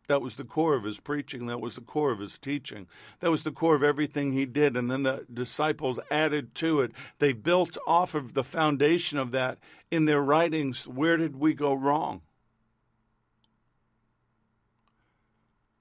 That 0.08 0.22
was 0.22 0.36
the 0.36 0.44
core 0.44 0.76
of 0.76 0.84
his 0.84 1.00
preaching. 1.00 1.46
That 1.46 1.62
was 1.62 1.76
the 1.76 1.82
core 1.82 2.12
of 2.12 2.20
his 2.20 2.38
teaching. 2.38 2.88
That 3.20 3.32
was 3.32 3.44
the 3.44 3.52
core 3.52 3.76
of 3.76 3.84
everything 3.84 4.32
he 4.32 4.46
did. 4.46 4.76
And 4.76 4.90
then 4.90 5.04
the 5.04 5.26
disciples 5.32 6.00
added 6.10 6.56
to 6.56 6.82
it. 6.82 6.92
They 7.20 7.34
built 7.34 7.78
off 7.86 8.16
of 8.16 8.34
the 8.34 8.44
foundation 8.44 9.18
of 9.18 9.32
that 9.32 9.60
in 9.90 10.06
their 10.06 10.22
writings. 10.22 10.88
Where 10.88 11.18
did 11.18 11.38
we 11.38 11.54
go 11.54 11.74
wrong? 11.74 12.22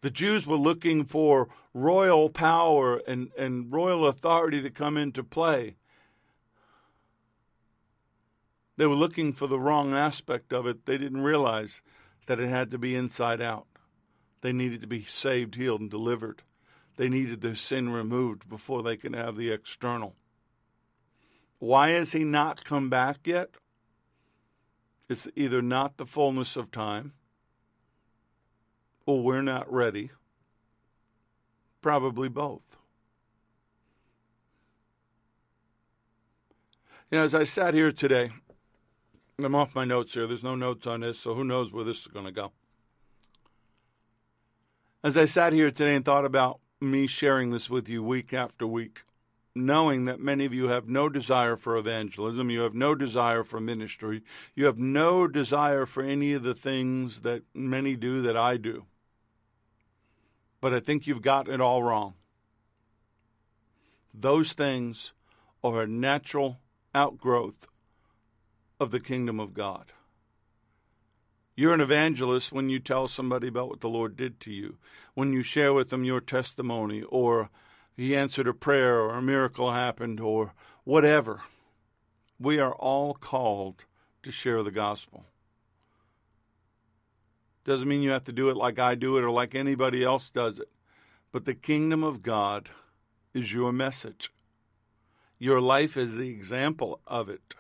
The 0.03 0.11
Jews 0.11 0.47
were 0.47 0.57
looking 0.57 1.05
for 1.05 1.49
royal 1.75 2.31
power 2.31 2.99
and, 3.07 3.31
and 3.37 3.73
royal 3.73 4.07
authority 4.07 4.63
to 4.63 4.71
come 4.71 4.97
into 4.97 5.25
play. 5.25 5.77
They 8.81 8.87
were 8.87 8.95
looking 8.95 9.35
for 9.35 9.47
the 9.47 9.61
wrong 9.61 9.93
aspect 9.93 10.55
of 10.55 10.67
it. 10.67 10.87
They 10.87 10.97
didn't 10.97 11.21
realize 11.21 11.83
that 12.25 12.41
it 12.41 12.49
had 12.49 12.71
to 12.71 12.79
be 12.79 12.97
inside 12.97 13.43
out. 13.43 13.67
They 14.41 14.55
needed 14.55 14.81
to 14.81 14.87
be 14.87 15.05
saved, 15.05 15.57
healed, 15.57 15.83
and 15.83 15.91
delivered. 15.91 16.41
They 16.97 17.11
needed 17.11 17.43
their 17.43 17.57
sin 17.57 17.91
removed 17.91 18.49
before 18.49 18.83
they 18.83 18.97
can 18.97 19.13
have 19.13 19.37
the 19.37 19.51
external. 19.51 20.15
Why 21.59 21.91
has 21.91 22.13
he 22.13 22.25
not 22.25 22.65
come 22.65 22.89
back 22.89 23.27
yet? 23.27 23.51
It's 25.11 25.29
either 25.37 25.61
not 25.61 25.99
the 25.99 26.07
fullness 26.07 26.57
of 26.57 26.71
time 26.71 27.13
or 29.05 29.23
we're 29.23 29.43
not 29.43 29.71
ready. 29.71 30.09
Probably 31.83 32.31
both. 32.31 32.79
You 37.11 37.19
know, 37.19 37.25
as 37.25 37.35
I 37.35 37.45
sat 37.45 37.75
here 37.75 37.93
today, 37.93 38.31
I'm 39.45 39.55
off 39.55 39.75
my 39.75 39.85
notes 39.85 40.15
here. 40.15 40.27
There's 40.27 40.43
no 40.43 40.55
notes 40.55 40.87
on 40.87 41.01
this, 41.01 41.19
so 41.19 41.35
who 41.35 41.45
knows 41.45 41.73
where 41.73 41.85
this 41.85 42.01
is 42.01 42.07
going 42.07 42.27
to 42.27 42.33
go. 42.33 42.53
As 45.03 45.17
I 45.17 45.25
sat 45.25 45.53
here 45.53 45.71
today 45.71 45.95
and 45.95 46.05
thought 46.05 46.25
about 46.25 46.61
me 46.81 47.07
sharing 47.07 47.51
this 47.51 47.71
with 47.71 47.89
you 47.89 48.03
week 48.03 48.33
after 48.35 48.67
week, 48.67 49.03
knowing 49.55 50.05
that 50.05 50.21
many 50.21 50.45
of 50.45 50.55
you 50.55 50.69
have 50.69 50.89
no 50.89 51.09
desire 51.09 51.57
for 51.57 51.77
evangelism, 51.77 52.51
you 52.51 52.61
have 52.61 52.75
no 52.75 52.95
desire 52.95 53.43
for 53.43 53.61
ministry, 53.61 54.23
you 54.55 54.67
have 54.67 54.79
no 54.79 55.27
desire 55.27 55.87
for 55.87 56.03
any 56.03 56.33
of 56.33 56.43
the 56.43 56.55
things 56.55 57.23
that 57.23 57.43
many 57.55 57.97
do 57.97 58.23
that 58.23 58.37
I 58.37 58.57
do. 58.57 58.85
But 60.61 60.75
I 60.75 60.81
think 60.81 61.07
you've 61.07 61.23
got 61.23 61.49
it 61.49 61.61
all 61.61 61.83
wrong. 61.83 62.15
Those 64.13 64.53
things 64.53 65.13
are 65.65 65.83
a 65.83 65.87
natural 65.87 66.59
outgrowth 66.95 67.67
of 68.81 68.91
the 68.91 68.99
kingdom 68.99 69.39
of 69.39 69.55
God. 69.55 69.93
You're 71.55 71.75
an 71.75 71.83
evangelist 71.83 72.51
when 72.51 72.71
you 72.71 72.81
tell 72.81 73.07
somebody 73.07 73.49
about 73.49 73.69
what 73.69 73.83
the 73.83 73.89
Lord 73.89 74.17
did 74.17 74.41
to 74.41 74.51
you, 74.51 74.79
when 75.13 75.35
you 75.35 75.43
share 75.43 75.75
with 75.75 75.91
them 75.91 76.05
your 76.05 76.23
testimony, 76.23 77.03
or 77.03 77.51
He 77.95 78.17
answered 78.17 78.49
a 78.49 78.55
prayer, 78.55 78.99
or 78.99 79.11
a 79.11 79.23
miracle 79.23 79.73
happened, 79.73 80.19
or 80.19 80.55
whatever. 80.85 81.43
We 82.39 82.59
are 82.59 82.73
all 82.73 83.13
called 83.13 83.85
to 84.23 84.33
share 84.33 84.63
the 84.63 84.71
gospel. 84.71 85.27
Doesn't 87.65 87.89
mean 87.89 88.01
you 88.01 88.11
have 88.11 88.25
to 88.25 88.33
do 88.33 88.49
it 88.49 88.57
like 88.57 88.79
I 88.79 88.95
do 88.95 89.19
it 89.19 89.25
or 89.25 89.31
like 89.31 89.55
anybody 89.55 90.03
else 90.03 90.31
does 90.31 90.59
it. 90.59 90.71
But 91.31 91.45
the 91.45 91.55
kingdom 91.55 92.03
of 92.03 92.23
God 92.23 92.71
is 93.35 93.53
your 93.53 93.73
message. 93.73 94.33
Your 95.39 95.61
life 95.61 95.97
is 95.97 96.17
the 96.17 96.31
example 96.31 97.01
of 97.07 97.29
it. 97.29 97.55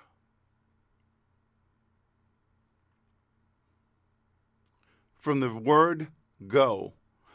From 5.20 5.40
the 5.40 5.50
word 5.50 6.08
go, 6.48 6.94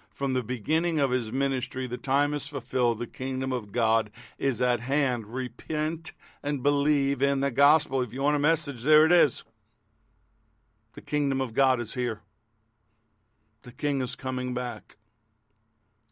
from 0.10 0.34
the 0.34 0.42
beginning 0.42 0.98
of 0.98 1.12
his 1.12 1.32
ministry, 1.32 1.86
the 1.86 2.00
time 2.00 2.34
is 2.34 2.48
fulfilled, 2.48 2.98
the 2.98 3.06
kingdom 3.06 3.54
of 3.54 3.72
God 3.72 4.10
is 4.40 4.60
at 4.60 4.80
hand. 4.80 5.28
Repent 5.28 6.12
and 6.42 6.64
believe 6.64 7.22
in 7.22 7.42
the 7.42 7.52
gospel. 7.52 8.02
If 8.02 8.12
you 8.12 8.24
want 8.24 8.38
a 8.38 8.40
message, 8.40 8.82
there 8.82 9.06
it 9.06 9.12
is. 9.12 9.44
The 10.94 11.02
kingdom 11.02 11.40
of 11.40 11.54
God 11.54 11.80
is 11.80 11.94
here. 11.94 12.22
The 13.62 13.72
king 13.72 14.02
is 14.02 14.16
coming 14.16 14.56
back. 14.56 14.98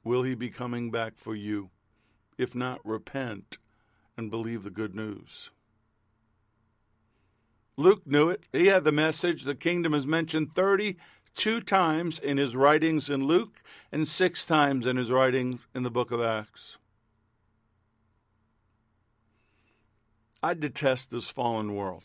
Will 0.04 0.22
he 0.22 0.36
be 0.36 0.52
coming 0.52 0.92
back 0.92 1.18
for 1.18 1.34
you? 1.34 1.72
If 2.38 2.54
not, 2.54 2.86
repent 2.86 3.58
and 4.16 4.30
believe 4.30 4.62
the 4.62 4.70
good 4.70 4.94
news. 4.94 5.50
Luke 7.78 8.06
knew 8.06 8.30
it. 8.30 8.44
He 8.52 8.68
had 8.68 8.84
the 8.84 8.92
message. 8.92 9.44
The 9.44 9.56
kingdom 9.56 9.96
is 9.96 10.06
mentioned 10.06 10.54
30 10.54 10.98
two 11.36 11.62
times 11.62 12.20
in 12.20 12.38
his 12.38 12.56
writings 12.56 13.10
in 13.10 13.26
Luke 13.26 13.62
and 13.92 14.08
six 14.08 14.46
times 14.46 14.86
in 14.86 14.98
his 14.98 15.12
writings 15.12 15.68
in 15.74 15.84
the 15.84 15.92
book 15.92 16.12
of 16.12 16.22
Acts. 16.22 16.78
I 20.42 20.54
detest 20.54 21.10
this 21.10 21.30
fallen 21.30 21.74
world. 21.74 22.04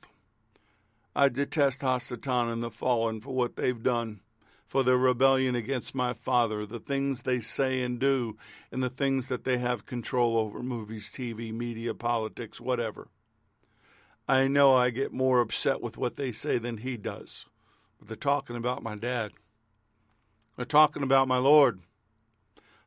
I 1.17 1.29
detest 1.29 1.81
Hasatan 1.81 2.53
and 2.53 2.63
the 2.63 2.71
fallen 2.71 3.21
for 3.21 3.35
what 3.35 3.57
they've 3.57 3.83
done, 3.83 4.21
for 4.69 4.85
their 4.85 4.97
rebellion 4.97 5.57
against 5.57 5.95
my 5.95 6.13
Father, 6.13 6.65
the 6.65 6.79
things 6.79 7.23
they 7.23 7.41
say 7.41 7.83
and 7.83 7.99
do, 7.99 8.37
and 8.71 8.83
the 8.83 8.91
things 8.91 9.27
that 9.27 9.43
they 9.43 9.59
have 9.59 9.87
control 9.87 10.39
over 10.39 10.63
movies, 10.63 11.11
TV, 11.13 11.53
media, 11.53 11.95
politics, 11.95 12.61
whatever. 12.61 13.09
I 14.29 14.47
know 14.47 14.77
I 14.77 14.91
get 14.91 15.13
more 15.13 15.41
upset 15.41 15.81
with 15.81 15.99
what 15.99 16.15
they 16.15 16.31
say 16.31 16.59
than 16.59 16.79
he 16.79 16.97
does. 16.97 17.47
But 17.99 18.09
they're 18.09 18.17
talking 18.17 18.57
about 18.57 18.83
my 18.83 18.97
dad. 18.97 19.33
They're 20.57 20.65
talking 20.65 21.03
about 21.03 21.29
my 21.29 21.39
Lord. 21.39 21.81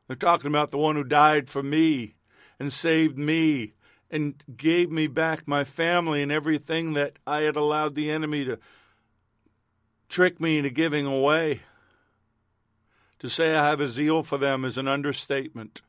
They're 0.06 0.16
talking 0.16 0.48
about 0.48 0.70
the 0.70 0.78
one 0.78 0.96
who 0.96 1.04
died 1.04 1.48
for 1.48 1.62
me 1.62 2.16
and 2.58 2.72
saved 2.72 3.18
me 3.18 3.74
and 4.10 4.34
gave 4.56 4.90
me 4.90 5.06
back 5.06 5.48
my 5.48 5.64
family 5.64 6.22
and 6.22 6.30
everything 6.30 6.92
that 6.92 7.18
I 7.26 7.40
had 7.42 7.56
allowed 7.56 7.94
the 7.94 8.10
enemy 8.10 8.44
to 8.44 8.58
trick 10.08 10.38
me 10.38 10.58
into 10.58 10.70
giving 10.70 11.06
away. 11.06 11.62
To 13.20 13.28
say 13.28 13.54
I 13.54 13.70
have 13.70 13.80
a 13.80 13.88
zeal 13.88 14.22
for 14.22 14.36
them 14.36 14.64
is 14.66 14.76
an 14.76 14.86
understatement. 14.88 15.80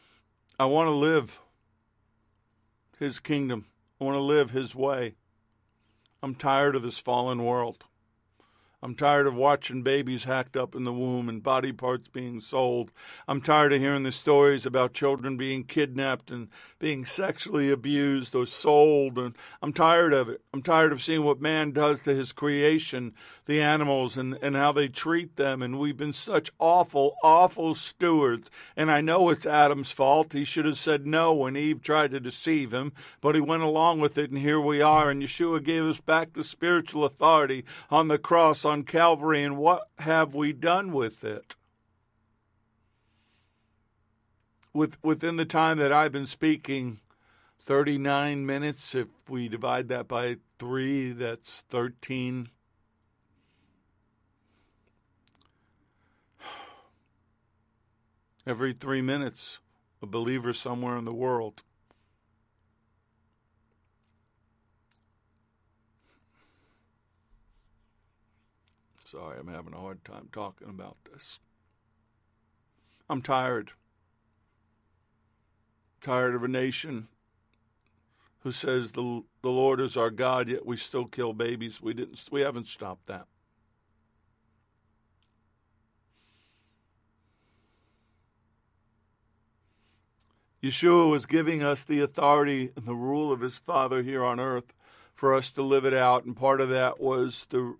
I 0.57 0.65
want 0.65 0.87
to 0.87 0.91
live 0.91 1.41
His 2.97 3.19
kingdom. 3.19 3.65
I 3.99 4.05
want 4.05 4.15
to 4.15 4.21
live 4.21 4.51
His 4.51 4.73
way. 4.73 5.15
I'm 6.23 6.35
tired 6.35 6.75
of 6.75 6.81
this 6.81 6.97
fallen 6.97 7.43
world. 7.43 7.83
I'm 8.85 8.93
tired 8.93 9.25
of 9.25 9.33
watching 9.33 9.81
babies 9.81 10.25
hacked 10.25 10.55
up 10.55 10.75
in 10.75 10.83
the 10.83 10.93
womb 10.93 11.27
and 11.27 11.41
body 11.41 11.71
parts 11.71 12.07
being 12.07 12.39
sold. 12.39 12.91
I'm 13.27 13.41
tired 13.41 13.73
of 13.73 13.81
hearing 13.81 14.03
the 14.03 14.11
stories 14.11 14.63
about 14.63 14.93
children 14.93 15.37
being 15.37 15.63
kidnapped 15.63 16.29
and 16.29 16.49
being 16.77 17.03
sexually 17.03 17.71
abused 17.71 18.35
or 18.35 18.45
sold. 18.45 19.17
And 19.17 19.35
I'm 19.59 19.73
tired 19.73 20.13
of 20.13 20.29
it. 20.29 20.41
I'm 20.53 20.61
tired 20.61 20.91
of 20.91 21.01
seeing 21.01 21.23
what 21.23 21.41
man 21.41 21.71
does 21.71 22.01
to 22.01 22.13
his 22.13 22.31
creation, 22.31 23.15
the 23.45 23.59
animals, 23.59 24.17
and, 24.17 24.37
and 24.39 24.55
how 24.55 24.71
they 24.71 24.87
treat 24.87 25.35
them. 25.35 25.63
And 25.63 25.79
we've 25.79 25.97
been 25.97 26.13
such 26.13 26.51
awful, 26.59 27.15
awful 27.23 27.73
stewards. 27.73 28.51
And 28.77 28.91
I 28.91 29.01
know 29.01 29.29
it's 29.29 29.47
Adam's 29.47 29.89
fault. 29.89 30.33
He 30.33 30.43
should 30.43 30.65
have 30.65 30.77
said 30.77 31.07
no 31.07 31.33
when 31.33 31.57
Eve 31.57 31.81
tried 31.81 32.11
to 32.11 32.19
deceive 32.19 32.71
him, 32.71 32.93
but 33.19 33.33
he 33.33 33.41
went 33.41 33.63
along 33.63 33.99
with 33.99 34.19
it, 34.19 34.29
and 34.29 34.37
here 34.37 34.59
we 34.59 34.79
are. 34.79 35.09
And 35.09 35.23
Yeshua 35.23 35.63
gave 35.63 35.85
us 35.85 35.99
back 35.99 36.33
the 36.33 36.43
spiritual 36.43 37.03
authority 37.03 37.65
on 37.89 38.09
the 38.09 38.19
cross 38.19 38.63
on 38.63 38.74
Calvary, 38.83 39.43
and 39.43 39.57
what 39.57 39.89
have 39.99 40.33
we 40.35 40.53
done 40.53 40.91
with 40.91 41.23
it? 41.23 41.55
With, 44.73 44.97
within 45.03 45.35
the 45.37 45.45
time 45.45 45.77
that 45.77 45.91
I've 45.91 46.11
been 46.11 46.25
speaking, 46.25 46.99
39 47.59 48.45
minutes, 48.45 48.93
if 48.93 49.07
we 49.29 49.47
divide 49.47 49.87
that 49.87 50.07
by 50.07 50.37
three, 50.59 51.11
that's 51.11 51.63
13. 51.69 52.49
Every 58.45 58.73
three 58.73 59.01
minutes, 59.01 59.59
a 60.01 60.05
believer 60.05 60.53
somewhere 60.53 60.97
in 60.97 61.05
the 61.05 61.13
world 61.13 61.63
Sorry, 69.05 69.37
I'm 69.39 69.47
having 69.47 69.73
a 69.75 69.79
hard 69.79 70.03
time 70.03 70.29
talking 70.31 70.67
about 70.67 70.97
this. 71.11 71.39
I'm 73.07 73.21
tired. 73.21 73.71
Tired 76.01 76.33
of 76.33 76.43
a 76.43 76.47
nation 76.47 77.07
who 78.39 78.49
says 78.49 78.93
the 78.93 79.23
the 79.43 79.51
Lord 79.51 79.79
is 79.79 79.95
our 79.95 80.09
God, 80.09 80.49
yet 80.49 80.65
we 80.65 80.75
still 80.75 81.05
kill 81.05 81.33
babies. 81.33 81.79
We 81.79 81.93
didn't. 81.93 82.19
We 82.31 82.41
haven't 82.41 82.67
stopped 82.67 83.05
that. 83.05 83.27
Yeshua 90.63 91.11
was 91.11 91.27
giving 91.27 91.61
us 91.61 91.83
the 91.83 91.99
authority 91.99 92.71
and 92.75 92.87
the 92.87 92.95
rule 92.95 93.31
of 93.31 93.41
his 93.41 93.59
Father 93.59 94.01
here 94.01 94.25
on 94.25 94.39
earth 94.39 94.73
for 95.13 95.35
us 95.35 95.51
to 95.51 95.61
live 95.61 95.85
it 95.85 95.93
out, 95.93 96.25
and 96.25 96.35
part 96.35 96.59
of 96.59 96.69
that 96.69 96.99
was 96.99 97.45
the 97.51 97.75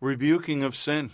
rebuking 0.00 0.62
of 0.62 0.76
sin. 0.76 1.10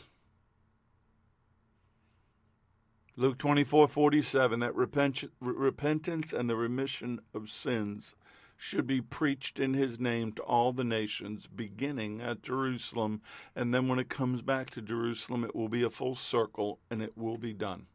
Luke 3.16 3.39
24 3.39 3.89
47, 3.89 4.61
that 4.61 4.74
repent, 4.74 5.24
repentance 5.41 6.33
and 6.33 6.49
the 6.49 6.57
remission 6.57 7.20
of 7.35 7.51
sins 7.51 8.14
should 8.57 8.87
be 8.87 9.01
preached 9.01 9.59
in 9.59 9.74
his 9.74 9.99
name 9.99 10.33
to 10.33 10.43
all 10.43 10.72
the 10.72 10.85
nations, 10.85 11.47
beginning 11.47 12.20
at 12.20 12.43
Jerusalem. 12.43 13.20
And 13.57 13.74
then 13.74 13.89
when 13.89 13.99
it 13.99 14.09
comes 14.09 14.41
back 14.41 14.70
to 14.70 14.80
Jerusalem, 14.80 15.45
it 15.45 15.55
will 15.55 15.68
be 15.68 15.83
a 15.83 15.91
full 15.91 16.14
circle 16.14 16.78
and 16.91 17.03
it 17.03 17.18
will 17.18 17.39
be 17.39 17.53
done. 17.53 17.87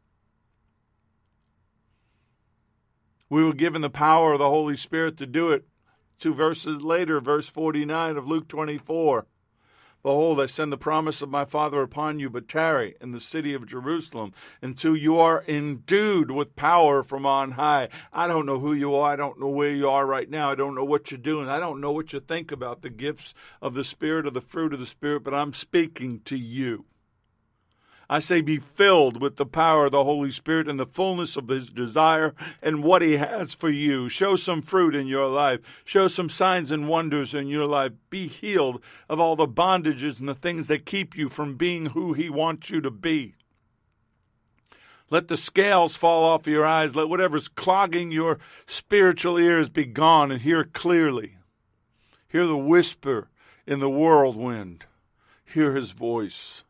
We 3.30 3.42
were 3.42 3.54
given 3.54 3.82
the 3.82 3.90
power 3.90 4.34
of 4.34 4.38
the 4.38 4.48
Holy 4.48 4.76
Spirit 4.76 5.16
to 5.18 5.26
do 5.26 5.50
it. 5.52 5.66
Two 6.18 6.34
verses 6.34 6.80
later, 6.82 7.20
verse 7.20 7.48
49 7.48 8.16
of 8.16 8.26
Luke 8.26 8.48
24. 8.48 9.26
Behold, 10.08 10.40
I 10.40 10.46
send 10.46 10.72
the 10.72 10.78
promise 10.78 11.20
of 11.20 11.28
my 11.28 11.44
Father 11.44 11.82
upon 11.82 12.18
you, 12.18 12.30
but 12.30 12.48
tarry 12.48 12.94
in 12.98 13.12
the 13.12 13.20
city 13.20 13.52
of 13.52 13.66
Jerusalem 13.66 14.32
until 14.62 14.96
you 14.96 15.18
are 15.18 15.44
endued 15.46 16.30
with 16.30 16.56
power 16.56 17.02
from 17.02 17.26
on 17.26 17.50
high. 17.50 17.90
I 18.10 18.26
don't 18.26 18.46
know 18.46 18.58
who 18.58 18.72
you 18.72 18.94
are. 18.94 19.12
I 19.12 19.16
don't 19.16 19.38
know 19.38 19.50
where 19.50 19.74
you 19.74 19.86
are 19.90 20.06
right 20.06 20.30
now. 20.30 20.50
I 20.50 20.54
don't 20.54 20.74
know 20.74 20.82
what 20.82 21.10
you're 21.10 21.18
doing. 21.18 21.50
I 21.50 21.60
don't 21.60 21.82
know 21.82 21.92
what 21.92 22.14
you 22.14 22.20
think 22.20 22.50
about 22.50 22.80
the 22.80 22.88
gifts 22.88 23.34
of 23.60 23.74
the 23.74 23.84
Spirit 23.84 24.24
or 24.24 24.30
the 24.30 24.40
fruit 24.40 24.72
of 24.72 24.80
the 24.80 24.86
Spirit, 24.86 25.24
but 25.24 25.34
I'm 25.34 25.52
speaking 25.52 26.20
to 26.20 26.38
you. 26.38 26.86
I 28.10 28.20
say, 28.20 28.40
be 28.40 28.58
filled 28.58 29.20
with 29.20 29.36
the 29.36 29.44
power 29.44 29.86
of 29.86 29.92
the 29.92 30.04
Holy 30.04 30.30
Spirit 30.30 30.66
and 30.66 30.80
the 30.80 30.86
fullness 30.86 31.36
of 31.36 31.48
His 31.48 31.68
desire 31.68 32.34
and 32.62 32.82
what 32.82 33.02
He 33.02 33.18
has 33.18 33.52
for 33.52 33.68
you. 33.68 34.08
Show 34.08 34.36
some 34.36 34.62
fruit 34.62 34.94
in 34.94 35.06
your 35.06 35.26
life. 35.26 35.60
Show 35.84 36.08
some 36.08 36.30
signs 36.30 36.70
and 36.70 36.88
wonders 36.88 37.34
in 37.34 37.48
your 37.48 37.66
life. 37.66 37.92
Be 38.08 38.26
healed 38.26 38.82
of 39.10 39.20
all 39.20 39.36
the 39.36 39.46
bondages 39.46 40.20
and 40.20 40.28
the 40.28 40.34
things 40.34 40.68
that 40.68 40.86
keep 40.86 41.18
you 41.18 41.28
from 41.28 41.56
being 41.56 41.86
who 41.86 42.14
He 42.14 42.30
wants 42.30 42.70
you 42.70 42.80
to 42.80 42.90
be. 42.90 43.34
Let 45.10 45.28
the 45.28 45.36
scales 45.36 45.94
fall 45.94 46.24
off 46.24 46.46
your 46.46 46.64
eyes. 46.64 46.96
Let 46.96 47.10
whatever's 47.10 47.48
clogging 47.48 48.10
your 48.10 48.38
spiritual 48.64 49.38
ears 49.38 49.68
be 49.68 49.84
gone 49.84 50.30
and 50.30 50.40
hear 50.40 50.64
clearly. 50.64 51.36
Hear 52.26 52.46
the 52.46 52.56
whisper 52.56 53.28
in 53.66 53.80
the 53.80 53.90
whirlwind. 53.90 54.86
Hear 55.44 55.74
His 55.74 55.90
voice. 55.90 56.64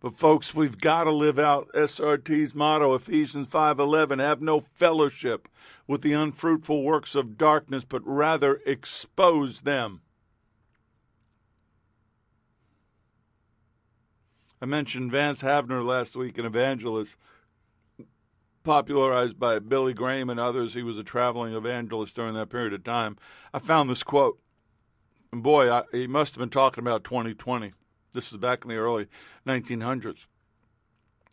But 0.00 0.16
folks, 0.16 0.54
we've 0.54 0.78
got 0.78 1.04
to 1.04 1.10
live 1.10 1.38
out 1.38 1.68
SRT's 1.74 2.54
motto, 2.54 2.94
Ephesians 2.94 3.48
5:11, 3.48 4.20
have 4.20 4.40
no 4.40 4.60
fellowship 4.60 5.48
with 5.88 6.02
the 6.02 6.12
unfruitful 6.12 6.84
works 6.84 7.14
of 7.16 7.36
darkness, 7.36 7.84
but 7.84 8.06
rather 8.06 8.60
expose 8.64 9.62
them. 9.62 10.02
I 14.60 14.66
mentioned 14.66 15.10
Vance 15.10 15.42
Havner 15.42 15.84
last 15.84 16.16
week, 16.16 16.38
an 16.38 16.44
evangelist 16.44 17.16
popularized 18.62 19.38
by 19.38 19.58
Billy 19.58 19.94
Graham 19.94 20.30
and 20.30 20.38
others. 20.38 20.74
He 20.74 20.82
was 20.82 20.98
a 20.98 21.04
traveling 21.04 21.54
evangelist 21.54 22.14
during 22.14 22.34
that 22.34 22.50
period 22.50 22.72
of 22.72 22.84
time. 22.84 23.16
I 23.52 23.58
found 23.58 23.88
this 23.88 24.02
quote, 24.02 24.38
and 25.32 25.42
boy, 25.42 25.72
I, 25.72 25.84
he 25.90 26.06
must 26.06 26.34
have 26.34 26.40
been 26.40 26.50
talking 26.50 26.82
about 26.82 27.04
2020. 27.04 27.72
This 28.12 28.32
is 28.32 28.38
back 28.38 28.64
in 28.64 28.70
the 28.70 28.76
early 28.76 29.06
1900s. 29.46 30.26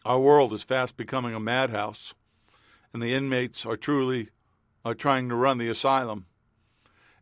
Our 0.04 0.20
world 0.20 0.54
is 0.54 0.64
fast 0.64 0.98
becoming 0.98 1.34
a 1.34 1.40
madhouse, 1.40 2.14
and 2.92 3.02
the 3.02 3.14
inmates 3.14 3.66
are 3.66 3.78
truly 3.78 4.30
are 4.84 4.94
trying 4.94 5.30
to 5.30 5.36
run 5.36 5.58
the 5.58 5.70
asylum. 5.70 6.26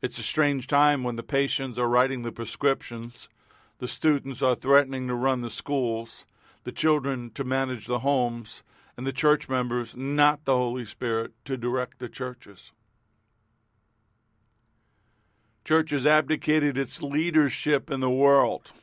It's 0.01 0.17
a 0.17 0.23
strange 0.23 0.67
time 0.67 1.03
when 1.03 1.15
the 1.15 1.23
patients 1.23 1.77
are 1.77 1.87
writing 1.87 2.23
the 2.23 2.31
prescriptions, 2.31 3.29
the 3.77 3.87
students 3.87 4.41
are 4.41 4.55
threatening 4.55 5.07
to 5.07 5.15
run 5.15 5.41
the 5.41 5.49
schools, 5.49 6.25
the 6.63 6.71
children 6.71 7.29
to 7.35 7.43
manage 7.43 7.85
the 7.85 7.99
homes, 7.99 8.63
and 8.97 9.07
the 9.07 9.13
church 9.13 9.47
members, 9.47 9.95
not 9.95 10.45
the 10.45 10.55
Holy 10.55 10.85
Spirit, 10.85 11.31
to 11.45 11.57
direct 11.57 11.99
the 11.99 12.09
churches. 12.09 12.71
Church 15.63 15.91
has 15.91 16.05
abdicated 16.05 16.77
its 16.77 17.01
leadership 17.01 17.89
in 17.89 18.01
the 18.01 18.09
world. 18.09 18.73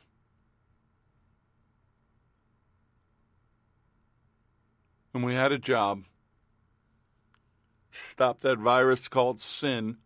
And 5.13 5.23
we 5.23 5.35
had 5.35 5.51
a 5.51 5.59
job. 5.59 6.03
Stop 7.91 8.41
that 8.41 8.57
virus 8.57 9.07
called 9.07 9.41
sin, 9.41 9.97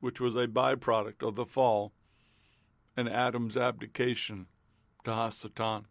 which 0.00 0.20
was 0.20 0.36
a 0.36 0.46
byproduct 0.46 1.26
of 1.26 1.34
the 1.34 1.46
fall 1.46 1.92
and 2.96 3.08
Adam's 3.08 3.56
abdication 3.56 4.46
to 5.04 5.10
Hasatan. 5.10 5.84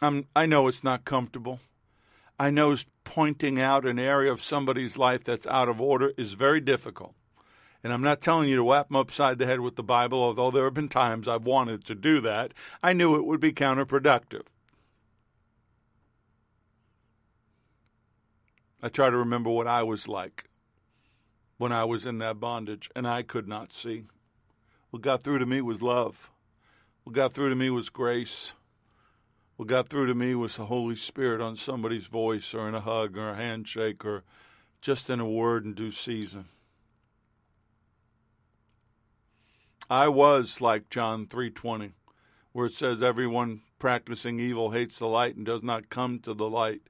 I'm, 0.00 0.26
I 0.34 0.46
know 0.46 0.68
it's 0.68 0.84
not 0.84 1.04
comfortable. 1.04 1.60
I 2.38 2.50
know 2.50 2.76
pointing 3.04 3.60
out 3.60 3.86
an 3.86 3.98
area 3.98 4.32
of 4.32 4.42
somebody's 4.42 4.96
life 4.96 5.22
that's 5.22 5.46
out 5.46 5.68
of 5.68 5.80
order 5.80 6.12
is 6.16 6.32
very 6.32 6.60
difficult. 6.60 7.14
And 7.84 7.92
I'm 7.92 8.02
not 8.02 8.20
telling 8.20 8.48
you 8.48 8.56
to 8.56 8.64
whap 8.64 8.88
them 8.88 8.96
upside 8.96 9.38
the 9.38 9.46
head 9.46 9.60
with 9.60 9.76
the 9.76 9.82
Bible, 9.82 10.22
although 10.22 10.50
there 10.50 10.64
have 10.64 10.74
been 10.74 10.88
times 10.88 11.26
I've 11.26 11.44
wanted 11.44 11.84
to 11.86 11.94
do 11.94 12.20
that. 12.20 12.52
I 12.82 12.92
knew 12.92 13.16
it 13.16 13.24
would 13.24 13.40
be 13.40 13.52
counterproductive. 13.52 14.46
I 18.82 18.88
try 18.88 19.10
to 19.10 19.16
remember 19.16 19.48
what 19.48 19.68
I 19.68 19.84
was 19.84 20.08
like 20.08 20.44
when 21.56 21.70
I 21.70 21.84
was 21.84 22.04
in 22.04 22.18
that 22.18 22.40
bondage 22.40 22.90
and 22.96 23.06
I 23.06 23.22
could 23.22 23.46
not 23.46 23.72
see. 23.72 24.04
What 24.90 25.02
got 25.02 25.22
through 25.22 25.38
to 25.38 25.46
me 25.46 25.60
was 25.60 25.80
love. 25.80 26.32
What 27.04 27.14
got 27.14 27.32
through 27.32 27.50
to 27.50 27.54
me 27.54 27.70
was 27.70 27.90
grace. 27.90 28.54
What 29.56 29.68
got 29.68 29.88
through 29.88 30.06
to 30.06 30.14
me 30.14 30.34
was 30.34 30.56
the 30.56 30.66
Holy 30.66 30.96
Spirit 30.96 31.40
on 31.40 31.54
somebody's 31.54 32.08
voice 32.08 32.52
or 32.52 32.68
in 32.68 32.74
a 32.74 32.80
hug 32.80 33.16
or 33.16 33.30
a 33.30 33.36
handshake 33.36 34.04
or 34.04 34.24
just 34.80 35.08
in 35.08 35.20
a 35.20 35.28
word 35.28 35.64
in 35.64 35.74
due 35.74 35.92
season. 35.92 36.46
I 39.88 40.08
was 40.08 40.60
like 40.60 40.90
John 40.90 41.26
3:20 41.26 41.92
where 42.50 42.66
it 42.66 42.72
says 42.72 43.02
everyone 43.02 43.62
practicing 43.78 44.40
evil 44.40 44.72
hates 44.72 44.98
the 44.98 45.06
light 45.06 45.36
and 45.36 45.46
does 45.46 45.62
not 45.62 45.88
come 45.88 46.18
to 46.20 46.34
the 46.34 46.48
light 46.50 46.82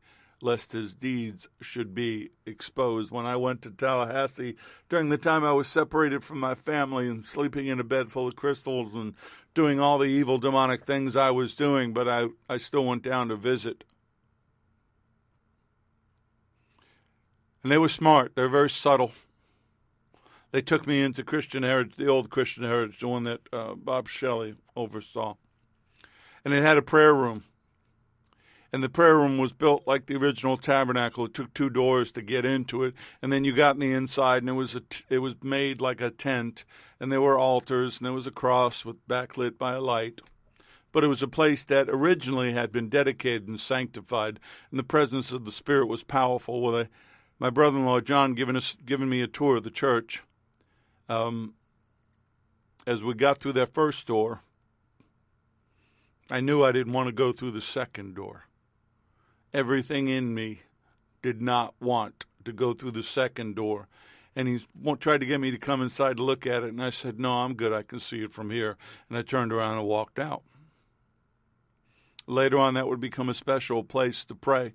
lest 0.43 0.73
his 0.73 0.93
deeds 0.93 1.49
should 1.61 1.95
be 1.95 2.31
exposed. 2.45 3.11
When 3.11 3.27
I 3.27 3.37
went 3.37 3.63
to 3.63 3.71
Tallahassee 3.71 4.57
during 4.89 5.09
the 5.09 5.19
time 5.19 5.45
I 5.45 5.53
was 5.53 5.69
separated 5.69 6.25
from 6.25 6.41
my 6.41 6.55
family 6.55 7.09
and 7.09 7.25
sleeping 7.25 7.69
in 7.69 7.81
a 7.81 7.85
bed 7.85 8.11
full 8.11 8.27
of 8.29 8.37
crystals 8.37 8.95
and 8.95 9.15
doing 9.55 9.79
all 9.79 9.99
the 9.99 10.07
evil 10.07 10.39
demonic 10.39 10.85
things 10.85 11.17
I 11.17 11.31
was 11.31 11.55
doing, 11.55 11.93
but 11.93 12.09
I, 12.09 12.27
I 12.49 12.57
still 12.57 12.85
went 12.85 13.03
down 13.03 13.29
to 13.29 13.37
visit. 13.37 13.85
And 17.63 17.71
they 17.71 17.79
were 17.79 17.89
smart, 17.89 18.35
they 18.35 18.43
were 18.43 18.49
very 18.49 18.71
subtle. 18.71 19.13
They 20.51 20.61
took 20.61 20.87
me 20.87 21.01
into 21.01 21.23
Christian 21.23 21.63
Heritage, 21.63 21.97
the 21.97 22.09
old 22.09 22.29
Christian 22.29 22.65
Heritage, 22.65 23.01
the 23.01 23.09
one 23.09 23.25
that 23.25 23.41
uh, 23.53 23.75
Bob 23.75 24.09
Shelley 24.09 24.57
oversaw. 24.77 25.37
And 26.45 26.53
it 26.53 26.63
had 26.63 26.77
a 26.77 26.83
prayer 26.83 27.15
room 27.15 27.45
and 28.73 28.83
the 28.83 28.89
prayer 28.89 29.17
room 29.17 29.37
was 29.37 29.53
built 29.53 29.87
like 29.87 30.07
the 30.07 30.17
original 30.17 30.57
tabernacle. 30.57 31.27
It 31.27 31.35
took 31.35 31.53
two 31.53 31.69
doors 31.69 32.11
to 32.13 32.23
get 32.23 32.47
into 32.47 32.83
it, 32.85 32.95
and 33.21 33.33
then 33.33 33.45
you 33.45 33.55
got 33.55 33.75
in 33.75 33.81
the 33.81 33.93
inside, 33.93 34.43
and 34.43 34.49
it 34.49 34.55
was 34.55 34.81
it 35.11 35.19
was 35.19 35.35
made 35.43 35.81
like 35.81 36.01
a 36.01 36.11
tent, 36.11 36.65
and 36.99 37.13
there 37.13 37.21
were 37.21 37.39
altars, 37.39 37.99
and 37.99 38.07
there 38.07 38.15
was 38.15 38.27
a 38.27 38.33
cross 38.33 38.85
with 38.85 39.07
backlit 39.07 39.59
by 39.59 39.75
a 39.75 39.81
light. 39.81 40.21
But 40.91 41.05
it 41.05 41.09
was 41.09 41.23
a 41.23 41.29
place 41.29 41.65
that 41.65 41.89
originally 41.89 42.53
had 42.53 42.73
been 42.73 42.89
dedicated 42.89 43.49
and 43.49 43.61
sanctified, 43.61 44.41
and 44.71 44.79
the 44.79 44.85
presence 44.85 45.33
of 45.33 45.45
the 45.45 45.53
Spirit 45.53 45.87
was 45.87 46.03
powerful. 46.03 46.63
With 46.63 46.75
a, 46.75 46.89
my 47.39 47.51
brother-in-law 47.51 48.01
John 48.01 48.35
giving 48.35 48.57
us 48.57 48.77
giving 48.87 49.11
me 49.11 49.21
a 49.21 49.27
tour 49.27 49.57
of 49.57 49.65
the 49.65 49.71
church. 49.71 50.23
Um, 51.09 51.55
as 52.87 53.03
we 53.03 53.15
got 53.15 53.39
through 53.39 53.53
that 53.53 53.75
first 53.75 54.07
door, 54.07 54.41
I 56.31 56.41
knew 56.41 56.65
I 56.65 56.73
didn't 56.73 56.95
want 56.95 57.09
to 57.09 57.13
go 57.13 57.33
through 57.33 57.53
the 57.53 57.61
second 57.61 58.15
door 58.15 58.47
everything 59.53 60.09
in 60.09 60.35
me 60.35 60.63
did 61.23 61.41
not 61.41 61.75
want 61.81 62.25
to 62.45 62.53
go 62.53 62.75
through 62.75 62.91
the 62.93 63.03
second 63.03 63.55
door. 63.57 63.89
And 64.35 64.49
he 64.49 64.61
tried 64.99 65.21
to 65.21 65.27
get 65.27 65.41
me 65.41 65.51
to 65.51 65.59
come 65.59 65.83
inside 65.83 66.17
to 66.17 66.23
look 66.23 66.47
at 66.47 66.63
it. 66.63 66.71
And 66.71 66.83
I 66.83 66.91
said, 66.91 67.21
No, 67.21 67.33
I'm 67.33 67.55
good. 67.55 67.73
I 67.73 67.83
can 67.83 68.01
see 68.01 68.23
it 68.23 68.33
from 68.33 68.51
here. 68.51 68.77
And 69.09 69.19
I 69.19 69.23
turned 69.23 69.53
around 69.53 69.79
and 69.79 69.87
walked 69.87 70.19
out. 70.19 70.43
Later 72.27 72.59
on, 72.59 72.75
that 72.75 72.89
would 72.89 73.01
become 73.01 73.29
a 73.29 73.35
special 73.35 73.85
place 73.85 74.25
to 74.25 74.35
pray. 74.35 74.75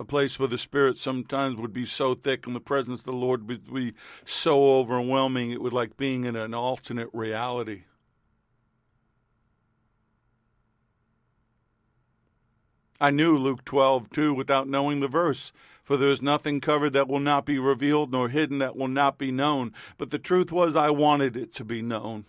A 0.00 0.04
place 0.04 0.38
where 0.38 0.48
the 0.48 0.56
Spirit 0.56 0.96
sometimes 0.96 1.56
would 1.58 1.72
be 1.72 1.84
so 1.84 2.14
thick 2.14 2.46
and 2.46 2.54
the 2.54 2.60
presence 2.60 3.00
of 3.00 3.06
the 3.06 3.12
Lord 3.12 3.48
would 3.48 3.74
be 3.74 3.94
so 4.24 4.76
overwhelming, 4.76 5.50
it 5.50 5.60
would 5.60 5.72
like 5.72 5.96
being 5.96 6.24
in 6.24 6.36
an 6.36 6.54
alternate 6.54 7.10
reality. 7.12 7.82
I 13.00 13.10
knew 13.10 13.38
Luke 13.38 13.64
12, 13.64 14.10
too, 14.10 14.34
without 14.34 14.68
knowing 14.68 15.00
the 15.00 15.08
verse. 15.08 15.52
For 15.82 15.96
there 15.96 16.10
is 16.10 16.20
nothing 16.20 16.60
covered 16.60 16.92
that 16.92 17.08
will 17.08 17.20
not 17.20 17.46
be 17.46 17.58
revealed, 17.58 18.12
nor 18.12 18.28
hidden 18.28 18.58
that 18.58 18.76
will 18.76 18.88
not 18.88 19.16
be 19.16 19.30
known. 19.30 19.72
But 19.96 20.10
the 20.10 20.18
truth 20.18 20.52
was, 20.52 20.76
I 20.76 20.90
wanted 20.90 21.36
it 21.36 21.54
to 21.54 21.64
be 21.64 21.80
known. 21.80 22.26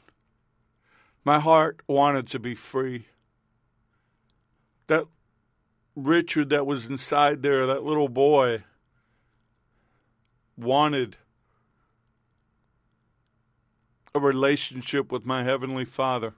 My 1.25 1.39
heart 1.39 1.81
wanted 1.87 2.27
to 2.27 2.39
be 2.39 2.55
free. 2.55 3.07
That 4.87 5.05
Richard 5.95 6.49
that 6.49 6.65
was 6.65 6.85
inside 6.85 7.41
there, 7.41 7.65
that 7.67 7.83
little 7.83 8.07
boy, 8.07 8.63
wanted 10.57 11.17
a 14.15 14.19
relationship 14.19 15.11
with 15.11 15.25
my 15.25 15.43
Heavenly 15.43 15.85
Father. 15.85 16.33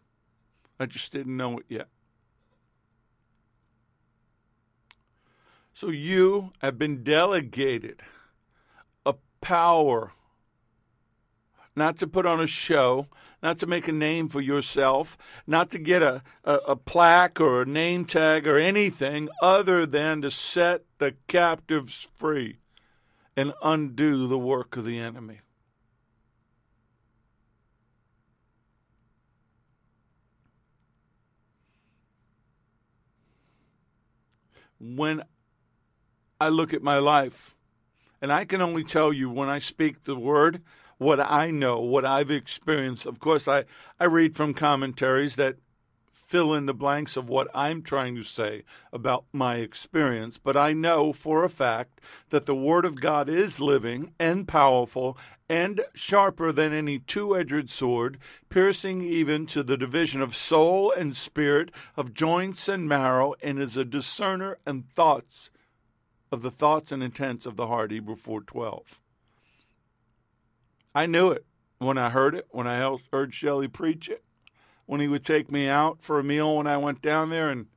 I 0.80 0.88
just 0.88 1.12
didn't 1.12 1.38
know 1.38 1.60
it 1.60 1.66
yet. 1.70 1.88
So 5.74 5.90
you 5.90 6.52
have 6.60 6.78
been 6.78 7.04
delegated 7.04 8.02
a 9.06 9.16
power 9.40 10.14
not 11.76 11.98
to 11.98 12.08
put 12.08 12.26
on 12.26 12.42
a 12.42 12.48
show, 12.48 13.08
not 13.42 13.58
to 13.60 13.66
make 13.66 13.88
a 13.88 13.94
name 13.94 14.28
for 14.28 14.42
yourself, 14.42 15.18
not 15.48 15.70
to 15.72 15.80
get 15.80 16.04
a, 16.04 16.22
a, 16.44 16.56
a, 16.68 16.76
plaque 16.76 17.40
or 17.40 17.62
a 17.62 17.66
name 17.66 18.06
tag 18.06 18.46
or 18.46 18.58
anything 18.58 19.30
other 19.42 19.86
than 19.86 20.22
to 20.22 20.30
set 20.30 20.84
the 20.98 21.16
captives 21.28 22.08
free 22.14 22.58
and 23.36 23.54
undo 23.64 24.28
the 24.28 24.38
work 24.38 24.76
of 24.76 24.86
the 24.86 25.00
enemy. 25.00 25.40
When 34.80 35.24
I 36.42 36.50
look 36.50 36.74
at 36.74 36.82
my 36.82 36.98
life, 36.98 37.56
and 38.20 38.34
I 38.34 38.46
can 38.46 38.64
only 38.64 38.84
tell 38.84 39.14
you 39.14 39.30
when 39.30 39.48
I 39.48 39.60
speak 39.60 40.06
the 40.06 40.16
word 40.16 40.64
what 40.98 41.20
I 41.20 41.52
know, 41.52 41.80
what 41.80 42.04
I've 42.04 42.32
experienced. 42.32 43.06
Of 43.06 43.20
course, 43.20 43.48
I, 43.48 43.66
I 44.00 44.06
read 44.06 44.36
from 44.36 44.56
commentaries 44.56 45.36
that 45.36 45.58
fill 46.12 46.56
in 46.56 46.66
the 46.66 46.74
blanks 46.74 47.16
of 47.16 47.30
what 47.30 47.48
I'm 47.54 47.84
trying 47.84 48.16
to 48.16 48.24
say 48.24 48.64
about 48.92 49.26
my 49.32 49.58
experience, 49.58 50.40
but 50.40 50.58
I 50.58 50.74
know 50.74 51.14
for 51.14 51.44
a 51.44 51.50
fact 51.50 52.02
that 52.32 52.48
the 52.48 52.56
Word 52.56 52.86
of 52.86 53.00
God 53.00 53.30
is 53.30 53.62
living 53.62 54.16
and 54.18 54.48
powerful 54.48 55.20
and 55.48 55.82
sharper 55.94 56.52
than 56.52 56.74
any 56.74 56.98
two 56.98 57.38
edged 57.38 57.70
sword, 57.70 58.18
piercing 58.50 59.04
even 59.04 59.46
to 59.46 59.62
the 59.62 59.78
division 59.78 60.24
of 60.24 60.36
soul 60.36 60.92
and 60.92 61.16
spirit, 61.16 61.70
of 61.96 62.16
joints 62.16 62.68
and 62.68 62.90
marrow, 62.90 63.36
and 63.44 63.60
is 63.60 63.78
a 63.78 63.86
discerner 63.86 64.58
and 64.66 64.90
thoughts 64.96 65.52
of 66.32 66.42
the 66.42 66.52
thoughts 66.52 66.92
and 66.92 67.04
intents 67.04 67.46
of 67.46 67.58
the 67.58 67.68
heart. 67.68 67.92
Hebrew 67.92 68.16
412. 68.16 69.00
I 70.94 71.06
knew 71.06 71.32
it 71.32 71.46
when 71.80 71.98
I 71.98 72.10
heard 72.10 72.36
it, 72.36 72.48
when 72.52 72.68
I 72.68 72.98
heard 73.12 73.34
Shelley 73.34 73.68
preach 73.68 74.08
it, 74.08 74.24
when 74.86 75.02
he 75.02 75.08
would 75.08 75.26
take 75.26 75.52
me 75.52 75.68
out 75.68 76.02
for 76.02 76.20
a 76.20 76.24
meal 76.24 76.58
when 76.58 76.68
I 76.68 76.78
went 76.78 77.02
down 77.02 77.30
there 77.30 77.50
and 77.50 77.68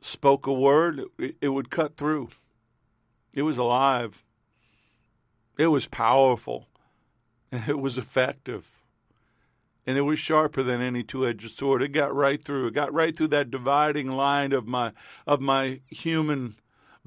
spoke 0.00 0.46
a 0.46 0.52
word, 0.52 1.02
it, 1.18 1.36
it 1.40 1.48
would 1.48 1.70
cut 1.70 1.96
through. 1.96 2.30
It 3.32 3.42
was 3.42 3.58
alive. 3.58 4.24
It 5.56 5.68
was 5.68 5.86
powerful. 5.86 6.66
And 7.52 7.64
it 7.68 7.78
was 7.78 7.98
effective. 7.98 8.72
And 9.86 9.96
it 9.96 10.02
was 10.02 10.18
sharper 10.18 10.62
than 10.62 10.82
any 10.82 11.02
two-edged 11.02 11.56
sword. 11.56 11.82
It 11.82 11.88
got 11.88 12.14
right 12.14 12.42
through. 12.42 12.66
It 12.66 12.74
got 12.74 12.92
right 12.92 13.16
through 13.16 13.28
that 13.28 13.50
dividing 13.50 14.10
line 14.10 14.52
of 14.52 14.66
my 14.66 14.92
of 15.26 15.40
my 15.40 15.80
human 15.86 16.56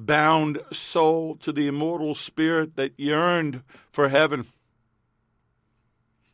bound 0.05 0.59
soul 0.71 1.35
to 1.37 1.51
the 1.51 1.67
immortal 1.67 2.15
spirit 2.15 2.75
that 2.75 2.93
yearned 2.97 3.63
for 3.91 4.09
heaven. 4.09 4.47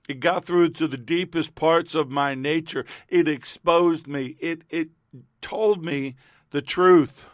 It 0.08 0.20
got 0.20 0.46
through 0.46 0.70
to 0.70 0.88
the 0.88 0.98
deepest 0.98 1.56
parts 1.56 1.94
of 1.94 2.10
my 2.10 2.34
nature. 2.34 2.86
It 3.10 3.28
exposed 3.28 4.08
me. 4.08 4.38
It, 4.40 4.64
it 4.70 4.90
told 5.42 5.84
me 5.84 6.16
the 6.52 6.62
truth. 6.62 7.28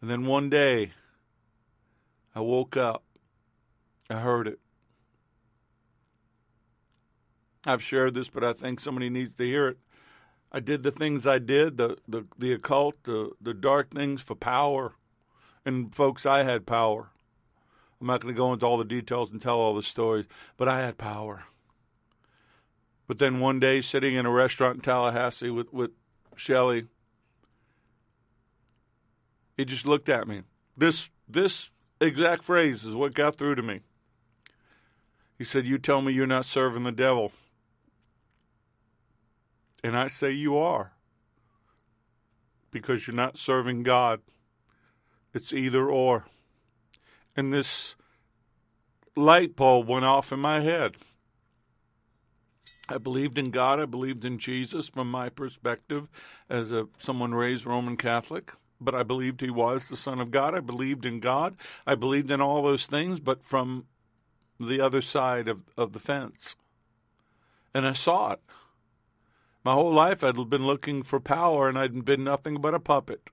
And 0.00 0.08
then 0.08 0.26
one 0.26 0.48
day, 0.48 0.92
I 2.34 2.40
woke 2.40 2.76
up. 2.76 3.02
I 4.08 4.20
heard 4.20 4.46
it. 4.46 4.60
I've 7.64 7.82
shared 7.82 8.14
this, 8.14 8.28
but 8.28 8.44
I 8.44 8.52
think 8.52 8.78
somebody 8.78 9.10
needs 9.10 9.34
to 9.34 9.44
hear 9.44 9.68
it. 9.68 9.78
I 10.56 10.60
did 10.60 10.82
the 10.82 10.90
things 10.90 11.26
I 11.26 11.38
did, 11.38 11.76
the 11.76 11.98
the, 12.08 12.24
the 12.38 12.54
occult, 12.54 13.02
the, 13.02 13.32
the 13.42 13.52
dark 13.52 13.92
things 13.94 14.22
for 14.22 14.34
power. 14.34 14.94
And 15.66 15.94
folks, 15.94 16.24
I 16.24 16.44
had 16.44 16.64
power. 16.64 17.10
I'm 18.00 18.06
not 18.06 18.22
going 18.22 18.34
to 18.34 18.38
go 18.38 18.54
into 18.54 18.64
all 18.64 18.78
the 18.78 18.84
details 18.86 19.30
and 19.30 19.42
tell 19.42 19.58
all 19.58 19.74
the 19.74 19.82
stories, 19.82 20.24
but 20.56 20.66
I 20.66 20.80
had 20.80 20.96
power. 20.96 21.44
But 23.06 23.18
then 23.18 23.38
one 23.38 23.60
day, 23.60 23.82
sitting 23.82 24.14
in 24.14 24.24
a 24.24 24.30
restaurant 24.30 24.76
in 24.76 24.80
Tallahassee 24.80 25.50
with, 25.50 25.70
with 25.74 25.90
Shelley, 26.36 26.86
he 29.58 29.66
just 29.66 29.86
looked 29.86 30.08
at 30.08 30.26
me. 30.26 30.40
This 30.74 31.10
this 31.28 31.68
exact 32.00 32.44
phrase 32.44 32.82
is 32.82 32.96
what 32.96 33.14
got 33.14 33.36
through 33.36 33.56
to 33.56 33.62
me. 33.62 33.80
He 35.36 35.44
said, 35.44 35.66
You 35.66 35.76
tell 35.76 36.00
me 36.00 36.14
you're 36.14 36.26
not 36.26 36.46
serving 36.46 36.84
the 36.84 36.92
devil. 36.92 37.32
And 39.86 39.96
I 39.96 40.08
say 40.08 40.32
you 40.32 40.58
are. 40.58 40.90
Because 42.72 43.06
you're 43.06 43.14
not 43.14 43.38
serving 43.38 43.84
God. 43.84 44.20
It's 45.32 45.52
either 45.52 45.88
or. 45.88 46.24
And 47.36 47.52
this 47.52 47.94
light 49.14 49.54
bulb 49.54 49.86
went 49.86 50.04
off 50.04 50.32
in 50.32 50.40
my 50.40 50.60
head. 50.60 50.96
I 52.88 52.98
believed 52.98 53.38
in 53.38 53.52
God. 53.52 53.78
I 53.78 53.84
believed 53.84 54.24
in 54.24 54.40
Jesus 54.40 54.88
from 54.88 55.08
my 55.08 55.28
perspective 55.28 56.08
as 56.50 56.72
a 56.72 56.88
someone 56.98 57.32
raised 57.32 57.64
Roman 57.64 57.96
Catholic. 57.96 58.50
But 58.80 58.96
I 58.96 59.04
believed 59.04 59.40
he 59.40 59.50
was 59.50 59.86
the 59.86 59.96
Son 59.96 60.18
of 60.20 60.32
God. 60.32 60.52
I 60.52 60.60
believed 60.60 61.06
in 61.06 61.20
God. 61.20 61.54
I 61.86 61.94
believed 61.94 62.32
in 62.32 62.40
all 62.40 62.64
those 62.64 62.86
things, 62.86 63.20
but 63.20 63.44
from 63.44 63.86
the 64.58 64.80
other 64.80 65.00
side 65.00 65.46
of, 65.46 65.60
of 65.76 65.92
the 65.92 66.00
fence. 66.00 66.56
And 67.72 67.86
I 67.86 67.92
saw 67.92 68.32
it. 68.32 68.40
My 69.66 69.72
whole 69.72 69.92
life 69.92 70.22
I'd 70.22 70.48
been 70.48 70.64
looking 70.64 71.02
for 71.02 71.18
power 71.18 71.68
and 71.68 71.76
I'd 71.76 72.04
been 72.04 72.22
nothing 72.22 72.60
but 72.60 72.72
a 72.72 72.78
puppet. 72.78 73.30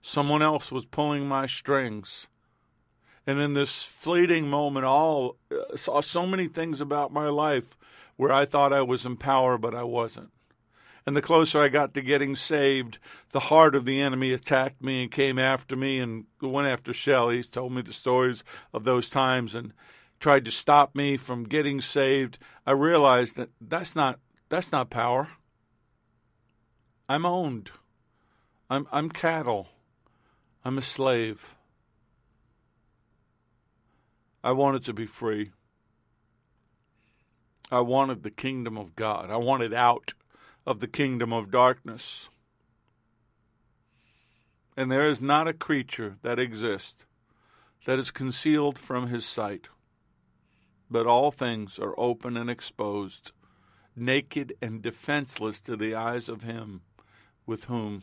Someone 0.00 0.40
else 0.40 0.72
was 0.72 0.86
pulling 0.86 1.28
my 1.28 1.44
strings. 1.44 2.28
And 3.26 3.38
in 3.38 3.52
this 3.52 3.82
fleeting 3.82 4.48
moment, 4.48 4.86
all 4.86 5.36
uh, 5.52 5.76
saw 5.76 6.00
so 6.00 6.26
many 6.26 6.48
things 6.48 6.80
about 6.80 7.12
my 7.12 7.28
life 7.28 7.76
where 8.16 8.32
I 8.32 8.46
thought 8.46 8.72
I 8.72 8.80
was 8.80 9.04
in 9.04 9.18
power, 9.18 9.58
but 9.58 9.74
I 9.74 9.82
wasn't. 9.82 10.30
And 11.04 11.14
the 11.14 11.20
closer 11.20 11.60
I 11.60 11.68
got 11.68 11.92
to 11.92 12.00
getting 12.00 12.34
saved, 12.34 12.96
the 13.32 13.40
heart 13.40 13.74
of 13.74 13.84
the 13.84 14.00
enemy 14.00 14.32
attacked 14.32 14.82
me 14.82 15.02
and 15.02 15.12
came 15.12 15.38
after 15.38 15.76
me 15.76 16.00
and 16.00 16.24
went 16.40 16.68
after 16.68 16.94
Shelley. 16.94 17.36
He 17.36 17.42
told 17.42 17.74
me 17.74 17.82
the 17.82 17.92
stories 17.92 18.44
of 18.72 18.84
those 18.84 19.10
times 19.10 19.54
and 19.54 19.74
tried 20.18 20.46
to 20.46 20.50
stop 20.50 20.94
me 20.94 21.18
from 21.18 21.44
getting 21.44 21.82
saved. 21.82 22.38
I 22.66 22.72
realized 22.72 23.36
that 23.36 23.50
that's 23.60 23.94
not 23.94 24.20
that's 24.48 24.72
not 24.72 24.90
power. 24.90 25.28
I'm 27.08 27.26
owned. 27.26 27.70
I'm, 28.70 28.86
I'm 28.90 29.10
cattle. 29.10 29.68
I'm 30.64 30.78
a 30.78 30.82
slave. 30.82 31.54
I 34.42 34.52
wanted 34.52 34.84
to 34.84 34.92
be 34.92 35.06
free. 35.06 35.52
I 37.70 37.80
wanted 37.80 38.22
the 38.22 38.30
kingdom 38.30 38.76
of 38.76 38.94
God. 38.94 39.30
I 39.30 39.36
wanted 39.36 39.72
out 39.72 40.14
of 40.66 40.80
the 40.80 40.86
kingdom 40.86 41.32
of 41.32 41.50
darkness. 41.50 42.28
And 44.76 44.90
there 44.90 45.08
is 45.08 45.20
not 45.20 45.48
a 45.48 45.52
creature 45.52 46.16
that 46.22 46.38
exists 46.38 47.04
that 47.86 47.98
is 47.98 48.10
concealed 48.10 48.78
from 48.78 49.08
his 49.08 49.26
sight, 49.26 49.68
but 50.90 51.06
all 51.06 51.30
things 51.30 51.78
are 51.78 51.98
open 51.98 52.36
and 52.36 52.48
exposed 52.48 53.32
naked 53.96 54.54
and 54.60 54.82
defenseless 54.82 55.60
to 55.60 55.76
the 55.76 55.94
eyes 55.94 56.28
of 56.28 56.42
him 56.42 56.82
with 57.46 57.64
whom 57.64 58.02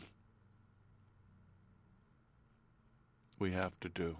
we 3.38 3.52
have 3.52 3.78
to 3.80 3.88
do. 3.88 4.16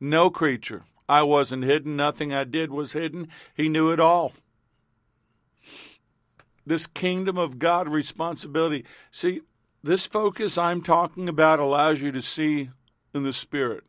No 0.00 0.30
creature. 0.30 0.84
I 1.08 1.22
wasn't 1.22 1.64
hidden. 1.64 1.96
Nothing 1.96 2.32
I 2.32 2.44
did 2.44 2.70
was 2.70 2.92
hidden. 2.92 3.28
He 3.54 3.68
knew 3.68 3.90
it 3.90 4.00
all. 4.00 4.32
This 6.66 6.86
kingdom 6.86 7.38
of 7.38 7.58
God 7.58 7.88
responsibility. 7.88 8.84
See, 9.10 9.40
this 9.82 10.06
focus 10.06 10.58
I'm 10.58 10.82
talking 10.82 11.28
about 11.28 11.60
allows 11.60 12.02
you 12.02 12.12
to 12.12 12.20
see 12.20 12.70
in 13.14 13.22
the 13.22 13.32
spirit 13.32 13.84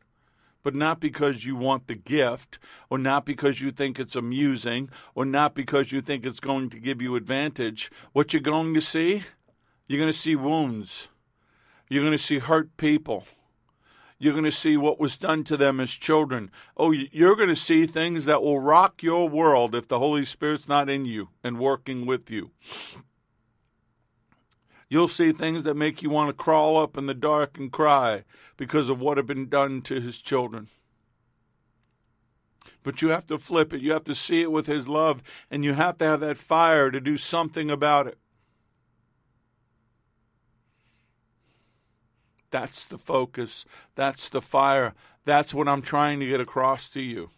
but 0.63 0.75
not 0.75 0.99
because 0.99 1.45
you 1.45 1.55
want 1.55 1.87
the 1.87 1.95
gift, 1.95 2.59
or 2.89 2.97
not 2.97 3.25
because 3.25 3.61
you 3.61 3.71
think 3.71 3.99
it's 3.99 4.15
amusing, 4.15 4.89
or 5.15 5.25
not 5.25 5.55
because 5.55 5.91
you 5.91 6.01
think 6.01 6.25
it's 6.25 6.39
going 6.39 6.69
to 6.69 6.79
give 6.79 7.01
you 7.01 7.15
advantage. 7.15 7.91
What 8.13 8.33
you're 8.33 8.41
going 8.41 8.73
to 8.73 8.81
see? 8.81 9.23
You're 9.87 9.99
going 9.99 10.11
to 10.11 10.17
see 10.17 10.35
wounds. 10.35 11.09
You're 11.89 12.03
going 12.03 12.17
to 12.17 12.23
see 12.23 12.39
hurt 12.39 12.77
people. 12.77 13.25
You're 14.21 14.33
going 14.33 14.43
to 14.43 14.51
see 14.51 14.75
what 14.75 14.99
was 14.99 15.17
done 15.17 15.45
to 15.45 15.55
them 15.55 15.79
as 15.79 15.91
children. 15.91 16.51
Oh, 16.75 16.91
you're 16.91 17.37
going 17.37 17.49
to 17.49 17.55
see 17.55 17.87
things 17.87 18.25
that 18.25 18.43
will 18.43 18.59
rock 18.59 19.01
your 19.01 19.29
world 19.29 19.73
if 19.73 19.87
the 19.87 19.97
Holy 19.97 20.25
Spirit's 20.25 20.67
not 20.67 20.89
in 20.89 21.05
you 21.05 21.29
and 21.41 21.57
working 21.57 22.05
with 22.05 22.29
you. 22.29 22.51
You'll 24.89 25.07
see 25.07 25.31
things 25.31 25.63
that 25.63 25.75
make 25.75 26.01
you 26.01 26.09
want 26.09 26.29
to 26.29 26.33
crawl 26.33 26.75
up 26.77 26.97
in 26.97 27.05
the 27.05 27.13
dark 27.13 27.59
and 27.59 27.71
cry 27.71 28.23
because 28.57 28.89
of 28.89 28.99
what 28.99 29.17
had 29.17 29.27
been 29.27 29.47
done 29.47 29.83
to 29.83 30.01
his 30.01 30.19
children. 30.19 30.67
But 32.81 33.01
you 33.01 33.09
have 33.09 33.27
to 33.27 33.37
flip 33.37 33.71
it. 33.71 33.81
You 33.81 33.91
have 33.91 34.05
to 34.05 34.15
see 34.15 34.41
it 34.41 34.51
with 34.51 34.65
his 34.65 34.87
love, 34.87 35.21
and 35.51 35.63
you 35.63 35.73
have 35.73 35.99
to 35.99 36.05
have 36.05 36.21
that 36.21 36.37
fire 36.37 36.89
to 36.89 36.99
do 36.99 37.17
something 37.17 37.69
about 37.69 38.07
it. 38.07 38.17
That's 42.49 42.85
the 42.85 42.97
focus. 42.97 43.65
That's 43.93 44.29
the 44.29 44.41
fire. 44.41 44.95
That's 45.23 45.53
what 45.53 45.67
I'm 45.67 45.83
trying 45.83 46.19
to 46.21 46.25
get 46.25 46.41
across 46.41 46.89
to 46.89 47.01
you. 47.01 47.29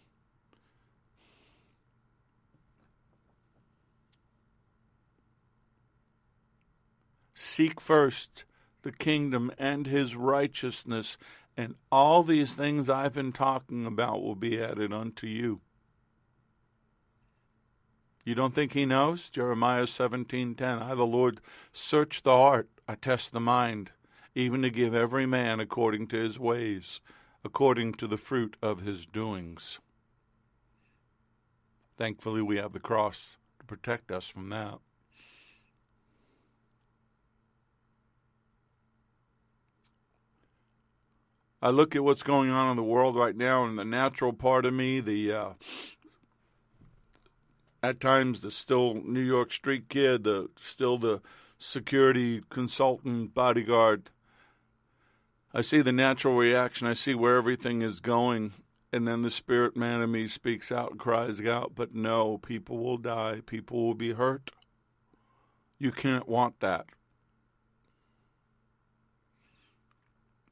Seek 7.42 7.80
first 7.80 8.44
the 8.82 8.92
kingdom 8.92 9.50
and 9.58 9.88
his 9.88 10.14
righteousness, 10.14 11.18
and 11.56 11.74
all 11.90 12.22
these 12.22 12.54
things 12.54 12.88
I've 12.88 13.14
been 13.14 13.32
talking 13.32 13.84
about 13.84 14.22
will 14.22 14.36
be 14.36 14.62
added 14.62 14.92
unto 14.92 15.26
you. 15.26 15.60
You 18.24 18.36
don't 18.36 18.54
think 18.54 18.74
he 18.74 18.86
knows? 18.86 19.28
Jeremiah 19.28 19.86
17:10 19.88 20.80
I 20.80 20.94
the 20.94 21.04
Lord 21.04 21.40
search 21.72 22.22
the 22.22 22.30
heart, 22.30 22.70
I 22.86 22.94
test 22.94 23.32
the 23.32 23.40
mind, 23.40 23.90
even 24.36 24.62
to 24.62 24.70
give 24.70 24.94
every 24.94 25.26
man 25.26 25.58
according 25.58 26.06
to 26.08 26.22
his 26.22 26.38
ways, 26.38 27.00
according 27.42 27.94
to 27.94 28.06
the 28.06 28.16
fruit 28.16 28.56
of 28.62 28.82
his 28.82 29.04
doings. 29.04 29.80
Thankfully 31.96 32.40
we 32.40 32.56
have 32.58 32.72
the 32.72 32.78
cross 32.78 33.36
to 33.58 33.64
protect 33.64 34.12
us 34.12 34.28
from 34.28 34.48
that. 34.50 34.78
I 41.64 41.70
look 41.70 41.94
at 41.94 42.02
what's 42.02 42.24
going 42.24 42.50
on 42.50 42.70
in 42.72 42.76
the 42.76 42.82
world 42.82 43.14
right 43.14 43.36
now, 43.36 43.64
and 43.64 43.78
the 43.78 43.84
natural 43.84 44.32
part 44.32 44.66
of 44.66 44.74
me, 44.74 44.98
the 44.98 45.32
uh, 45.32 45.50
at 47.84 48.00
times 48.00 48.40
the 48.40 48.50
still 48.50 48.94
New 48.94 49.20
York 49.20 49.52
street 49.52 49.88
kid, 49.88 50.24
the 50.24 50.50
still 50.56 50.98
the 50.98 51.22
security 51.58 52.42
consultant 52.50 53.32
bodyguard. 53.32 54.10
I 55.54 55.60
see 55.60 55.82
the 55.82 55.92
natural 55.92 56.36
reaction. 56.36 56.88
I 56.88 56.94
see 56.94 57.14
where 57.14 57.36
everything 57.36 57.80
is 57.80 58.00
going, 58.00 58.54
and 58.92 59.06
then 59.06 59.22
the 59.22 59.30
spirit 59.30 59.76
man 59.76 60.02
in 60.02 60.10
me 60.10 60.26
speaks 60.26 60.72
out 60.72 60.90
and 60.90 60.98
cries 60.98 61.40
out, 61.42 61.76
"But 61.76 61.94
no, 61.94 62.38
people 62.38 62.78
will 62.78 62.98
die. 62.98 63.40
People 63.46 63.86
will 63.86 63.94
be 63.94 64.14
hurt. 64.14 64.50
You 65.78 65.92
can't 65.92 66.26
want 66.26 66.58
that." 66.58 66.86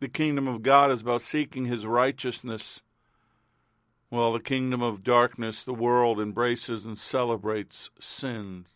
The 0.01 0.09
kingdom 0.09 0.49
of 0.49 0.63
God 0.63 0.91
is 0.91 1.03
about 1.03 1.23
seeking 1.23 1.67
his 1.67 1.87
righteousness. 1.87 2.83
Well, 4.11 4.33
the 4.33 4.41
kingdom 4.41 4.83
of 4.83 5.05
darkness, 5.05 5.63
the 5.63 5.73
world, 5.73 6.19
embraces 6.19 6.85
and 6.85 6.99
celebrates 6.99 7.91
sins. 8.01 8.75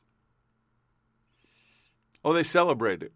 Oh, 2.25 2.33
they 2.33 2.45
celebrate 2.45 3.03
it. 3.03 3.13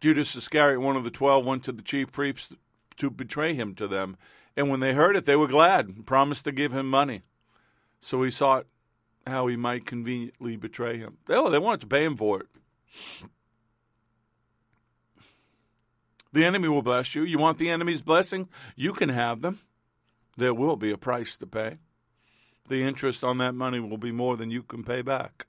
Judas 0.00 0.34
Iscariot, 0.34 0.80
one 0.80 0.96
of 0.96 1.04
the 1.04 1.10
twelve, 1.10 1.44
went 1.44 1.64
to 1.64 1.72
the 1.72 1.82
chief 1.82 2.10
priests 2.10 2.52
to 2.96 3.10
betray 3.10 3.54
him 3.54 3.74
to 3.74 3.86
them. 3.86 4.16
And 4.56 4.70
when 4.70 4.80
they 4.80 4.94
heard 4.94 5.16
it, 5.16 5.26
they 5.26 5.36
were 5.36 5.46
glad 5.46 5.88
and 5.88 6.06
promised 6.06 6.44
to 6.44 6.52
give 6.52 6.72
him 6.72 6.88
money. 6.88 7.22
So 8.00 8.22
he 8.22 8.30
sought 8.30 8.66
how 9.26 9.46
he 9.48 9.56
might 9.56 9.84
conveniently 9.84 10.56
betray 10.56 10.96
him. 10.98 11.18
Oh, 11.28 11.50
they 11.50 11.58
wanted 11.58 11.80
to 11.82 11.86
pay 11.86 12.04
him 12.04 12.16
for 12.16 12.40
it. 12.40 12.46
The 16.36 16.44
enemy 16.44 16.68
will 16.68 16.82
bless 16.82 17.14
you. 17.14 17.22
You 17.22 17.38
want 17.38 17.56
the 17.56 17.70
enemy's 17.70 18.02
blessing? 18.02 18.50
You 18.74 18.92
can 18.92 19.08
have 19.08 19.40
them. 19.40 19.60
There 20.36 20.52
will 20.52 20.76
be 20.76 20.90
a 20.90 20.98
price 20.98 21.34
to 21.38 21.46
pay. 21.46 21.78
The 22.68 22.82
interest 22.82 23.24
on 23.24 23.38
that 23.38 23.54
money 23.54 23.80
will 23.80 23.96
be 23.96 24.12
more 24.12 24.36
than 24.36 24.50
you 24.50 24.62
can 24.62 24.84
pay 24.84 25.00
back. 25.00 25.46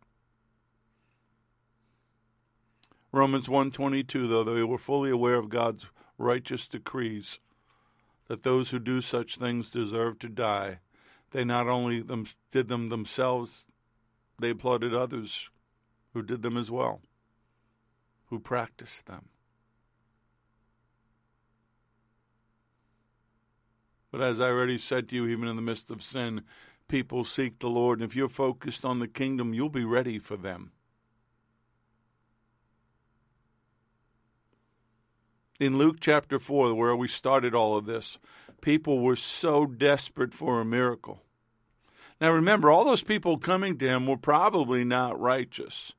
Romans 3.12 3.50
1:22 3.50 4.30
though 4.30 4.46
they 4.46 4.64
were 4.64 4.78
fully 4.78 5.10
aware 5.10 5.36
of 5.36 5.50
God's 5.50 5.88
righteous 6.18 6.70
decrees 6.70 7.42
that 8.30 8.44
those 8.44 8.72
who 8.72 8.80
do 8.80 9.02
such 9.02 9.36
things 9.36 9.70
deserve 9.70 10.20
to 10.20 10.30
die 10.30 10.80
they 11.32 11.44
not 11.44 11.68
only 11.68 12.00
them, 12.00 12.26
did 12.52 12.70
them 12.70 12.88
themselves 12.88 13.68
they 14.40 14.52
applauded 14.52 14.94
others 14.94 15.50
who 16.14 16.22
did 16.22 16.44
them 16.44 16.56
as 16.56 16.72
well 16.72 17.02
who 18.28 18.40
practiced 18.40 19.06
them 19.08 19.28
But 24.18 24.26
as 24.26 24.42
I 24.42 24.46
already 24.46 24.80
said 24.80 25.10
to 25.10 25.16
you, 25.16 25.28
even 25.28 25.48
in 25.48 25.56
the 25.58 25.62
midst 25.62 25.92
of 25.92 26.02
sin, 26.02 26.42
people 26.88 27.24
seek 27.24 27.60
the 27.60 27.70
Lord. 27.70 28.00
And 28.00 28.10
if 28.10 28.16
you're 28.16 28.28
focused 28.28 28.84
on 28.84 28.98
the 28.98 29.08
kingdom, 29.08 29.54
you'll 29.54 29.70
be 29.70 29.86
ready 29.86 30.18
for 30.18 30.36
them. 30.36 30.72
In 35.60 35.78
Luke 35.78 35.98
chapter 36.00 36.40
4, 36.40 36.74
where 36.74 36.96
we 36.96 37.08
started 37.08 37.54
all 37.54 37.78
of 37.78 37.86
this, 37.86 38.18
people 38.60 39.02
were 39.02 39.16
so 39.16 39.68
desperate 39.68 40.34
for 40.34 40.60
a 40.60 40.66
miracle. 40.66 41.22
Now 42.20 42.32
remember, 42.32 42.72
all 42.72 42.86
those 42.86 43.04
people 43.04 43.38
coming 43.38 43.78
to 43.78 43.88
him 43.88 44.08
were 44.08 44.18
probably 44.18 44.84
not 44.84 45.20
righteous. 45.20 45.94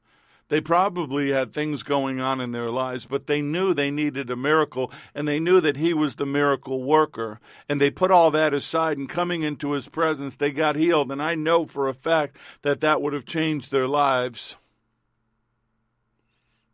They 0.48 0.62
probably 0.62 1.30
had 1.30 1.52
things 1.52 1.82
going 1.82 2.20
on 2.20 2.40
in 2.40 2.52
their 2.52 2.70
lives, 2.70 3.04
but 3.04 3.26
they 3.26 3.42
knew 3.42 3.74
they 3.74 3.90
needed 3.90 4.30
a 4.30 4.36
miracle 4.36 4.90
and 5.14 5.28
they 5.28 5.38
knew 5.38 5.60
that 5.60 5.76
he 5.76 5.92
was 5.92 6.14
the 6.14 6.24
miracle 6.24 6.82
worker. 6.82 7.38
And 7.68 7.78
they 7.78 7.90
put 7.90 8.10
all 8.10 8.30
that 8.30 8.54
aside 8.54 8.96
and 8.96 9.10
coming 9.10 9.42
into 9.42 9.72
his 9.72 9.88
presence, 9.88 10.36
they 10.36 10.50
got 10.50 10.76
healed. 10.76 11.12
And 11.12 11.22
I 11.22 11.34
know 11.34 11.66
for 11.66 11.86
a 11.86 11.94
fact 11.94 12.36
that 12.62 12.80
that 12.80 13.02
would 13.02 13.12
have 13.12 13.26
changed 13.26 13.70
their 13.70 13.86
lives 13.86 14.56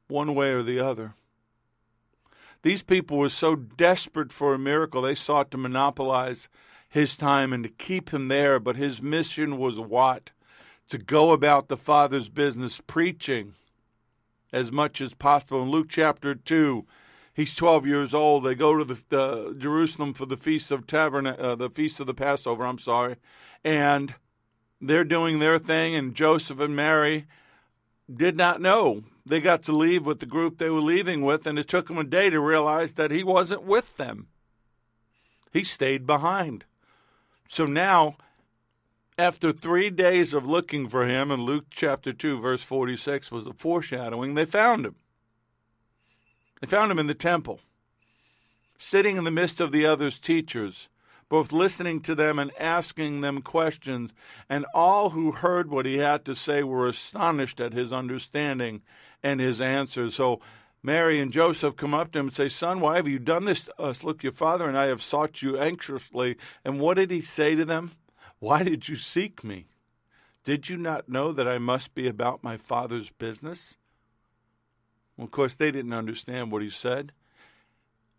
one 0.06 0.36
way 0.36 0.50
or 0.50 0.62
the 0.62 0.78
other. 0.78 1.14
These 2.62 2.84
people 2.84 3.18
were 3.18 3.28
so 3.28 3.56
desperate 3.56 4.32
for 4.32 4.54
a 4.54 4.58
miracle, 4.58 5.02
they 5.02 5.16
sought 5.16 5.50
to 5.50 5.58
monopolize 5.58 6.48
his 6.88 7.16
time 7.16 7.52
and 7.52 7.64
to 7.64 7.70
keep 7.70 8.10
him 8.10 8.28
there. 8.28 8.60
But 8.60 8.76
his 8.76 9.02
mission 9.02 9.58
was 9.58 9.80
what? 9.80 10.30
To 10.90 10.98
go 10.98 11.32
about 11.32 11.66
the 11.66 11.76
Father's 11.76 12.28
business, 12.28 12.80
preaching 12.86 13.54
as 14.54 14.70
much 14.70 15.00
as 15.00 15.14
possible. 15.14 15.62
In 15.62 15.70
Luke 15.70 15.88
chapter 15.90 16.32
2, 16.32 16.86
he's 17.34 17.56
12 17.56 17.86
years 17.86 18.14
old. 18.14 18.44
They 18.44 18.54
go 18.54 18.82
to 18.82 18.84
the, 18.84 19.56
Jerusalem 19.58 20.14
for 20.14 20.26
the 20.26 20.36
feast 20.36 20.70
of 20.70 20.86
Tabern- 20.86 21.38
uh, 21.38 21.56
the 21.56 21.68
feast 21.68 21.98
of 21.98 22.06
the 22.06 22.14
Passover, 22.14 22.64
I'm 22.64 22.78
sorry. 22.78 23.16
And 23.64 24.14
they're 24.80 25.04
doing 25.04 25.40
their 25.40 25.58
thing 25.58 25.96
and 25.96 26.14
Joseph 26.14 26.60
and 26.60 26.76
Mary 26.76 27.26
did 28.14 28.36
not 28.36 28.60
know. 28.60 29.02
They 29.26 29.40
got 29.40 29.64
to 29.64 29.72
leave 29.72 30.06
with 30.06 30.20
the 30.20 30.26
group 30.26 30.58
they 30.58 30.70
were 30.70 30.80
leaving 30.80 31.22
with 31.22 31.48
and 31.48 31.58
it 31.58 31.66
took 31.66 31.88
them 31.88 31.98
a 31.98 32.04
day 32.04 32.30
to 32.30 32.38
realize 32.38 32.92
that 32.92 33.10
he 33.10 33.24
wasn't 33.24 33.64
with 33.64 33.96
them. 33.96 34.28
He 35.52 35.64
stayed 35.64 36.06
behind. 36.06 36.64
So 37.48 37.66
now 37.66 38.18
after 39.16 39.52
three 39.52 39.90
days 39.90 40.34
of 40.34 40.46
looking 40.46 40.88
for 40.88 41.06
him, 41.06 41.30
in 41.30 41.42
Luke 41.42 41.66
chapter 41.70 42.12
2, 42.12 42.40
verse 42.40 42.62
46 42.62 43.30
was 43.30 43.46
a 43.46 43.52
foreshadowing, 43.52 44.34
they 44.34 44.44
found 44.44 44.84
him. 44.84 44.96
They 46.60 46.66
found 46.66 46.90
him 46.90 46.98
in 46.98 47.06
the 47.06 47.14
temple, 47.14 47.60
sitting 48.78 49.16
in 49.16 49.24
the 49.24 49.30
midst 49.30 49.60
of 49.60 49.70
the 49.70 49.86
other's 49.86 50.18
teachers, 50.18 50.88
both 51.28 51.52
listening 51.52 52.00
to 52.00 52.14
them 52.14 52.38
and 52.38 52.50
asking 52.58 53.20
them 53.20 53.42
questions. 53.42 54.12
And 54.48 54.66
all 54.74 55.10
who 55.10 55.32
heard 55.32 55.70
what 55.70 55.86
he 55.86 55.98
had 55.98 56.24
to 56.24 56.34
say 56.34 56.62
were 56.62 56.86
astonished 56.86 57.60
at 57.60 57.72
his 57.72 57.92
understanding 57.92 58.82
and 59.22 59.40
his 59.40 59.60
answers. 59.60 60.14
So 60.14 60.40
Mary 60.82 61.20
and 61.20 61.32
Joseph 61.32 61.76
come 61.76 61.94
up 61.94 62.12
to 62.12 62.18
him 62.18 62.26
and 62.26 62.34
say, 62.34 62.48
Son, 62.48 62.80
why 62.80 62.96
have 62.96 63.08
you 63.08 63.18
done 63.18 63.46
this 63.46 63.62
to 63.62 63.80
us? 63.80 64.04
Look, 64.04 64.22
your 64.22 64.32
father 64.32 64.68
and 64.68 64.76
I 64.76 64.86
have 64.86 65.02
sought 65.02 65.42
you 65.42 65.58
anxiously. 65.58 66.36
And 66.64 66.78
what 66.78 66.94
did 66.94 67.10
he 67.10 67.20
say 67.20 67.54
to 67.54 67.64
them? 67.64 67.92
Why 68.44 68.62
did 68.62 68.90
you 68.90 68.96
seek 68.96 69.42
me? 69.42 69.68
Did 70.44 70.68
you 70.68 70.76
not 70.76 71.08
know 71.08 71.32
that 71.32 71.48
I 71.48 71.56
must 71.56 71.94
be 71.94 72.06
about 72.06 72.44
my 72.44 72.58
Father's 72.58 73.08
business? 73.08 73.78
Well, 75.16 75.24
of 75.24 75.30
course, 75.30 75.54
they 75.54 75.70
didn't 75.70 75.94
understand 75.94 76.52
what 76.52 76.60
he 76.60 76.68
said. 76.68 77.12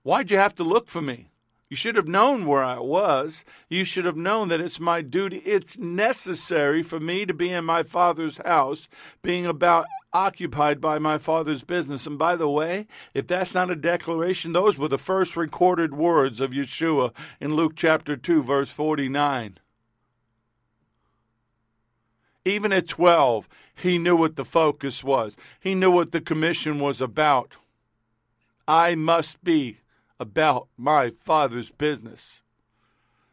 Why'd 0.02 0.32
you 0.32 0.38
have 0.38 0.56
to 0.56 0.64
look 0.64 0.88
for 0.88 1.00
me? 1.00 1.30
You 1.70 1.78
should 1.78 1.96
have 1.96 2.08
known 2.08 2.48
where 2.48 2.64
I 2.64 2.80
was. 2.80 3.46
You 3.70 3.84
should 3.84 4.06
have 4.06 4.18
known 4.18 4.48
that 4.48 4.60
it's 4.60 4.80
my 4.80 5.04
duty. 5.04 5.44
It's 5.46 5.78
necessary 5.78 6.82
for 6.82 7.00
me 7.00 7.28
to 7.28 7.34
be 7.36 7.52
in 7.52 7.64
my 7.64 7.84
Father's 7.84 8.38
house, 8.44 8.88
being 9.22 9.46
about 9.46 9.86
occupied 10.12 10.82
by 10.82 10.98
my 10.98 11.20
Father's 11.20 11.64
business. 11.64 12.08
And 12.08 12.18
by 12.18 12.36
the 12.36 12.50
way, 12.50 12.88
if 13.14 13.28
that's 13.28 13.54
not 13.54 13.70
a 13.70 13.76
declaration, 13.76 14.54
those 14.54 14.76
were 14.76 14.88
the 14.88 14.98
first 14.98 15.38
recorded 15.38 15.94
words 15.94 16.42
of 16.42 16.50
Yeshua 16.50 17.12
in 17.40 17.54
Luke 17.54 17.74
chapter 17.76 18.18
2, 18.18 18.42
verse 18.42 18.72
49. 18.72 19.60
Even 22.46 22.72
at 22.72 22.88
12, 22.88 23.50
he 23.74 23.98
knew 23.98 24.16
what 24.16 24.36
the 24.36 24.46
focus 24.46 25.04
was, 25.04 25.36
he 25.60 25.74
knew 25.74 25.92
what 25.92 26.12
the 26.12 26.22
commission 26.22 26.80
was 26.80 27.02
about. 27.02 27.56
I 28.68 28.96
must 28.96 29.44
be 29.44 29.80
about 30.20 30.68
my 30.78 31.10
Father's 31.10 31.72
business. 31.72 32.44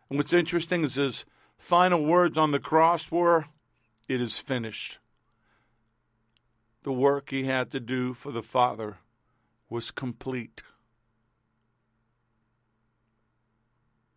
And 0.08 0.18
what's 0.18 0.32
interesting 0.32 0.82
is 0.82 0.94
his 0.94 1.24
final 1.56 2.04
words 2.04 2.36
on 2.36 2.50
the 2.50 2.58
cross 2.58 3.10
were, 3.10 3.46
It 4.08 4.20
is 4.20 4.38
finished. 4.38 4.98
The 6.82 6.92
work 6.92 7.30
he 7.30 7.44
had 7.44 7.70
to 7.70 7.80
do 7.80 8.12
for 8.12 8.32
the 8.32 8.42
Father 8.42 8.98
was 9.70 9.90
complete. 9.90 10.62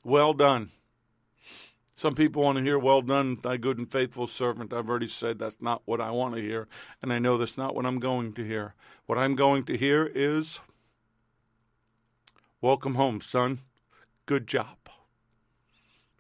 Well 0.04 0.34
done. 0.34 0.72
Some 1.96 2.14
people 2.14 2.44
want 2.44 2.58
to 2.58 2.64
hear, 2.64 2.78
Well 2.78 3.02
done, 3.02 3.38
thy 3.42 3.58
good 3.58 3.78
and 3.78 3.90
faithful 3.90 4.28
servant. 4.28 4.74
I've 4.74 4.90
already 4.90 5.08
said 5.08 5.40
that's 5.40 5.62
not 5.62 5.82
what 5.86 6.02
I 6.02 6.12
want 6.12 6.36
to 6.36 6.42
hear, 6.42 6.68
and 7.02 7.12
I 7.12 7.20
know 7.20 7.38
that's 7.38 7.58
not 7.58 7.74
what 7.74 7.86
I'm 7.86 8.00
going 8.00 8.34
to 8.34 8.44
hear. 8.44 8.76
What 9.06 9.18
I'm 9.18 9.36
going 9.36 9.64
to 9.66 9.78
hear 9.78 10.06
is, 10.14 10.60
Welcome 12.62 12.96
home, 12.96 13.22
son. 13.22 13.60
Good 14.26 14.48
job. 14.48 14.78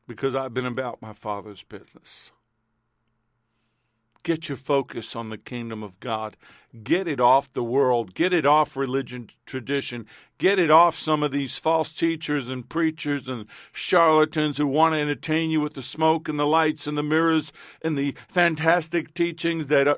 Because 0.07 0.35
I've 0.35 0.53
been 0.53 0.67
about 0.67 1.01
my 1.01 1.11
Father's 1.11 1.63
business. 1.63 2.31
Get 4.25 4.49
your 4.49 4.57
focus 4.57 5.15
on 5.15 5.29
the 5.29 5.37
kingdom 5.37 5.83
of 5.83 5.99
God. 5.99 6.35
Get 6.83 7.07
it 7.07 7.19
off 7.19 7.53
the 7.53 7.63
world. 7.63 8.15
Get 8.15 8.33
it 8.33 8.43
off 8.43 8.75
religion, 8.75 9.29
tradition. 9.45 10.07
Get 10.39 10.57
it 10.57 10.71
off 10.71 10.97
some 10.97 11.21
of 11.21 11.31
these 11.31 11.59
false 11.59 11.93
teachers 11.93 12.49
and 12.49 12.67
preachers 12.67 13.27
and 13.27 13.45
charlatans 13.71 14.57
who 14.57 14.65
want 14.65 14.95
to 14.95 14.99
entertain 14.99 15.51
you 15.51 15.61
with 15.61 15.75
the 15.75 15.83
smoke 15.83 16.27
and 16.27 16.39
the 16.39 16.47
lights 16.47 16.87
and 16.87 16.97
the 16.97 17.03
mirrors 17.03 17.53
and 17.83 17.95
the 17.95 18.15
fantastic 18.27 19.13
teachings 19.13 19.67
that 19.67 19.87
uh, 19.87 19.97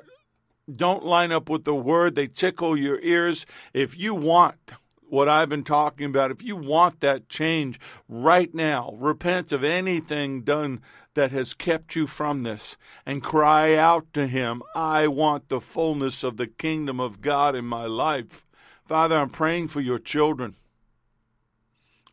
don't 0.70 1.06
line 1.06 1.32
up 1.32 1.48
with 1.48 1.64
the 1.64 1.74
word. 1.74 2.14
They 2.14 2.26
tickle 2.26 2.76
your 2.76 3.00
ears. 3.00 3.46
If 3.72 3.96
you 3.96 4.14
want 4.14 4.72
what 5.08 5.26
I've 5.26 5.48
been 5.48 5.64
talking 5.64 6.04
about, 6.04 6.30
if 6.30 6.42
you 6.42 6.54
want 6.54 7.00
that 7.00 7.30
change 7.30 7.80
right 8.10 8.54
now, 8.54 8.94
repent 8.98 9.52
of 9.52 9.64
anything 9.64 10.42
done 10.42 10.82
that 11.18 11.32
has 11.32 11.52
kept 11.52 11.96
you 11.96 12.06
from 12.06 12.44
this 12.44 12.76
and 13.04 13.24
cry 13.24 13.74
out 13.74 14.06
to 14.12 14.28
Him, 14.28 14.62
I 14.72 15.08
want 15.08 15.48
the 15.48 15.60
fullness 15.60 16.22
of 16.22 16.36
the 16.36 16.46
kingdom 16.46 17.00
of 17.00 17.20
God 17.20 17.56
in 17.56 17.64
my 17.64 17.86
life. 17.86 18.46
Father, 18.84 19.16
I'm 19.16 19.30
praying 19.30 19.66
for 19.66 19.80
your 19.80 19.98
children. 19.98 20.54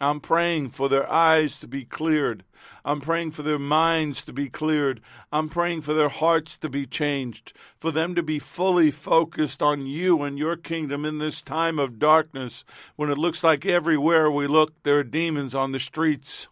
I'm 0.02 0.20
praying 0.20 0.72
for 0.72 0.90
their 0.90 1.08
eyes 1.08 1.56
to 1.60 1.68
be 1.68 1.86
cleared. 1.86 2.46
I'm 2.84 3.00
praying 3.00 3.34
for 3.34 3.44
their 3.44 3.60
minds 3.60 4.24
to 4.24 4.34
be 4.34 4.50
cleared. 4.50 5.02
I'm 5.32 5.50
praying 5.50 5.82
for 5.82 5.94
their 5.94 6.10
hearts 6.10 6.58
to 6.58 6.68
be 6.68 6.88
changed, 6.88 7.54
for 7.78 7.92
them 7.92 8.16
to 8.16 8.24
be 8.24 8.40
fully 8.40 8.90
focused 8.90 9.62
on 9.62 9.86
you 9.86 10.24
and 10.24 10.40
your 10.40 10.58
kingdom 10.58 11.06
in 11.06 11.20
this 11.20 11.44
time 11.44 11.78
of 11.78 12.00
darkness 12.00 12.66
when 12.96 13.12
it 13.12 13.20
looks 13.20 13.44
like 13.44 13.68
everywhere 13.68 14.32
we 14.32 14.48
look 14.48 14.74
there 14.82 14.98
are 14.98 15.04
demons 15.04 15.54
on 15.54 15.74
the 15.74 15.80
streets 15.80 16.48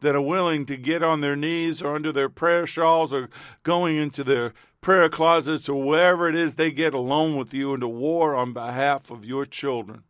that 0.00 0.14
are 0.14 0.20
willing 0.20 0.64
to 0.66 0.76
get 0.76 1.02
on 1.02 1.20
their 1.20 1.36
knees 1.36 1.82
or 1.82 1.94
under 1.94 2.12
their 2.12 2.28
prayer 2.28 2.66
shawls 2.66 3.12
or 3.12 3.28
going 3.62 3.96
into 3.96 4.22
their 4.22 4.52
prayer 4.80 5.08
closets 5.08 5.68
or 5.68 5.82
wherever 5.82 6.28
it 6.28 6.34
is 6.34 6.54
they 6.54 6.70
get 6.70 6.94
alone 6.94 7.36
with 7.36 7.52
you 7.52 7.74
into 7.74 7.88
war 7.88 8.34
on 8.34 8.52
behalf 8.52 9.10
of 9.10 9.24
your 9.24 9.44
children. 9.44 10.02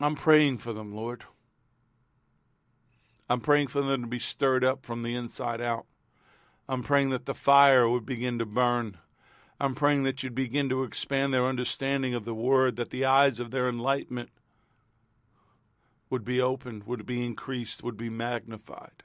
I'm 0.00 0.14
praying 0.14 0.58
for 0.58 0.72
them, 0.72 0.94
Lord. 0.94 1.24
I'm 3.28 3.40
praying 3.40 3.66
for 3.66 3.82
them 3.82 4.00
to 4.02 4.06
be 4.06 4.18
stirred 4.18 4.64
up 4.64 4.86
from 4.86 5.02
the 5.02 5.14
inside 5.14 5.60
out. 5.60 5.86
I'm 6.68 6.82
praying 6.82 7.10
that 7.10 7.26
the 7.26 7.34
fire 7.34 7.88
would 7.88 8.06
begin 8.06 8.38
to 8.38 8.46
burn. 8.46 8.96
I'm 9.60 9.74
praying 9.74 10.04
that 10.04 10.22
you'd 10.22 10.34
begin 10.34 10.68
to 10.68 10.84
expand 10.84 11.34
their 11.34 11.44
understanding 11.44 12.14
of 12.14 12.24
the 12.24 12.34
word, 12.34 12.76
that 12.76 12.90
the 12.90 13.04
eyes 13.04 13.40
of 13.40 13.50
their 13.50 13.68
enlightenment 13.68 14.30
would 16.10 16.24
be 16.24 16.40
opened, 16.40 16.84
would 16.84 17.06
be 17.06 17.24
increased, 17.24 17.82
would 17.82 17.96
be 17.96 18.10
magnified. 18.10 19.02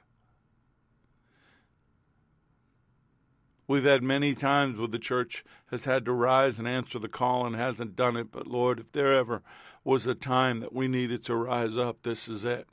We've 3.66 3.84
had 3.84 4.02
many 4.02 4.34
times 4.34 4.78
where 4.78 4.88
the 4.88 4.98
church 4.98 5.42
has 5.70 5.86
had 5.86 6.04
to 6.04 6.12
rise 6.12 6.58
and 6.58 6.68
answer 6.68 6.98
the 6.98 7.08
call 7.08 7.46
and 7.46 7.56
hasn't 7.56 7.96
done 7.96 8.16
it. 8.16 8.30
But 8.30 8.46
Lord, 8.46 8.78
if 8.78 8.92
there 8.92 9.14
ever 9.14 9.42
was 9.84 10.06
a 10.06 10.14
time 10.14 10.60
that 10.60 10.74
we 10.74 10.86
needed 10.86 11.24
to 11.24 11.34
rise 11.34 11.78
up, 11.78 12.02
this 12.02 12.28
is 12.28 12.44
it. 12.44 12.66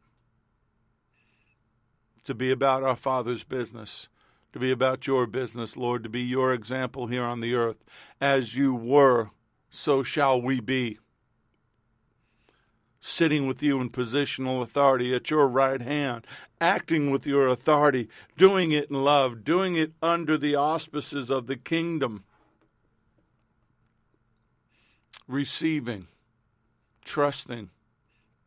To 2.25 2.33
be 2.33 2.51
about 2.51 2.83
our 2.83 2.97
Father's 2.97 3.43
business, 3.43 4.09
to 4.51 4.59
be 4.59 4.69
about 4.69 5.07
your 5.07 5.25
business, 5.27 5.77
Lord, 5.77 6.03
to 6.03 6.09
be 6.09 6.21
your 6.21 6.53
example 6.53 7.07
here 7.07 7.23
on 7.23 7.39
the 7.39 7.55
earth. 7.55 7.83
As 8.19 8.55
you 8.55 8.75
were, 8.75 9.31
so 9.69 10.03
shall 10.03 10.41
we 10.41 10.59
be 10.59 10.99
sitting 13.01 13.47
with 13.47 13.63
you 13.63 13.81
in 13.81 13.89
positional 13.89 14.61
authority 14.61 15.13
at 15.13 15.31
your 15.31 15.47
right 15.47 15.81
hand, 15.81 16.25
acting 16.61 17.09
with 17.09 17.25
your 17.25 17.47
authority, 17.47 18.07
doing 18.37 18.71
it 18.71 18.89
in 18.89 19.03
love, 19.03 19.43
doing 19.43 19.75
it 19.75 19.91
under 20.03 20.37
the 20.37 20.55
auspices 20.55 21.31
of 21.31 21.47
the 21.47 21.57
kingdom, 21.57 22.23
receiving, 25.27 26.07
trusting, 27.03 27.71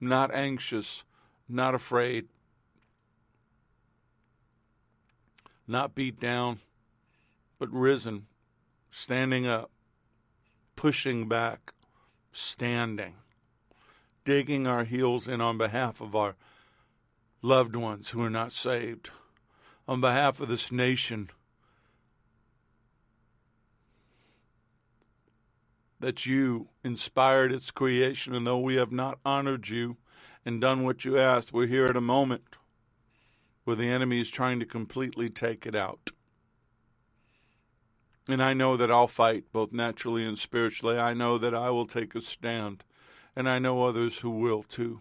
not 0.01 0.33
anxious, 0.33 1.03
not 1.49 1.75
afraid, 1.75 2.29
not 5.67 5.97
beat 5.97 6.21
down, 6.21 6.61
but 7.59 7.73
risen, 7.73 8.27
standing 8.93 9.47
up, 9.49 9.71
pushing 10.77 11.29
back, 11.29 11.73
standing 12.31 13.15
digging 14.25 14.67
our 14.67 14.85
heels 14.85 15.29
in 15.29 15.41
on 15.41 15.59
behalf 15.59 16.01
of 16.01 16.15
our 16.15 16.35
loved 17.43 17.77
ones 17.77 18.11
who 18.11 18.23
are 18.23 18.31
not 18.31 18.53
saved, 18.53 19.11
on 19.87 20.01
behalf 20.01 20.41
of 20.41 20.49
this 20.49 20.73
nation. 20.73 21.31
That 26.01 26.27
you 26.27 26.69
inspired 26.83 27.53
its 27.53 27.71
creation, 27.71 28.35
and 28.35 28.47
though 28.47 28.59
we 28.59 28.77
have 28.77 28.93
not 28.93 29.19
honored 29.25 29.69
you 29.69 29.97
and 30.45 30.61
done 30.61 30.85
what 30.85 31.05
you 31.05 31.19
asked, 31.19 31.53
we're 31.53 31.67
here 31.67 31.87
at 31.87 31.97
a 31.97 32.01
moment 32.01 32.57
where 33.65 33.77
the 33.77 33.89
enemy 33.89 34.21
is 34.21 34.31
trying 34.31 34.61
to 34.61 34.67
completely 34.67 35.31
take 35.31 35.67
it 35.67 35.75
out. 35.75 36.11
And 38.29 38.43
I 38.43 38.55
know 38.55 38.77
that 38.77 38.91
I'll 38.91 39.07
fight 39.07 39.45
both 39.53 39.73
naturally 39.73 40.27
and 40.27 40.39
spiritually. 40.39 40.99
I 40.99 41.13
know 41.13 41.37
that 41.39 41.55
I 41.55 41.71
will 41.71 41.87
take 41.87 42.15
a 42.15 42.23
stand 42.23 42.83
and 43.37 43.49
I 43.49 43.59
know 43.59 43.85
others 43.85 44.19
who 44.19 44.31
will 44.31 44.63
too. 44.63 45.01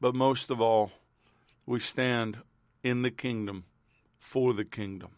But 0.00 0.14
most 0.14 0.50
of 0.50 0.60
all, 0.60 0.90
we 1.66 1.78
stand 1.78 2.38
in 2.82 3.02
the 3.02 3.10
kingdom 3.10 3.64
for 4.18 4.52
the 4.52 4.64
kingdom. 4.64 5.10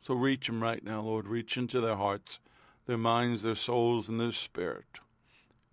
So 0.00 0.14
reach 0.14 0.46
them 0.46 0.62
right 0.62 0.82
now, 0.82 1.02
Lord. 1.02 1.26
Reach 1.26 1.56
into 1.56 1.80
their 1.80 1.96
hearts, 1.96 2.40
their 2.86 2.98
minds, 2.98 3.42
their 3.42 3.54
souls, 3.54 4.08
and 4.08 4.20
their 4.20 4.32
spirit, 4.32 5.00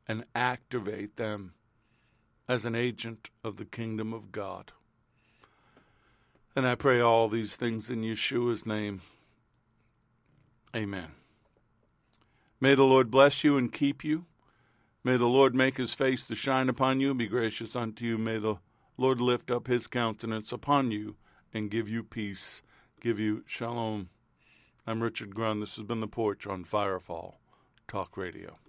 and 0.07 0.25
activate 0.35 1.17
them 1.17 1.53
as 2.47 2.65
an 2.65 2.75
agent 2.75 3.29
of 3.43 3.57
the 3.57 3.65
kingdom 3.65 4.13
of 4.13 4.31
God. 4.31 4.71
And 6.55 6.67
I 6.67 6.75
pray 6.75 6.99
all 6.99 7.29
these 7.29 7.55
things 7.55 7.89
in 7.89 8.01
Yeshua's 8.01 8.65
name. 8.65 9.01
Amen. 10.75 11.20
May 12.63 12.75
the 12.75 12.83
Lord 12.83 13.09
bless 13.09 13.43
you 13.43 13.57
and 13.57 13.73
keep 13.73 14.03
you. 14.03 14.25
May 15.03 15.17
the 15.17 15.25
Lord 15.25 15.55
make 15.55 15.77
his 15.77 15.95
face 15.95 16.23
to 16.25 16.35
shine 16.35 16.69
upon 16.69 16.99
you 16.99 17.09
and 17.09 17.17
be 17.17 17.25
gracious 17.25 17.75
unto 17.75 18.05
you. 18.05 18.19
May 18.19 18.37
the 18.37 18.57
Lord 18.97 19.19
lift 19.19 19.49
up 19.49 19.65
his 19.65 19.87
countenance 19.87 20.51
upon 20.51 20.91
you 20.91 21.15
and 21.55 21.71
give 21.71 21.89
you 21.89 22.03
peace, 22.03 22.61
give 23.01 23.19
you 23.19 23.43
shalom. 23.47 24.09
I'm 24.85 25.01
Richard 25.01 25.33
Grun. 25.33 25.59
This 25.59 25.75
has 25.77 25.85
been 25.85 26.01
The 26.01 26.07
Porch 26.07 26.45
on 26.45 26.63
Firefall 26.63 27.37
Talk 27.87 28.15
Radio. 28.15 28.60